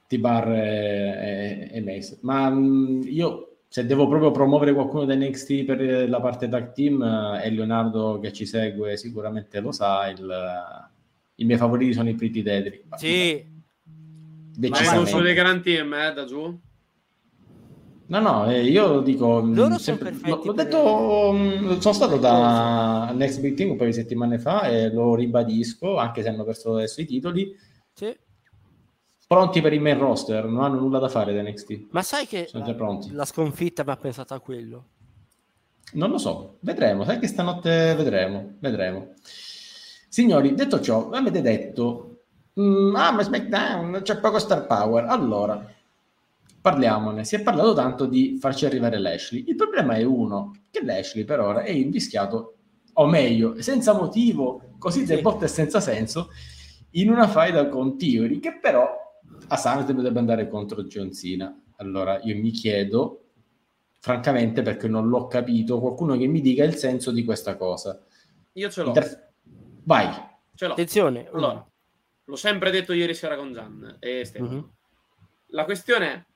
[0.08, 2.18] T-Bar e, e, e Mace.
[2.22, 7.00] Ma mh, io, se devo proprio promuovere qualcuno da NXT per la parte tag team,
[7.00, 10.94] eh, e Leonardo che ci segue sicuramente lo sa, il,
[11.36, 12.82] i miei favoriti sono i Pretty Deadly.
[12.96, 13.54] Sì.
[14.58, 16.58] Ma non sono dei gran team, eh, da giù.
[18.08, 22.16] No, no, eh, io dico, mh, Loro sono sempre- perfetti l'ho, detto, mh, sono stato
[22.18, 26.44] da Next Big Thing un paio di settimane fa e lo ribadisco, anche se hanno
[26.44, 27.52] perso adesso i titoli,
[27.92, 28.16] Sì.
[29.26, 31.86] pronti per il main roster, non hanno nulla da fare da NXT.
[31.90, 33.10] Ma sai che Sono già pronti.
[33.10, 34.84] la sconfitta mi ha pensato a quello.
[35.94, 39.14] Non lo so, vedremo, sai che stanotte vedremo, vedremo.
[40.08, 42.18] Signori, detto ciò, avete detto,
[42.60, 45.74] "Mm, ah ma SmackDown c'è poco star power, allora
[46.60, 51.24] parliamone, si è parlato tanto di farci arrivare Lashley, il problema è uno, che Lashley
[51.24, 52.54] per ora è invischiato,
[52.94, 55.20] o meglio, senza motivo, così Sì.
[55.20, 56.30] botto e senza senso,
[56.92, 58.88] in una faida con Theory, che però
[59.48, 61.54] a SummerSlam dovrebbe andare contro John Cena.
[61.76, 63.20] Allora io mi chiedo,
[64.00, 68.00] francamente, perché non l'ho capito, qualcuno che mi dica il senso di questa cosa.
[68.54, 69.25] Io ce l'ho, Inter-
[69.86, 70.12] Vai.
[70.54, 70.72] ce l'ho.
[70.72, 71.28] Attenzione.
[71.32, 71.64] Allora,
[72.24, 74.50] l'ho sempre detto ieri sera con Gian e Stefano.
[74.50, 74.70] Mhm.
[75.50, 76.26] La questione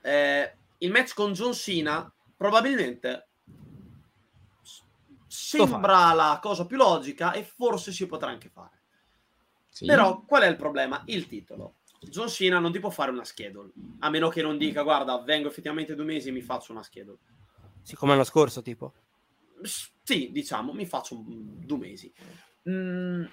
[0.00, 3.28] è eh, il match con John Cena probabilmente
[5.26, 8.80] sembra la cosa più logica e forse si potrà anche fare.
[9.68, 9.86] Sì.
[9.86, 11.02] Però qual è il problema?
[11.06, 11.76] Il titolo.
[12.00, 15.46] John Cena non ti può fare una schedule, a meno che non dica guarda, vengo
[15.48, 17.18] effettivamente due mesi e mi faccio una schedule.
[17.82, 18.92] Sì, come l'anno scorso, tipo.
[19.62, 22.12] S- Sì, diciamo, mi faccio un- due mesi.
[22.68, 23.24] Mm,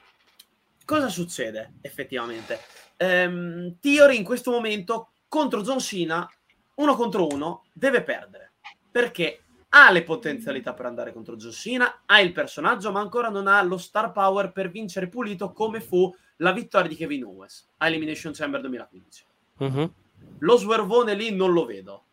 [0.85, 2.59] cosa succede effettivamente?
[2.97, 6.29] Ehm, Theory in questo momento contro John Cena,
[6.75, 8.53] uno contro uno, deve perdere.
[8.91, 13.47] Perché ha le potenzialità per andare contro John Cena, ha il personaggio, ma ancora non
[13.47, 17.87] ha lo star power per vincere pulito come fu la vittoria di Kevin Owens a
[17.87, 19.25] Elimination Chamber 2015.
[19.57, 19.93] Mhm.
[20.39, 22.03] Lo swervone lì non lo vedo.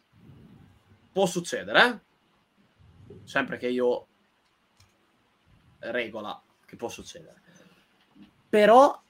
[1.13, 2.01] Può succedere, eh?
[3.25, 4.07] Sempre che io
[5.79, 7.41] regola che può succedere.
[8.49, 9.01] Però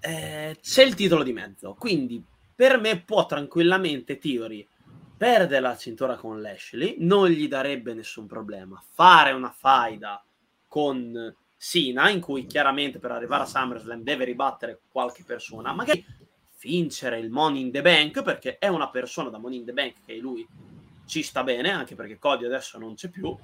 [0.00, 2.24] eh, c'è il titolo di mezzo, quindi
[2.54, 4.66] per me può tranquillamente Theory
[5.16, 8.82] perdere la cintura con Lashley, non gli darebbe nessun problema.
[8.92, 10.24] Fare una faida
[10.66, 16.04] con Sina, in cui chiaramente per arrivare a SummerSlam deve ribattere qualche persona, magari
[16.60, 19.94] vincere il Money in the Bank, perché è una persona da Money in the Bank
[20.04, 20.46] che lui
[21.06, 23.34] ci sta bene, anche perché Cody adesso non c'è più.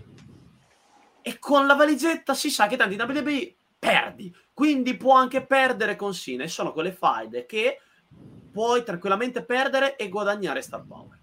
[1.23, 6.15] E con la valigetta si sa che tanti WWE perdi, quindi può anche perdere con
[6.15, 7.79] Sina, e sono quelle faide che
[8.53, 11.19] puoi tranquillamente perdere e guadagnare star power.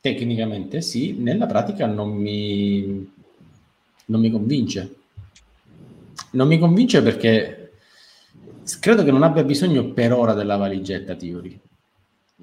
[0.00, 3.12] Tecnicamente sì, nella pratica non mi,
[4.06, 4.94] non mi convince.
[6.32, 7.72] Non mi convince perché
[8.78, 11.58] credo che non abbia bisogno per ora della valigetta Theory.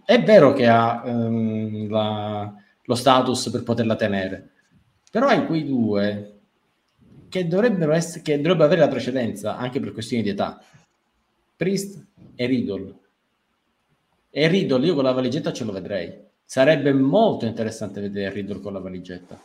[0.03, 2.53] È vero che ha ehm, la,
[2.83, 4.49] lo status per poterla tenere,
[5.09, 6.36] però hai quei due
[7.29, 10.61] che dovrebbero, essere, che dovrebbero avere la precedenza anche per questioni di età.
[11.55, 12.05] Priest
[12.35, 12.95] e Riddle.
[14.29, 16.25] E Riddle io con la valigetta ce lo vedrei.
[16.43, 19.39] Sarebbe molto interessante vedere Riddle con la valigetta.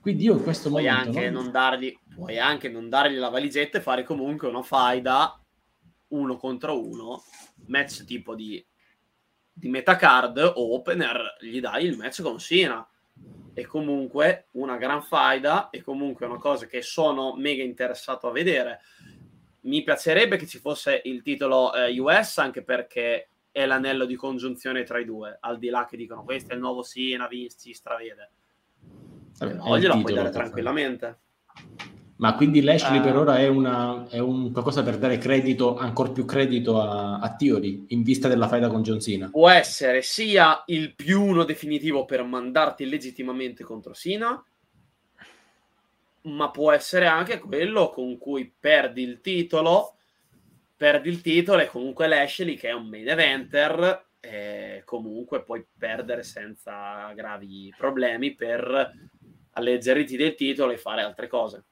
[0.00, 1.08] Quindi io in questo puoi momento...
[1.08, 1.42] Anche non...
[1.44, 5.38] Non dargli, puoi anche non dargli la valigetta e fare comunque una faida
[6.08, 7.22] uno contro uno,
[7.66, 8.64] match tipo di,
[9.52, 12.86] di metacard o opener, gli dai il match con Sina
[13.54, 18.80] è comunque una gran faida e comunque una cosa che sono mega interessato a vedere.
[19.60, 24.82] Mi piacerebbe che ci fosse il titolo eh, US anche perché è l'anello di congiunzione
[24.82, 27.72] tra i due, al di là che dicono questo è il nuovo Sina, Vince ci
[27.72, 28.30] stravede.
[29.38, 31.18] Vabbè, no, gliela puoi dare tranquillamente.
[32.16, 36.10] Ma quindi Lashley uh, per ora è, una, è, un qualcosa per dare credito, ancora
[36.10, 39.30] più credito a, a Theory in vista della faida con John Cena?
[39.30, 44.42] Può essere sia il più uno definitivo per mandarti legittimamente contro Cena,
[46.22, 49.96] ma può essere anche quello con cui perdi il titolo,
[50.76, 54.02] perdi il titolo e comunque Lashley che è un main eventer
[54.84, 58.92] comunque puoi perdere senza gravi problemi per
[59.52, 61.64] alleggerirti del titolo e fare altre cose.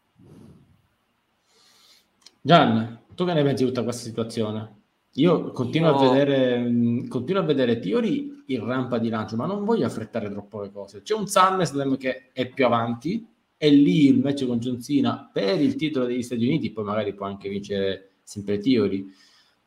[2.44, 4.80] Gian, tu che ne pensi di tutta questa situazione?
[5.14, 5.98] Io continuo, no.
[5.98, 10.60] a vedere, continuo a vedere Tiori in rampa di lancio, ma non voglio affrettare troppo
[10.60, 11.02] le cose.
[11.02, 13.24] C'è un SummerSlam che è più avanti,
[13.56, 17.14] e lì il match con John Cena per il titolo degli Stati Uniti, poi magari
[17.14, 19.06] può anche vincere sempre Tiori,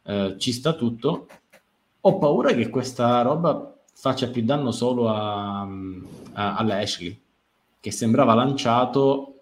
[0.04, 1.28] eh, ci sta tutto.
[2.02, 7.18] Ho paura che questa roba faccia più danno solo a, a, alla Ashley,
[7.80, 9.35] che sembrava lanciato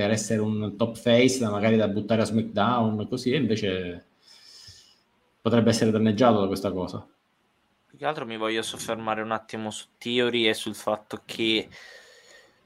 [0.00, 4.06] per essere un top face, magari da buttare a SmackDown, così, e invece
[5.42, 7.06] potrebbe essere danneggiato da questa cosa.
[7.86, 11.68] Più che altro mi voglio soffermare un attimo su Theory e sul fatto che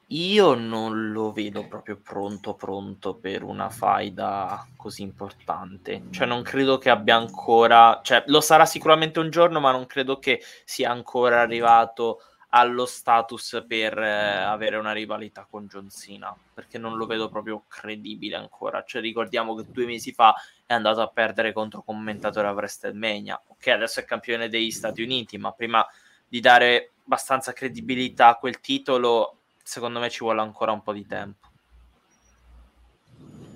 [0.06, 6.04] io non lo vedo proprio pronto pronto per una faida così importante.
[6.10, 10.20] Cioè non credo che abbia ancora, cioè lo sarà sicuramente un giorno, ma non credo
[10.20, 12.20] che sia ancora arrivato
[12.56, 17.64] allo status per eh, avere una rivalità con John Cena perché non lo vedo proprio
[17.66, 18.84] credibile ancora.
[18.84, 23.42] Cioè, ricordiamo che due mesi fa è andato a perdere contro commentatore a WrestleMania.
[23.48, 25.84] Ok, adesso è campione degli Stati Uniti, ma prima
[26.28, 31.06] di dare abbastanza credibilità a quel titolo, secondo me ci vuole ancora un po' di
[31.06, 31.48] tempo.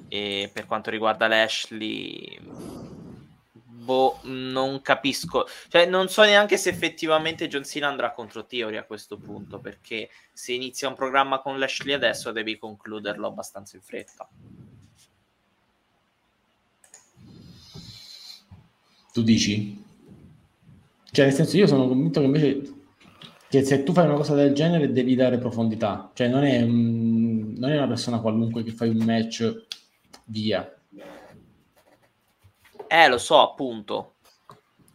[0.08, 2.36] E per quanto riguarda Lashley,
[3.88, 5.46] boh, non capisco.
[5.68, 10.10] Cioè, non so neanche se effettivamente John Cena andrà contro Theory a questo punto, perché
[10.30, 14.28] se inizia un programma con Lashley adesso devi concluderlo abbastanza in fretta.
[19.10, 19.82] Tu dici?
[21.10, 22.72] Cioè, nel senso, io sono convinto che invece
[23.48, 26.10] che se tu fai una cosa del genere devi dare profondità.
[26.12, 29.64] Cioè, non è, un, non è una persona qualunque che fai un match
[30.26, 30.77] via
[32.88, 34.14] eh, lo so, appunto.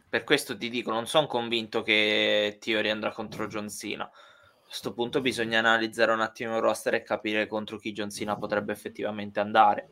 [0.09, 4.03] Per questo ti dico, non sono convinto che Theory andrà contro John Cena.
[4.03, 8.35] A questo punto bisogna analizzare un attimo il roster e capire contro chi John Cena
[8.35, 9.89] potrebbe effettivamente andare.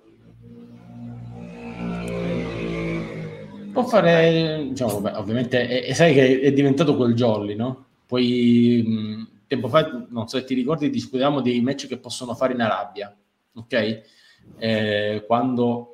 [3.72, 7.86] Può fare, diciamo, beh, ovviamente, e, e sai che è diventato quel jolly, no?
[8.06, 12.53] Poi, mh, tempo fa, non so se ti ricordi, discutevamo dei match che possono fare
[12.53, 13.15] in Arabia,
[13.56, 14.02] ok?
[14.57, 15.90] Eh, quando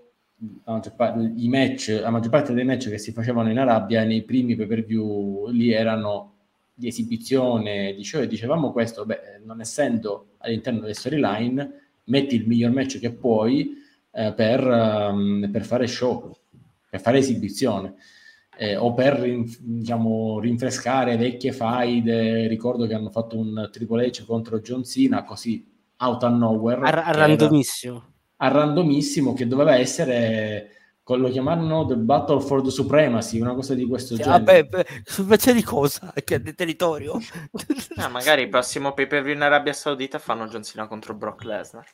[0.96, 4.56] parte, i match, la maggior parte dei match che si facevano in Arabia nei primi
[4.56, 6.34] pay per view lì erano
[6.74, 11.72] di esibizione di show e dicevamo questo, beh, non essendo all'interno delle storyline,
[12.06, 13.74] metti il miglior match che puoi
[14.12, 16.32] eh, per, um, per, fare show,
[16.88, 17.96] per fare esibizione.
[18.60, 19.24] Eh, o per
[19.60, 22.48] diciamo, rinfrescare vecchie faide.
[22.48, 25.64] Ricordo che hanno fatto un Triple H contro John Cena così
[25.98, 26.82] out of nowhere.
[26.82, 30.72] A, a randomissimo a randomissimo che doveva essere
[31.16, 34.68] lo chiamarono The Battle for the Supremacy, una cosa di questo sì, genere.
[34.68, 34.86] Vabbè,
[35.20, 36.14] invece di cosa?
[36.22, 37.14] Che di territorio?
[37.96, 41.46] ah, magari il prossimo pay per view in Arabia Saudita fanno John Cena contro Brock
[41.46, 41.86] Lesnar.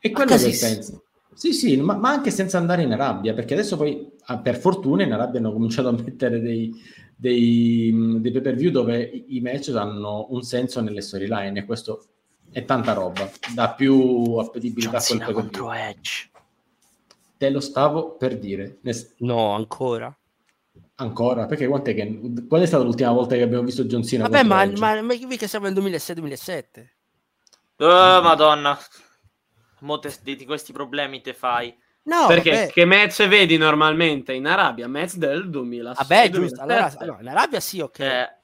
[0.00, 1.02] E quello ah, che penso.
[1.34, 5.02] Sì, sì, ma, ma, anche senza andare in Arabia, perché adesso poi, ah, per fortuna,
[5.02, 6.72] in Arabia hanno cominciato a mettere dei,
[7.14, 12.06] dei, dei pay per view dove i match hanno un senso nelle storyline e questo
[12.56, 16.30] è tanta roba, dà più appetibilità a quel che contro Edge.
[17.36, 18.78] Te lo stavo per dire.
[19.18, 20.16] No, ancora.
[20.94, 21.44] Ancora?
[21.44, 22.18] Perché quant'è che,
[22.48, 24.26] qual è stata l'ultima volta che abbiamo visto John Cena?
[24.26, 24.80] Vabbè, ma, Edge?
[24.80, 26.64] ma, ma mica siamo nel 2006-2007.
[27.76, 28.78] Oh, madonna.
[29.80, 31.76] Mo te, di questi problemi te fai.
[32.04, 32.72] No, Perché vabbè.
[32.72, 34.88] che match vedi normalmente in Arabia?
[34.88, 36.06] Match del 2006.
[36.06, 36.62] Vabbè, giusto.
[36.62, 37.04] Allora, 2007.
[37.04, 37.98] allora, in Arabia sì, ok.
[37.98, 38.36] Eh,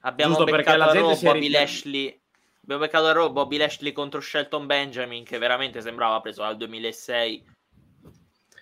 [0.00, 2.20] abbiamo Giusto perché la gente Raw si è Bobby Lashley.
[2.66, 7.44] Abbiamo beccato a Raw Bobby Lashley contro Shelton Benjamin, che veramente sembrava preso dal 2006.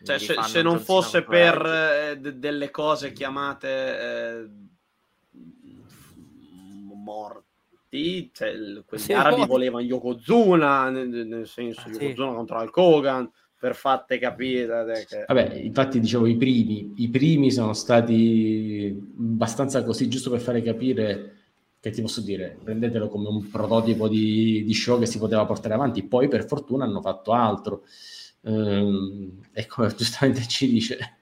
[0.02, 4.48] Cioè, se, se non fosse per eh, de- delle cose chiamate eh,
[6.92, 8.52] morti, cioè,
[8.84, 9.50] quegli Sì, arabi morti.
[9.50, 12.02] volevano Yokozuna, nel, nel senso Ah, sì.
[12.02, 15.24] Yokozuna contro Hulk Hogan, per fatte capire che...
[15.26, 21.43] Vabbè, infatti dicevo i primi, i primi sono stati abbastanza così, giusto per fare capire
[21.84, 25.74] che ti posso dire, prendetelo come un prototipo di, di show che si poteva portare
[25.74, 27.82] avanti, poi per fortuna hanno fatto altro.
[28.40, 31.16] Ehm, e come giustamente ci dice,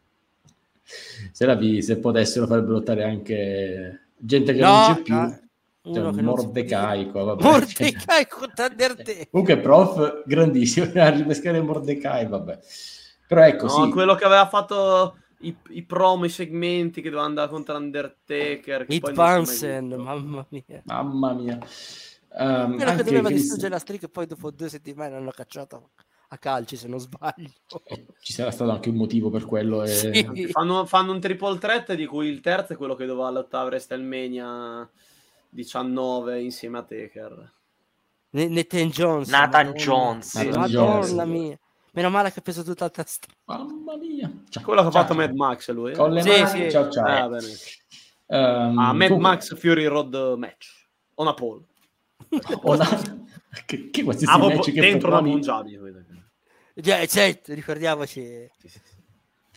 [1.32, 6.12] se, la vi- se potessero farebbero lottare anche gente che No, non c'è più, no,
[6.12, 7.42] cioè, Mordecaico, vabbè.
[7.42, 9.26] Mordecai contro Undertaker.
[9.30, 12.58] Comunque, prof, grandissimo, a ripescare Mordecai, vabbè.
[13.26, 17.26] Però ecco, No, sì, quello che aveva fatto i, i promo, i segmenti che doveva
[17.26, 18.86] andare contro Undertaker.
[18.88, 19.96] Hit visto.
[19.98, 20.82] mamma mia.
[20.84, 21.58] mamma mia.
[22.38, 25.90] Ehm, Quello che doveva Chris- distruggere la streak e poi dopo due settimane l'hanno cacciato
[26.28, 27.50] a calci, se non sbaglio.
[28.20, 29.82] ci sarà stato anche un motivo per quello.
[29.82, 29.88] E...
[29.88, 30.48] Sì.
[30.50, 33.68] Fanno, fanno un triple threat di cui il terzo è quello che doveva lottare a
[33.68, 34.90] WrestleMania
[35.50, 37.52] 19 insieme a Taker.
[38.30, 39.28] Nathan Jones.
[39.28, 39.84] Nathan Madonna.
[39.84, 40.34] Jones.
[40.34, 41.28] Nathan Madonna Jones.
[41.28, 41.58] mia.
[41.94, 43.26] Meno male che ha preso tutta la testa.
[43.44, 44.30] Mamma mia.
[44.48, 45.16] Ciao, Quello che ha fatto ciao.
[45.16, 45.92] Mad Max lui.
[45.92, 45.94] eh?
[45.96, 46.70] Con le Sì, mani, sì.
[46.70, 47.04] ciao ciao.
[47.06, 47.46] Ah, bene.
[48.28, 50.86] Ehm, Ah, Mad comunque- Max Fury Road match.
[51.16, 51.64] On a pole.
[52.62, 52.88] Una...
[53.66, 55.76] che, che qualsiasi Ah, match proprio che dentro una proponi- Punjabi.
[55.78, 56.00] quello.
[56.74, 58.50] Già, certo, ricordiamoci.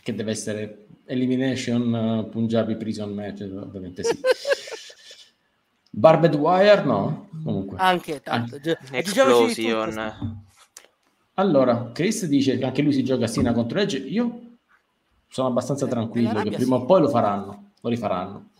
[0.02, 4.20] che deve essere Elimination uh, Punjabi Prison Match, ovviamente sì.
[5.90, 7.78] Barbed Wire no, comunque.
[7.78, 8.58] Anche tanto.
[8.60, 10.44] Gi- diciamoci di tutto, Explosion.
[11.38, 13.98] Allora, Chris dice che anche lui si gioca Sina contro Edge.
[13.98, 14.40] Io
[15.28, 16.82] sono abbastanza Eh, tranquillo che prima sì.
[16.82, 17.72] o poi lo faranno.
[17.80, 18.50] Lo rifaranno.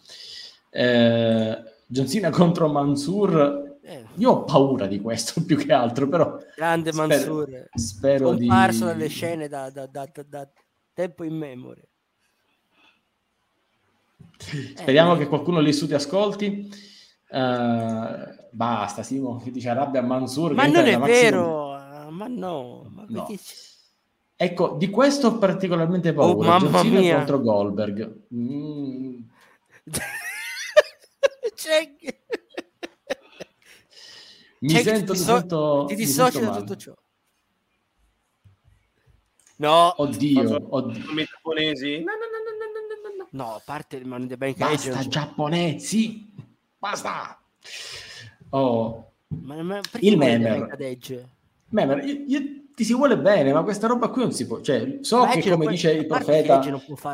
[0.70, 3.78] Eh, John Cena contro Mansur.
[3.82, 7.68] Eh, Io ho paura di questo più che altro, però grande Spero- Mansur.
[7.72, 8.46] spero di...
[8.46, 10.48] Comparso dalle scene da, da- da- da- da
[10.92, 11.84] tempo in memoria.
[14.76, 16.68] Speriamo Eh, che qualcuno lì su ti ascolti.
[17.28, 20.52] Eh, basta, Simo, che dice Arabia Mansur.
[20.52, 21.75] Ma non è vero,
[22.06, 22.86] ah, ma no.
[22.90, 23.26] Ma No.
[24.38, 26.32] Ecco, di questo ho particolarmente paura.
[26.36, 27.16] Oh, John mamma Cena mia.
[27.16, 28.16] contro Goldberg.
[28.34, 29.22] Mm,
[34.60, 36.94] mi c'è sento, ti, mi disso- sento- ti mi dissoci sento da tutto ciò.
[39.58, 41.04] No, Oddio, oddio.
[41.06, 41.98] Come i giapponesi.
[42.02, 43.28] No, no, no, no, no, no, no, no.
[43.30, 46.30] no, a parte il Money in the Bank Basta giapponesi,
[46.78, 47.40] basta.
[48.50, 50.98] Oh, Ma, ma perché Il the
[51.70, 52.04] Memer.
[52.04, 52.42] Io- io-
[52.76, 54.60] ti si vuole bene, ma questa roba qui non si può.
[54.60, 56.62] Cioè, so Ma che come può- dice il profeta,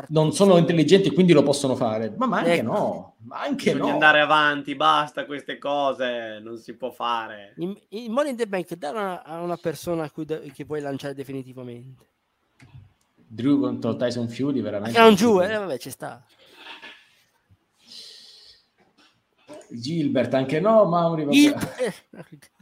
[0.09, 2.13] non sono intelligenti e quindi lo possono fare.
[2.17, 2.71] Ma, ma anche Ecco.
[2.71, 3.93] no, ma anche Bisogna no.
[3.93, 7.53] andare avanti, basta queste cose, non si può fare.
[7.57, 10.65] Il, il Money in the Bank dà una- a una persona a cui da- che
[10.65, 12.05] vuoi lanciare definitivamente.
[13.15, 14.91] Drew contro Tyson Fury, veramente.
[14.93, 16.23] che non non si giù, eh, vabbè, ci sta.
[19.69, 21.35] Gilbert anche no, Mauri vabbè.
[21.35, 21.55] Il...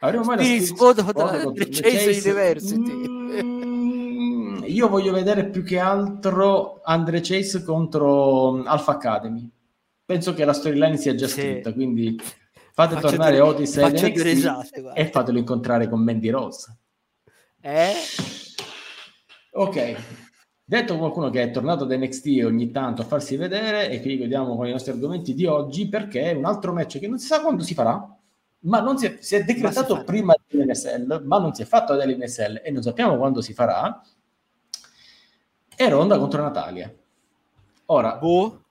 [0.00, 2.20] Avremo mai la Spirit Squad contro The Chase?
[2.28, 3.08] University.
[3.42, 9.50] Mm, io voglio vedere più che altro Andre Chase contro um, Alpha Academy.
[10.04, 11.40] Penso che la storyline sia già Sì.
[11.40, 12.16] scritta, quindi
[12.72, 16.76] fate Faccio tornare due- Otis e NXT risate, e fatelo incontrare con Mandy Rose.
[17.60, 17.92] Eh?
[19.52, 19.96] Ok,
[20.64, 24.56] detto qualcuno che è tornato da NXT ogni tanto a farsi vedere e che vediamo
[24.56, 27.40] con i nostri argomenti di oggi perché è un altro match che non si sa
[27.40, 28.16] quando si farà,
[28.60, 30.04] ma non si è, si è decretato farà.
[30.04, 34.02] prima dell'NSL, ma non si è fatto dall'NSL e non sappiamo quando si farà.
[35.74, 36.92] È Ronda contro Natalia.
[37.86, 38.62] Ora, Boh?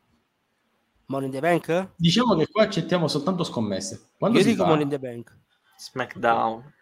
[1.05, 1.91] Money in the Bank?
[1.95, 4.09] diciamo che qua accettiamo soltanto scommesse.
[4.17, 4.69] Quando Io si dico fa?
[4.69, 5.35] Money in the Bank.
[5.77, 6.73] SmackDown.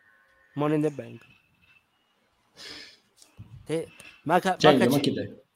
[0.56, 1.22] Money in the Bank.
[3.66, 3.88] Te-
[4.24, 5.12] Manca, Cheng, manca,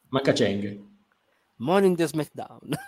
[0.08, 0.80] manca Cheng.
[1.56, 2.60] Money in the Smackdown.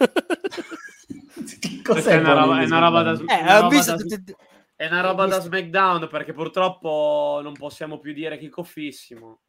[1.58, 4.36] Che cos'è è una roba, è una roba da, eh, ho visto da- tutti...
[4.76, 9.40] è una roba da SmackDown perché purtroppo non possiamo più dire kickoffissimo.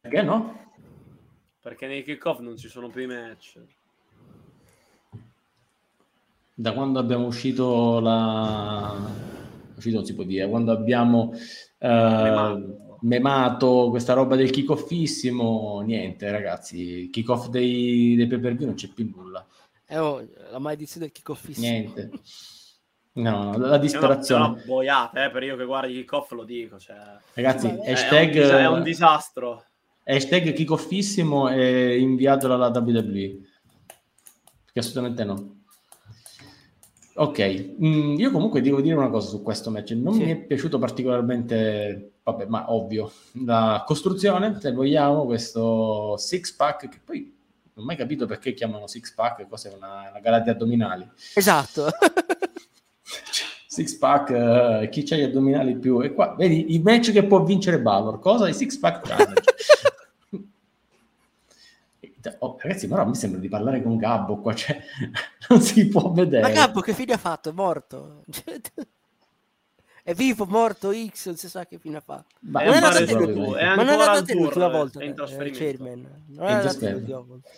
[0.00, 0.72] Perché no?
[1.60, 3.60] Perché nei kickoff non ci sono più i match.
[6.60, 8.94] da quando abbiamo uscito la
[9.74, 11.32] uscito non si può dire quando abbiamo
[11.78, 18.76] eh, memato questa roba del kick-offissimo, niente ragazzi, kick-off dei, dei pay per view non
[18.76, 19.46] c'è più nulla.
[19.86, 21.66] Eh, oh, la maledizione del kick-offissimo.
[21.66, 22.10] Niente.
[23.12, 24.44] No, la disperazione.
[24.44, 26.78] È una, una boiata, eh, per io che guardi kick-off lo dico.
[26.78, 26.96] Cioè...
[27.34, 28.34] Ragazzi, Vabbè, hashtag...
[28.36, 29.64] È un, è un disastro.
[30.04, 33.38] Hashtag kickoffissimo e inviatelo alla WWE.
[34.64, 35.58] Perché assolutamente no.
[37.14, 39.90] Ok, mm, io comunque devo dire una cosa su questo match.
[39.90, 40.24] Non Sì.
[40.24, 43.12] mi è piaciuto particolarmente, vabbè, ma ovvio,
[43.44, 47.36] la costruzione, se vogliamo, questo six pack, che poi
[47.74, 51.06] non ho mai capito perché chiamano six pack, cos'è una, una gara di addominali.
[51.34, 51.88] Esatto.
[53.66, 56.00] Six pack, eh, chi c'ha gli addominali più?
[56.00, 58.48] E qua, vedi, il match che può vincere Balor, cosa?
[58.48, 59.42] I six pack challenge.
[62.40, 64.78] Oh, ragazzi, però mi sembra di parlare con Gabbo qua, cioè,
[65.48, 66.42] non si può vedere.
[66.42, 67.48] Ma Gabbo che fine ha fatto?
[67.48, 68.24] È morto.
[70.02, 72.34] È vivo, morto, X, non si sa che fine ha fatto.
[72.40, 75.04] Ma È non è Ma non ancora era da al te tour, l'ultima volta, è
[75.04, 75.58] in eh, trasferimento.
[75.58, 76.24] Chairman.
[76.26, 77.16] Non È in era da te trasferimento.
[77.16, 77.48] l'ultima volta.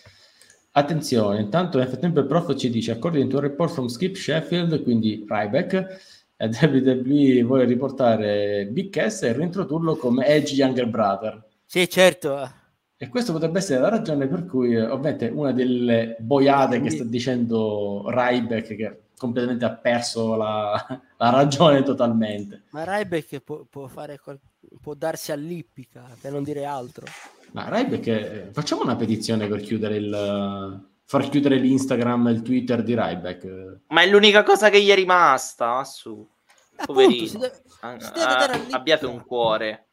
[0.75, 4.83] Attenzione, intanto nel frattempo il prof ci dice according to a report from Skip Sheffield,
[4.83, 6.01] quindi Ryback,
[6.35, 11.43] e WWE vuole riportare Big Cass e reintrodurlo come Edge Younger Brother.
[11.67, 12.51] Sì, certo.
[12.97, 17.05] E questa potrebbe essere la ragione per cui, eh, ovviamente, una delle boiate che sta
[17.05, 20.75] dicendo Ryback, che completamente ha perso la,
[21.19, 22.63] la ragione totalmente.
[22.71, 24.19] Ma Ryback può, può fare
[24.81, 27.05] può darsi all'ippica, per non dire altro.
[27.53, 30.89] Ma Ryback, eh, facciamo una petizione per chiudere il...
[31.05, 33.81] far chiudere l'Instagram e il Twitter di Ryback.
[33.89, 35.67] Ma è l'unica cosa che gli è rimasta.
[35.75, 36.27] ma su.
[36.77, 37.27] Appunto, Poverino.
[37.27, 37.63] si deve-
[37.99, 39.89] si deve dare ah, abbiate un cuore.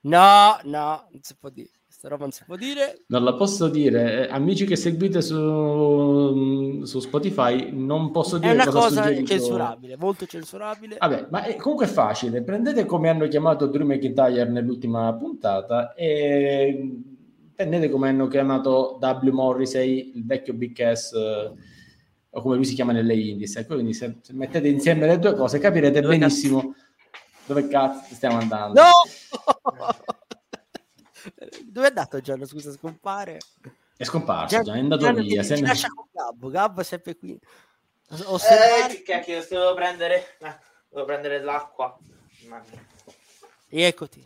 [0.00, 1.70] No, no, non si può dire.
[2.04, 3.04] Questa roba non si può dire.
[3.06, 8.52] Non la posso dire, eh, amici che seguite su, su Spotify, non posso È dire
[8.52, 10.96] una cosa cosa censurabile, molto censurabile.
[10.98, 12.42] Vabbè, ma è- comunque è facile.
[12.42, 16.92] Prendete come hanno chiamato Drew McIntyre nell'ultima puntata e
[17.54, 19.30] prendete come hanno chiamato W.
[19.30, 21.52] Morrissey, il vecchio Big Cass, eh,
[22.30, 23.56] o come lui si chiama nelle Indies.
[23.56, 26.74] Ecco, quindi se, se mettete insieme le due cose capirete Dove benissimo
[27.46, 28.80] dove cazzo stiamo andando.
[28.80, 28.90] No!
[31.64, 32.46] Dove è andato Gianno?
[32.46, 33.38] Scusa, scompare.
[33.96, 35.42] È scomparso, già, è andato Gianno via.
[35.42, 36.48] se ne- lascia con Gabbo.
[36.50, 37.32] Gabbo è sempre qui.
[37.34, 38.94] Eh, Osservare.
[38.96, 40.36] che cacchio, devo prendere.
[40.40, 40.56] eh,
[40.88, 41.96] devo prendere l'acqua.
[42.48, 42.84] Mamma mia.
[43.68, 44.22] E eccoti.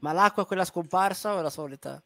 [0.00, 2.02] Ma l'acqua quella scomparsa o è la solita?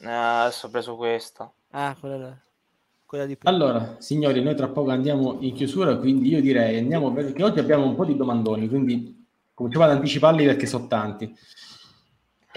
[0.00, 1.50] Eh, adesso ho preso questa.
[1.70, 2.36] Ah, quella,
[3.04, 3.54] quella di prima.
[3.54, 7.86] Allora, signori, noi tra poco andiamo in chiusura, quindi io direi andiamo perché oggi abbiamo
[7.86, 11.34] un po' di domandoni, quindi cominciamo ad anticiparli perché sono tanti.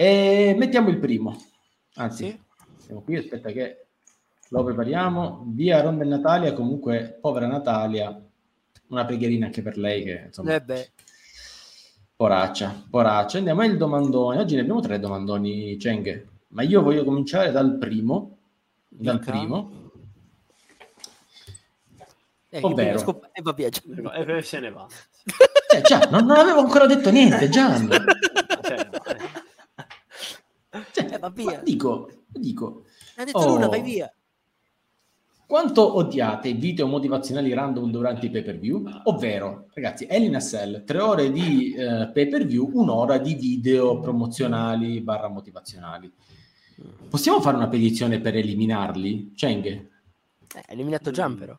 [0.00, 1.38] E mettiamo il primo.
[1.96, 2.40] Anzi, Sì.
[2.86, 3.84] siamo qui, aspetta che
[4.48, 5.44] lo prepariamo.
[5.48, 8.18] Via Ronda e Natalia, comunque, povera Natalia,
[8.86, 10.90] una preghierina anche per lei che, insomma, Eh beh,
[12.16, 13.36] poraccia, poraccia.
[13.36, 14.38] Andiamo al domandone.
[14.40, 18.38] Oggi ne abbiamo tre domandoni, Cheng, ma io voglio cominciare dal primo.
[18.88, 19.30] Dal Dica.
[19.32, 19.90] primo.
[22.48, 22.98] eh, Ovvero?
[22.98, 24.12] scomp- E va via Gianno.
[24.12, 24.86] E e se ne va.
[25.76, 27.86] Eh, già, non, non avevo ancora detto niente, Gian.
[28.64, 28.98] Se ne va.
[30.92, 31.56] Cioè, Eh, va via.
[31.56, 32.84] ma dico, dico,
[33.16, 33.46] Ha detto Oh.
[33.46, 34.12] Luna, vai via.
[35.46, 38.88] quanto odiate i video motivazionali random durante i pay per view?
[39.04, 45.00] Ovvero, ragazzi, Elina Cell, tre ore di eh, pay per view, un'ora di video promozionali
[45.00, 46.12] barra motivazionali.
[47.08, 49.32] Possiamo fare una petizione per eliminarli?
[49.34, 49.66] Cheng?
[49.66, 49.88] Eh,
[50.54, 51.58] ha eliminato Gian però.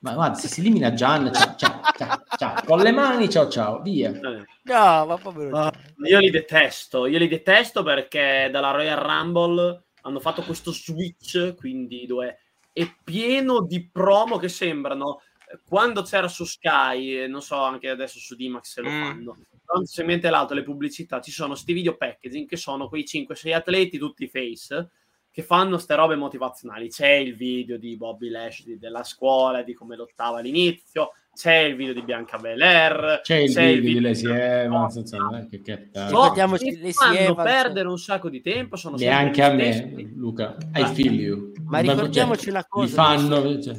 [0.00, 2.62] Ma guarda, se si elimina Gian, ciao, ciao, ciao, ciao.
[2.64, 4.10] con le mani, ciao, ciao, via.
[4.10, 4.44] Eh.
[4.64, 5.72] No, ma povero Ah.
[6.06, 12.06] Io li detesto, io li detesto perché dalla Royal Rumble hanno fatto questo switch, quindi
[12.06, 12.38] dove
[12.72, 17.88] è pieno di promo che sembrano eh, quando c'era su Sky, e non so anche
[17.88, 19.02] adesso su Dimax se lo Mm.
[19.02, 23.04] fanno, quando si mette l'auto le pubblicità, ci sono sti video packaging che sono quei
[23.06, 24.90] 5-6 atleti tutti face
[25.30, 26.88] che fanno ste robe motivazionali.
[26.88, 31.92] C'è il video di Bobby Lashley della scuola, di come lottava all'inizio, c'è il video
[31.92, 34.30] di Bianca Belair, C'è il c'è video di Lacey
[34.64, 38.76] Evans, insomma, eh, che, che No, Ricordiamoci mi le fanno perdere un sacco di tempo.
[38.76, 40.12] Sono neanche sempre a gli me.
[40.14, 40.56] Luca.
[40.74, 40.86] I Ah.
[40.86, 41.52] feel you.
[41.64, 43.74] Ma ricordiamoci una cosa, fanno, cioè,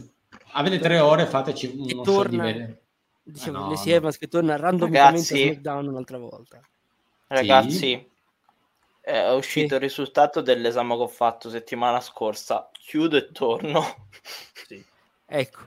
[0.54, 2.80] avete tre ore, fateci uno show di torna- vedere.
[3.24, 3.96] Dicevo, Eh no, Lacey no.
[3.98, 6.60] Evans che torna randomicamente a SmackDown un'altra volta.
[7.28, 8.08] Ragazzi,
[9.02, 9.74] è uscito Sì.
[9.76, 12.70] il risultato dell'esame che ho fatto settimana scorsa.
[12.72, 14.08] Chiudo e torno.
[14.68, 14.84] Sì.
[15.26, 15.60] Ecco.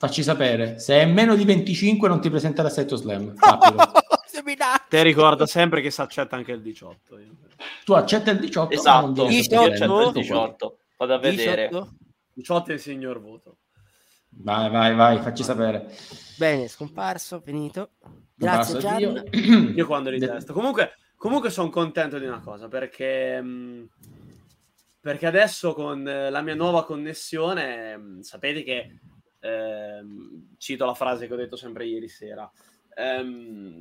[0.00, 0.78] Facci sapere.
[0.78, 3.34] Se è meno di 25 non ti presenta l'assetto slam.
[4.88, 7.18] Te ricorda sempre che si accetta anche il 18.
[7.84, 10.18] tu accetta il 18 ma non Esatto, viene Io sotto c'ho- il c'è il 18.
[10.18, 10.78] 18.
[10.96, 11.68] Vado a vedere.
[11.68, 11.90] 18?
[12.32, 13.56] 18 è il signor voto.
[14.30, 15.94] Vai, vai, vai, facci sapere.
[16.38, 17.90] Bene, scomparso, finito.
[18.34, 19.00] Grazie Gian.
[19.00, 19.24] io-
[19.74, 20.54] Io quando li testo.
[20.54, 23.88] Comunque, Comunque sono contento di una cosa perché, mh,
[25.00, 28.98] perché adesso con la mia nuova connessione, mh, sapete che
[29.40, 32.50] ehm, cito la frase che ho detto sempre ieri sera.
[32.94, 33.78] Ehm,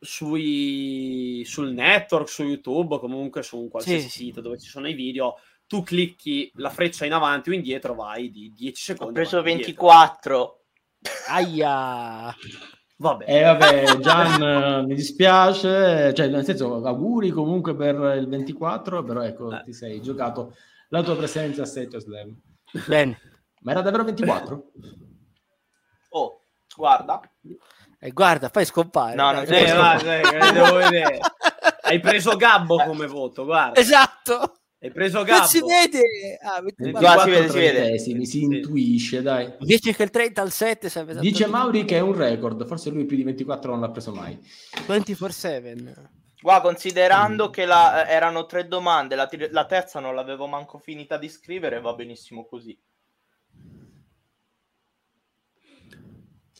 [0.00, 4.24] sui, sul network, su YouTube, comunque su un qualsiasi sì.
[4.24, 5.36] sito dove ci sono i video,
[5.66, 9.12] tu clicchi la freccia in avanti o indietro, vai di 10 secondi.
[9.12, 10.60] Ho preso 24.
[11.28, 12.34] Aia.
[12.96, 13.24] Vabbè.
[13.26, 19.52] Eh, vabbè, Gian, mi dispiace, cioè, nel senso, auguri comunque per il 24, però ecco,
[19.52, 19.62] eh.
[19.64, 20.54] ti sei giocato
[20.90, 22.36] la tua presenza a State Slam.
[22.86, 23.18] Bene.
[23.64, 24.62] Ma era davvero 24?
[26.16, 26.42] Oh,
[26.76, 27.20] guarda.
[27.42, 27.58] E
[27.98, 29.16] eh, guarda, fai scompare.
[29.16, 31.18] No, no, eh, va, eh, devo vedere.
[31.80, 33.80] Hai preso Gabbo come voto, guarda.
[33.80, 34.58] Esatto.
[34.80, 35.38] Hai preso Gabbo.
[35.38, 36.38] Non si vede.
[36.40, 36.62] Ah,
[36.92, 37.98] Qua si vede, si vede.
[37.98, 39.56] Si, si intuisce, dai.
[39.58, 43.06] Dice che il 30 al 7 serve Dice Mauri che è un record, forse lui
[43.06, 44.38] più di 24 non l'ha preso mai.
[44.86, 45.94] 24-7.
[46.40, 47.50] Qua, considerando mm.
[47.50, 51.92] che la, erano tre domande, la, la terza non l'avevo manco finita di scrivere, va
[51.94, 52.78] benissimo così.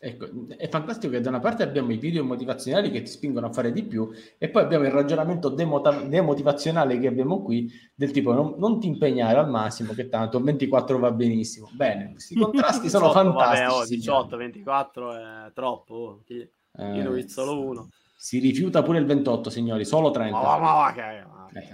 [0.07, 0.27] Ecco,
[0.59, 3.73] è fantastico che da una parte abbiamo i video motivazionali che ti spingono a fare
[3.73, 8.57] di più e poi abbiamo il ragionamento demota- demotivazionale che abbiamo qui del tipo non,
[8.59, 11.71] non, ti impegnare al massimo che tanto 24 va benissimo.
[11.73, 13.63] Bene, questi contrasti sono 18, fantastici.
[13.63, 17.89] Vabbè, oh, 18, 24 è troppo, io eh, ne ho visto solo uno.
[18.15, 20.37] Si rifiuta pure il 28, signori, solo 30.
[20.37, 21.69] Ma, ma, ma, okay, okay.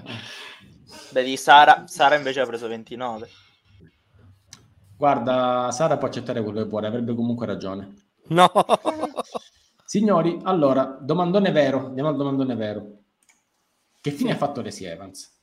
[1.11, 3.29] Vedi, Sara, Sara invece ha preso 29.
[4.97, 8.10] Guarda, Sara può accettare quello che vuole, avrebbe comunque ragione.
[8.31, 8.51] No.
[9.85, 12.99] Signori, allora, domandone vero, andiamo al domandone vero.
[14.01, 15.39] Che fine ha fatto Lacey Evans?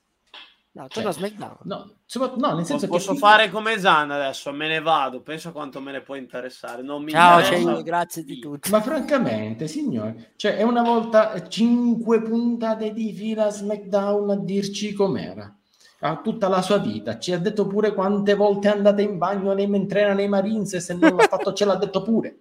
[0.72, 1.57] No, torna cioè, SmackDown.
[1.64, 1.91] No,
[2.38, 3.18] no, nel senso posso che...
[3.18, 6.84] fare come Zan adesso, me ne vado, penso quanto me ne può interessare.
[6.84, 7.81] Non mi Ciao, interessa...
[7.81, 8.69] grazie di tutto.
[8.69, 15.51] Ma francamente, signori, cioè è una volta cinque puntate di fila SmackDown a dirci com'era.
[16.01, 19.53] Ha tutta la sua vita, ci ha detto pure quante volte è andata in bagno
[19.53, 22.38] nei, mentre era nei Marines e se non l'ha fatto ce l'ha detto pure.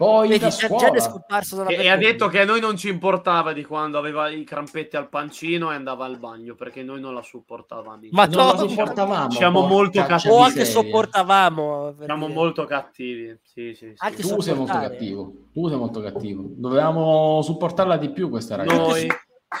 [0.00, 0.96] Poi Vedi, da scuola.
[0.96, 4.44] Già e, e ha detto che a noi non ci importava di quando aveva i
[4.44, 8.08] crampetti al pancino e andava al bagno perché noi non la supportavamo.
[8.12, 9.30] Ma non la sopportavamo.
[9.30, 10.32] Siamo molto cattivi.
[10.32, 11.96] O anche sopportavamo.
[12.02, 13.38] Siamo molto cattivi.
[13.42, 14.22] Sì, sì, sì.
[14.22, 15.34] Tu sei molto cattivo.
[15.52, 16.44] Tu sei molto cattivo.
[16.46, 18.80] Dovevamo supportarla di più questa ragazza.
[18.80, 19.06] Noi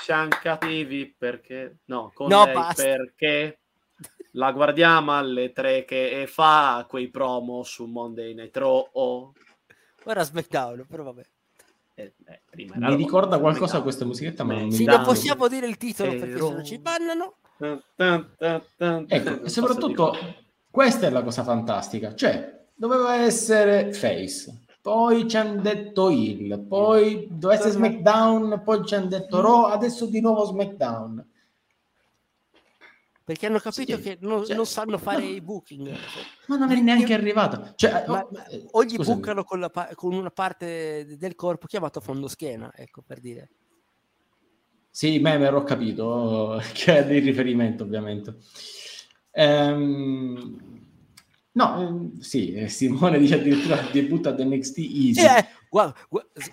[0.00, 2.82] siamo cattivi perché no, con no, lei basta.
[2.82, 3.58] perché
[4.32, 8.88] la guardiamo alle tre che fa quei promo su Monday Night Raw.
[8.92, 9.32] Oh
[10.04, 11.22] Ora SmackDown, però vabbè.
[11.94, 12.40] Eh, eh,
[12.76, 16.52] Mi ricorda qualcosa questa musichetta, ma non sì, non possiamo dire il titolo perché se
[16.52, 17.34] no ci bannano.
[17.96, 20.16] Ecco, e soprattutto
[20.70, 27.26] questa è la cosa fantastica, cioè doveva essere Face, poi ci hanno detto Hill, poi
[27.28, 31.22] doveva essere SmackDown, poi ci hanno detto Raw, adesso di nuovo SmackDown
[33.30, 35.96] perché hanno capito sì, che non, cioè, non, sanno fare no, i booking.
[36.48, 37.74] Ma non è neanche arrivato.
[37.76, 39.20] Cioè, ma, oh, eh, o gli scusami.
[39.20, 43.50] bucano con, la, con, una parte del corpo chiamato fondo schiena, ecco per dire.
[44.90, 48.34] Sì, me ho capito che è di riferimento ovviamente.
[49.30, 50.80] Ehm,
[51.52, 55.20] No, ehm, sì, eh, Simone dice addirittura debutta ad NXT Easy.
[55.20, 55.94] Eh, guarda,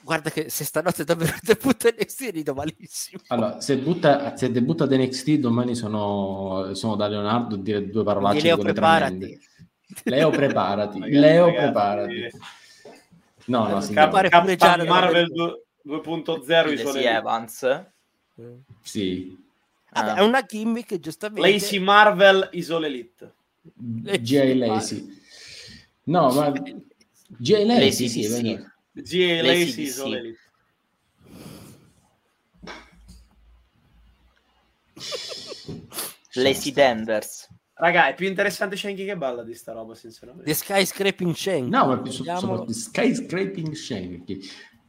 [0.03, 3.22] guarda, che se stanotte davvero debutta NXT rido malissimo.
[3.27, 8.03] Allora, se, butta, se debutta ad NXT domani sono, sono da Leonardo a dire due
[8.03, 9.39] parolacce Leo preparati.
[10.03, 10.99] Leo preparati.
[11.11, 12.30] Leo ragazzi, preparati.
[13.45, 14.30] No, no, signore.
[14.30, 15.27] Cap- Cap- Marvel
[15.85, 17.85] 2.0 Isole Evans.
[18.81, 19.45] Sì.
[19.89, 20.15] Vabbè, ah.
[20.15, 21.49] è una gimmick giustamente.
[21.49, 23.34] Lacey Marvel Isole Elite.
[23.73, 24.56] G.A.
[24.56, 25.22] Lacey.
[26.03, 27.65] No, ma G.A.
[27.65, 28.76] Lacey, sì, sì.
[29.02, 29.41] G.A.
[29.44, 30.36] Lacey sono lì.
[36.34, 37.48] Lacey Danvers.
[37.74, 40.45] Raga, è più interessante Shanky che balla di sta roba, sinceramente.
[40.45, 41.69] The Skyscraping Shanky.
[41.69, 44.40] No, ma più soprattutto Skyscraping Shanky.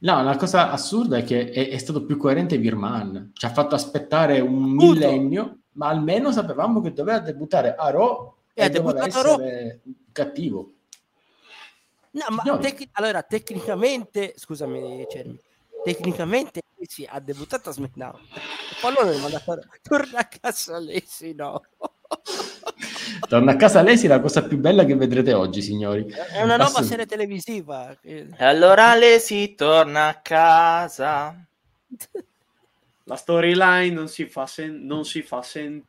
[0.01, 3.33] No, la cosa assurda è che è, è stato più coerente Birman.
[3.35, 4.93] Ci ha fatto aspettare un Puto.
[4.93, 9.39] millennio, ma almeno sapevamo che doveva debuttare a Raw e ha debuttato Ro-
[10.13, 10.73] cattivo.
[12.13, 15.39] No, ma tec- allora tecnicamente, scusami, Cermi,
[15.85, 18.19] tecnicamente sì, ha debuttato a SmackDown.
[18.81, 21.63] Poi non è mandato torna a casa sì, no.
[23.29, 26.07] Torna a casa lei, sì, la cosa più bella che vedrete oggi, signori.
[26.07, 27.95] È una nuova serie televisiva.
[28.01, 31.37] E allora si torna a casa.
[33.05, 35.87] La storyline non si fa, sen- non si fa sentire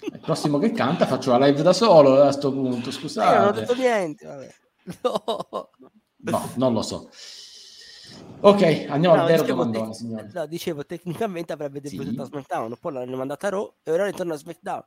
[0.00, 3.34] il prossimo che canta faccio la live da solo a questo punto, scusate.
[3.34, 4.54] Io non ho detto niente, vabbè.
[6.18, 6.32] No.
[6.32, 7.08] no, non lo so.
[8.40, 10.30] Ok, andiamo no, al vero domandone, tec- signori.
[10.32, 12.20] No, dicevo, tecnicamente avrebbe debuttato sì.
[12.20, 14.84] a SmackDown, poi l'hanno mandata a Raw e ora ritorna a SmackDown.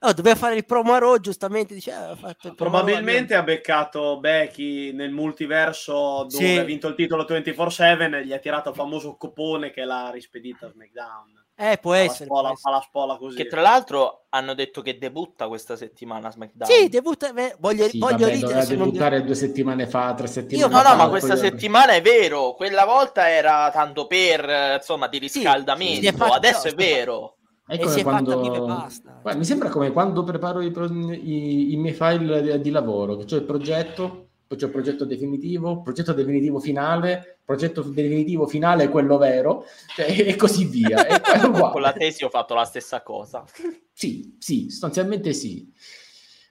[0.00, 1.74] Oh, doveva fare il promo a Raw, giustamente.
[1.74, 6.56] Dice, eh, Probabilmente ha beccato Becky nel multiverso dove sì.
[6.56, 10.66] ha vinto il titolo 24-7 e gli ha tirato il famoso copone che l'ha rispedita
[10.66, 11.46] a SmackDown.
[11.60, 12.26] Eh, può essere.
[12.26, 13.36] Spola, può la spola così.
[13.36, 16.70] Che tra l'altro hanno detto che debutta questa settimana SmackDown.
[16.70, 17.32] Sì, debutta.
[17.32, 18.66] Beh, voglio, sì, voglio vabbè, ridere.
[18.66, 19.26] debuttare non...
[19.26, 20.82] due settimane fa, tre settimane Io, fa.
[20.84, 21.38] No, no, ma questa poi...
[21.38, 22.54] settimana è vero.
[22.54, 26.06] Quella volta era tanto per, insomma, di riscaldamento.
[26.06, 27.37] Sì, fatto, Adesso no, è vero.
[27.68, 28.40] È come quando...
[28.40, 33.40] Guarda, mi sembra come quando preparo i, i, i miei file di, di lavoro, cioè
[33.40, 39.66] il progetto poi c'è il progetto definitivo, progetto definitivo finale, progetto definitivo finale quello vero,
[39.94, 41.06] cioè, e così via.
[41.06, 41.20] E
[41.70, 43.44] Con la tesi ho fatto la stessa cosa.
[43.98, 45.68] Sì, sì, sostanzialmente sì.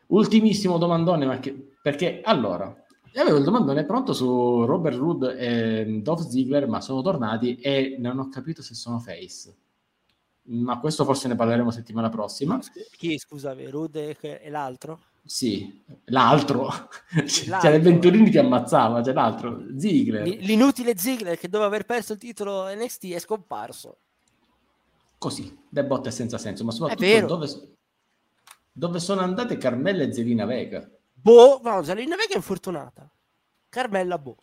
[0.07, 2.75] Ultimissimo domandone, ma che, perché allora,
[3.15, 8.19] avevo il domandone pronto su Robert Rood e Dolph Ziggler, ma sono tornati e non
[8.19, 9.55] ho capito se sono face.
[10.49, 12.59] Ma questo forse ne parleremo settimana prossima.
[12.97, 14.99] Chi, scusami, Rood e l'altro?
[15.27, 16.67] Sì, l'altro.
[17.11, 17.59] l'altro.
[17.59, 20.25] C'era Venturini che ammazzava, c'è l'altro, Ziggler.
[20.25, 23.97] L'inutile Ziggler che doveva aver perso il titolo NXT è scomparso.
[25.17, 27.47] Così, da botte senza senso, ma soprattutto dove,
[28.71, 30.89] dove, sono andate Carmella e Zelina Vega?
[31.13, 33.09] Boh, no, Zelina Vega è infortunata.
[33.67, 34.37] Carmella boh.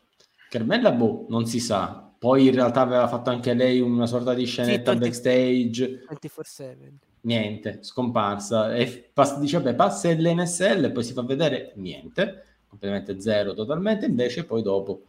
[0.51, 2.04] Carmella boh, non si sa.
[2.25, 6.07] Poi in realtà aveva fatto anche lei una sorta di scenetta sì, 20, backstage.
[6.11, 8.75] 24-7 niente, scomparsa.
[8.75, 14.07] E pass- dice, vabbè, passa l'NSL e poi si fa vedere niente, completamente zero totalmente,
[14.07, 15.03] invece poi dopo...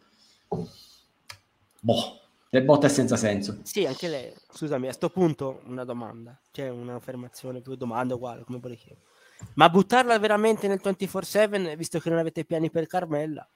[1.80, 2.20] Boh,
[2.50, 3.60] le botte senza senso.
[3.64, 4.34] Sì, anche lei.
[4.50, 9.06] Scusami, a questo punto una domanda, c'è un'affermazione più domanda uguale, come vuole chiedere.
[9.54, 13.48] Ma buttarla veramente nel 24-7, visto che non avete piani per Carmella?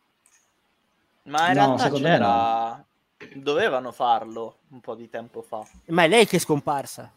[1.23, 2.75] Ma in no, realtà c'era...
[2.77, 2.87] No.
[3.35, 5.67] Dovevano farlo un po' di tempo fa.
[5.87, 7.13] Ma è lei che è scomparsa.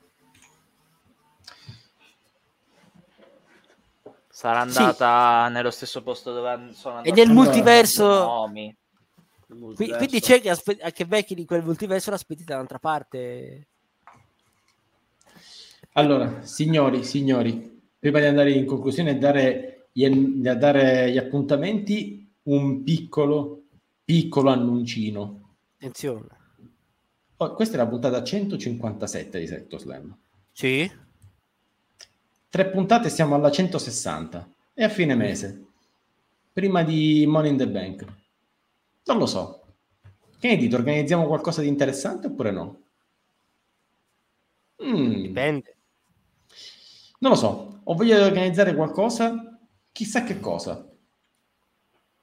[4.29, 5.53] Sarà andata sì.
[5.53, 7.20] nello stesso posto dove sono andati.
[7.20, 8.49] E nel multiverso...
[9.47, 9.97] multiverso.
[9.97, 13.69] Quindi c'è che, aspe- che Becky di quel multiverso l'aspetti dall'altra parte.
[15.93, 23.65] Allora, signori, signori, prima di andare in conclusione e dare dare gli appuntamenti, un piccolo,
[24.05, 25.41] piccolo annuncino.
[25.83, 26.29] Attenzione.
[27.39, 30.17] Oh, questa è la puntata 157 di Sector Slam.
[30.53, 30.91] Sì
[32.53, 35.69] tre puntate siamo alla 160 e a fine mese,
[36.53, 38.05] prima di Money in the Bank.
[39.05, 39.63] Non lo so.
[40.39, 40.77] Che ne dite?
[40.77, 42.81] Organizziamo qualcosa di interessante oppure no?
[44.85, 45.23] Mm.
[45.23, 45.77] Dipende.
[47.21, 47.81] Non lo so.
[47.85, 49.59] Ho voglia di organizzare qualcosa,
[49.91, 50.87] chissà che cosa.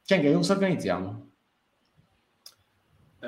[0.03, 1.28] Cioè, che cosa organizziamo?
[3.21, 3.27] Eh,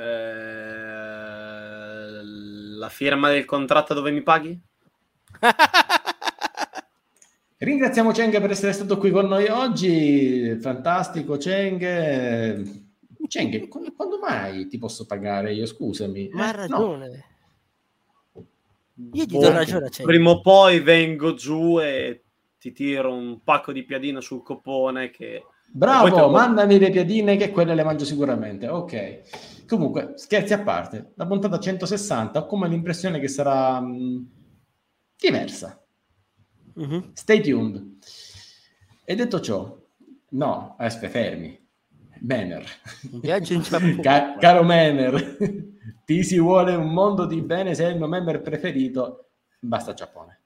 [2.77, 4.59] la firma del contratto dove mi paghi?
[7.57, 10.57] Ringraziamo Cheng per essere stato qui con noi oggi.
[10.59, 12.89] Fantastico, Cheng.
[13.27, 15.67] Cheng, quando mai ti posso pagare io?
[15.67, 16.29] Scusami.
[16.31, 17.25] Ma ha eh, ragione.
[18.33, 18.47] No.
[19.13, 19.89] Io ti do ragione.
[19.89, 20.07] Cheng.
[20.07, 22.23] Prima o poi vengo giù e
[22.59, 25.45] ti tiro un pacco di piadine sul copone che...
[25.73, 28.67] Bravo, mandami le piadine che quelle le mangio sicuramente.
[28.67, 29.60] Ok.
[29.71, 34.29] Comunque, scherzi a parte, la puntata 160 ho come l'impressione che sarà mh,
[35.17, 35.81] diversa
[36.79, 37.11] Mm-hmm.
[37.13, 37.97] Stay tuned.
[39.03, 39.77] E detto ciò,
[40.29, 41.59] no, aspetta, fermi.
[42.19, 42.65] Banner.
[44.01, 45.37] Ca- caro Manner,
[46.05, 49.31] ti si vuole un mondo di bene, sei il mio member preferito.
[49.59, 50.39] Basta Giappone.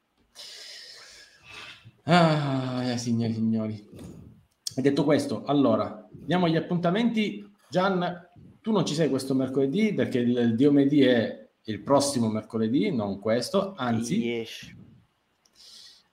[2.03, 3.89] Ah, signori, signori.
[4.75, 7.51] E detto questo, allora, diamo gli appuntamenti.
[7.67, 8.29] Gian,
[8.65, 13.19] tu non ci sei questo mercoledì perché il, il Diomedì è il prossimo mercoledì, non
[13.19, 14.25] questo, anzi...
[14.25, 14.75] Yes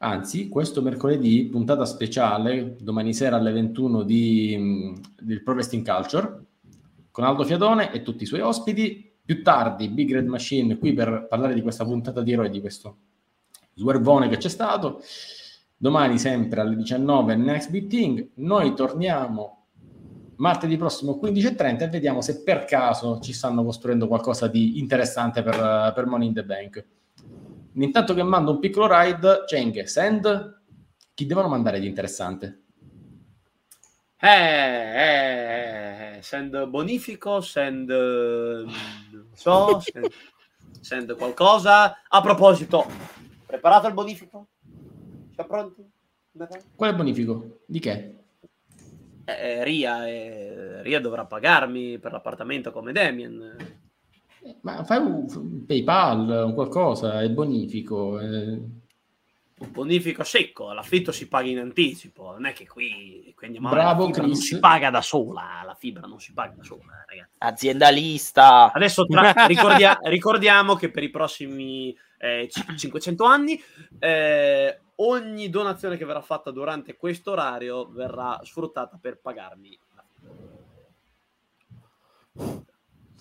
[0.04, 6.44] Anzi, questo mercoledì, puntata speciale, domani sera alle 21 di, del Pro Wrestling Culture,
[7.10, 9.14] con Aldo Fiadone e tutti i suoi ospiti.
[9.24, 12.96] Più tardi, Big Red Machine qui per parlare di questa puntata di eroe, di questo
[13.74, 15.00] swervone che c'è stato.
[15.76, 18.30] Domani sempre alle 19 Next Big Thing.
[18.34, 19.61] Noi torniamo
[20.42, 25.92] martedì prossimo 15.30 e vediamo se per caso ci stanno costruendo qualcosa di interessante per,
[25.94, 26.84] per Money in the Bank.
[27.74, 30.62] Intanto che mando un piccolo ride, Cheng, send,
[31.14, 32.64] chi devono mandare di interessante?
[34.18, 38.72] Eh, eh, eh, send bonifico, send, non
[39.32, 40.08] so, send,
[40.80, 42.02] send qualcosa.
[42.08, 42.84] A proposito,
[43.46, 44.48] preparato il bonifico?
[45.34, 45.88] Siamo pronti?
[46.74, 47.60] Qual è il bonifico?
[47.64, 48.21] Di che?
[49.24, 53.80] Eh, Ria, eh, Ria dovrà pagarmi per l'appartamento come Damien.
[54.62, 58.18] Ma fai un PayPal, un qualcosa, è bonifico.
[58.20, 58.60] Eh.
[59.62, 64.00] Un bonifico secco, l'affitto si paga in anticipo, non è che qui, qui andiamo Bravo,
[64.00, 64.44] la fibra non Chris.
[64.44, 67.36] si paga da sola, la fibra non si paga da sola, ragazzi.
[67.38, 68.72] Aziendalista.
[68.72, 73.62] Adesso tra- ricordia- ricordiamo che per i prossimi eh, c- 500 anni
[74.00, 79.78] eh, ogni donazione che verrà fatta durante questo orario verrà sfruttata per pagarmi.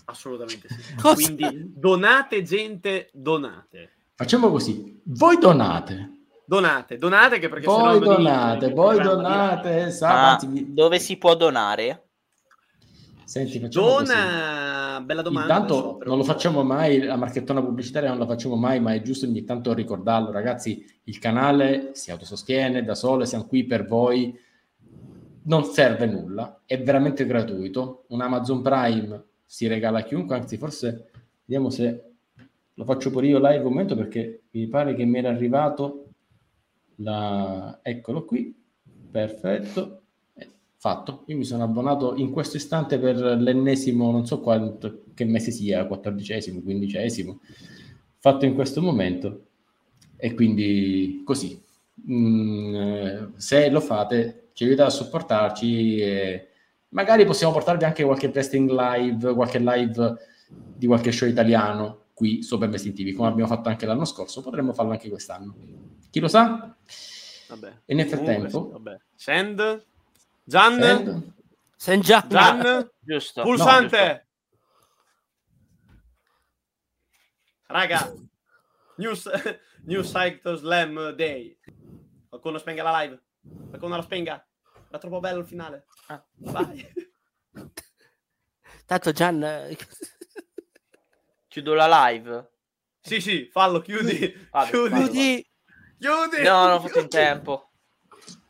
[0.05, 0.95] Assolutamente sì.
[1.01, 1.13] Cosa?
[1.13, 3.91] Quindi donate gente, donate.
[4.15, 6.21] Facciamo così, voi donate,
[6.51, 12.09] Donate, donate che perché voi sennò donate, voi donate, anzi, vi- dove si può donare?
[13.31, 14.07] Senti, facciamo così.
[14.07, 15.53] Dona, bella domanda.
[15.53, 19.01] Intanto apro non lo facciamo mai, la marchettona pubblicitaria non la facciamo mai, ma è
[19.01, 20.85] giusto ogni tanto ricordarlo, ragazzi.
[21.05, 24.37] Il canale si autosostiene da solo, siamo qui per voi,
[25.43, 28.03] non serve nulla, è veramente gratuito.
[28.09, 31.11] Un Amazon Prime si regala a chiunque, anzi, forse
[31.45, 32.11] vediamo se
[32.73, 36.07] lo faccio pure io live un momento perché mi pare che mi era arrivato
[36.95, 37.79] la...
[37.81, 38.53] eccolo qui,
[39.09, 40.00] perfetto.
[40.81, 45.51] Fatto, io mi sono abbonato in questo istante per l'ennesimo, non so quanto, che mese
[45.51, 47.39] sia, quattordicesimo, quindicesimo,
[48.17, 49.45] fatto in questo momento
[50.17, 51.61] e quindi così.
[52.09, 56.47] Mm, eh, se lo fate, ci aiutate a supportarci e
[56.89, 60.17] magari possiamo portarvi anche qualche wrestling live, qualche live
[60.49, 64.41] di qualche show italiano qui su Open Wrestling TV, come abbiamo fatto anche l'anno scorso,
[64.41, 65.53] potremmo farlo anche quest'anno.
[66.09, 66.75] Chi lo sa?
[67.49, 67.71] Vabbè.
[67.85, 68.99] E nel Comunque, frattempo, sì, vabbè.
[69.13, 69.89] Send.
[70.43, 70.81] Gian.
[70.81, 71.33] Send?
[71.75, 72.89] Sen già Gian.
[72.99, 73.43] Giusto.
[73.43, 74.27] Pulsante.
[77.67, 78.13] Raga.
[78.97, 79.29] News,
[79.85, 81.57] New Cyclo Slam Day.
[82.29, 83.21] Qualcuno spenga la live.
[83.69, 84.45] Qualcuno la spenga.
[84.89, 85.85] Era troppo bello il finale.
[86.07, 86.23] Ah.
[86.35, 86.93] Vai.
[88.85, 89.77] Tanto Gian eh,
[91.47, 92.51] Chiudo la live.
[92.99, 94.47] Sì, sì, fallo, chiudi.
[94.51, 94.89] Vabbè, chiudi.
[94.89, 95.09] vai, vai.
[95.09, 95.51] chiudi.
[95.97, 96.41] Chiudi.
[96.43, 97.71] No, non ho fatto in tempo.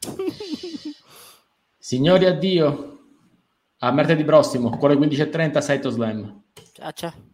[1.82, 3.00] Signori, addio.
[3.80, 6.44] A martedì prossimo, le 15.30, Saito Slam.
[6.74, 7.31] Ciao ciao.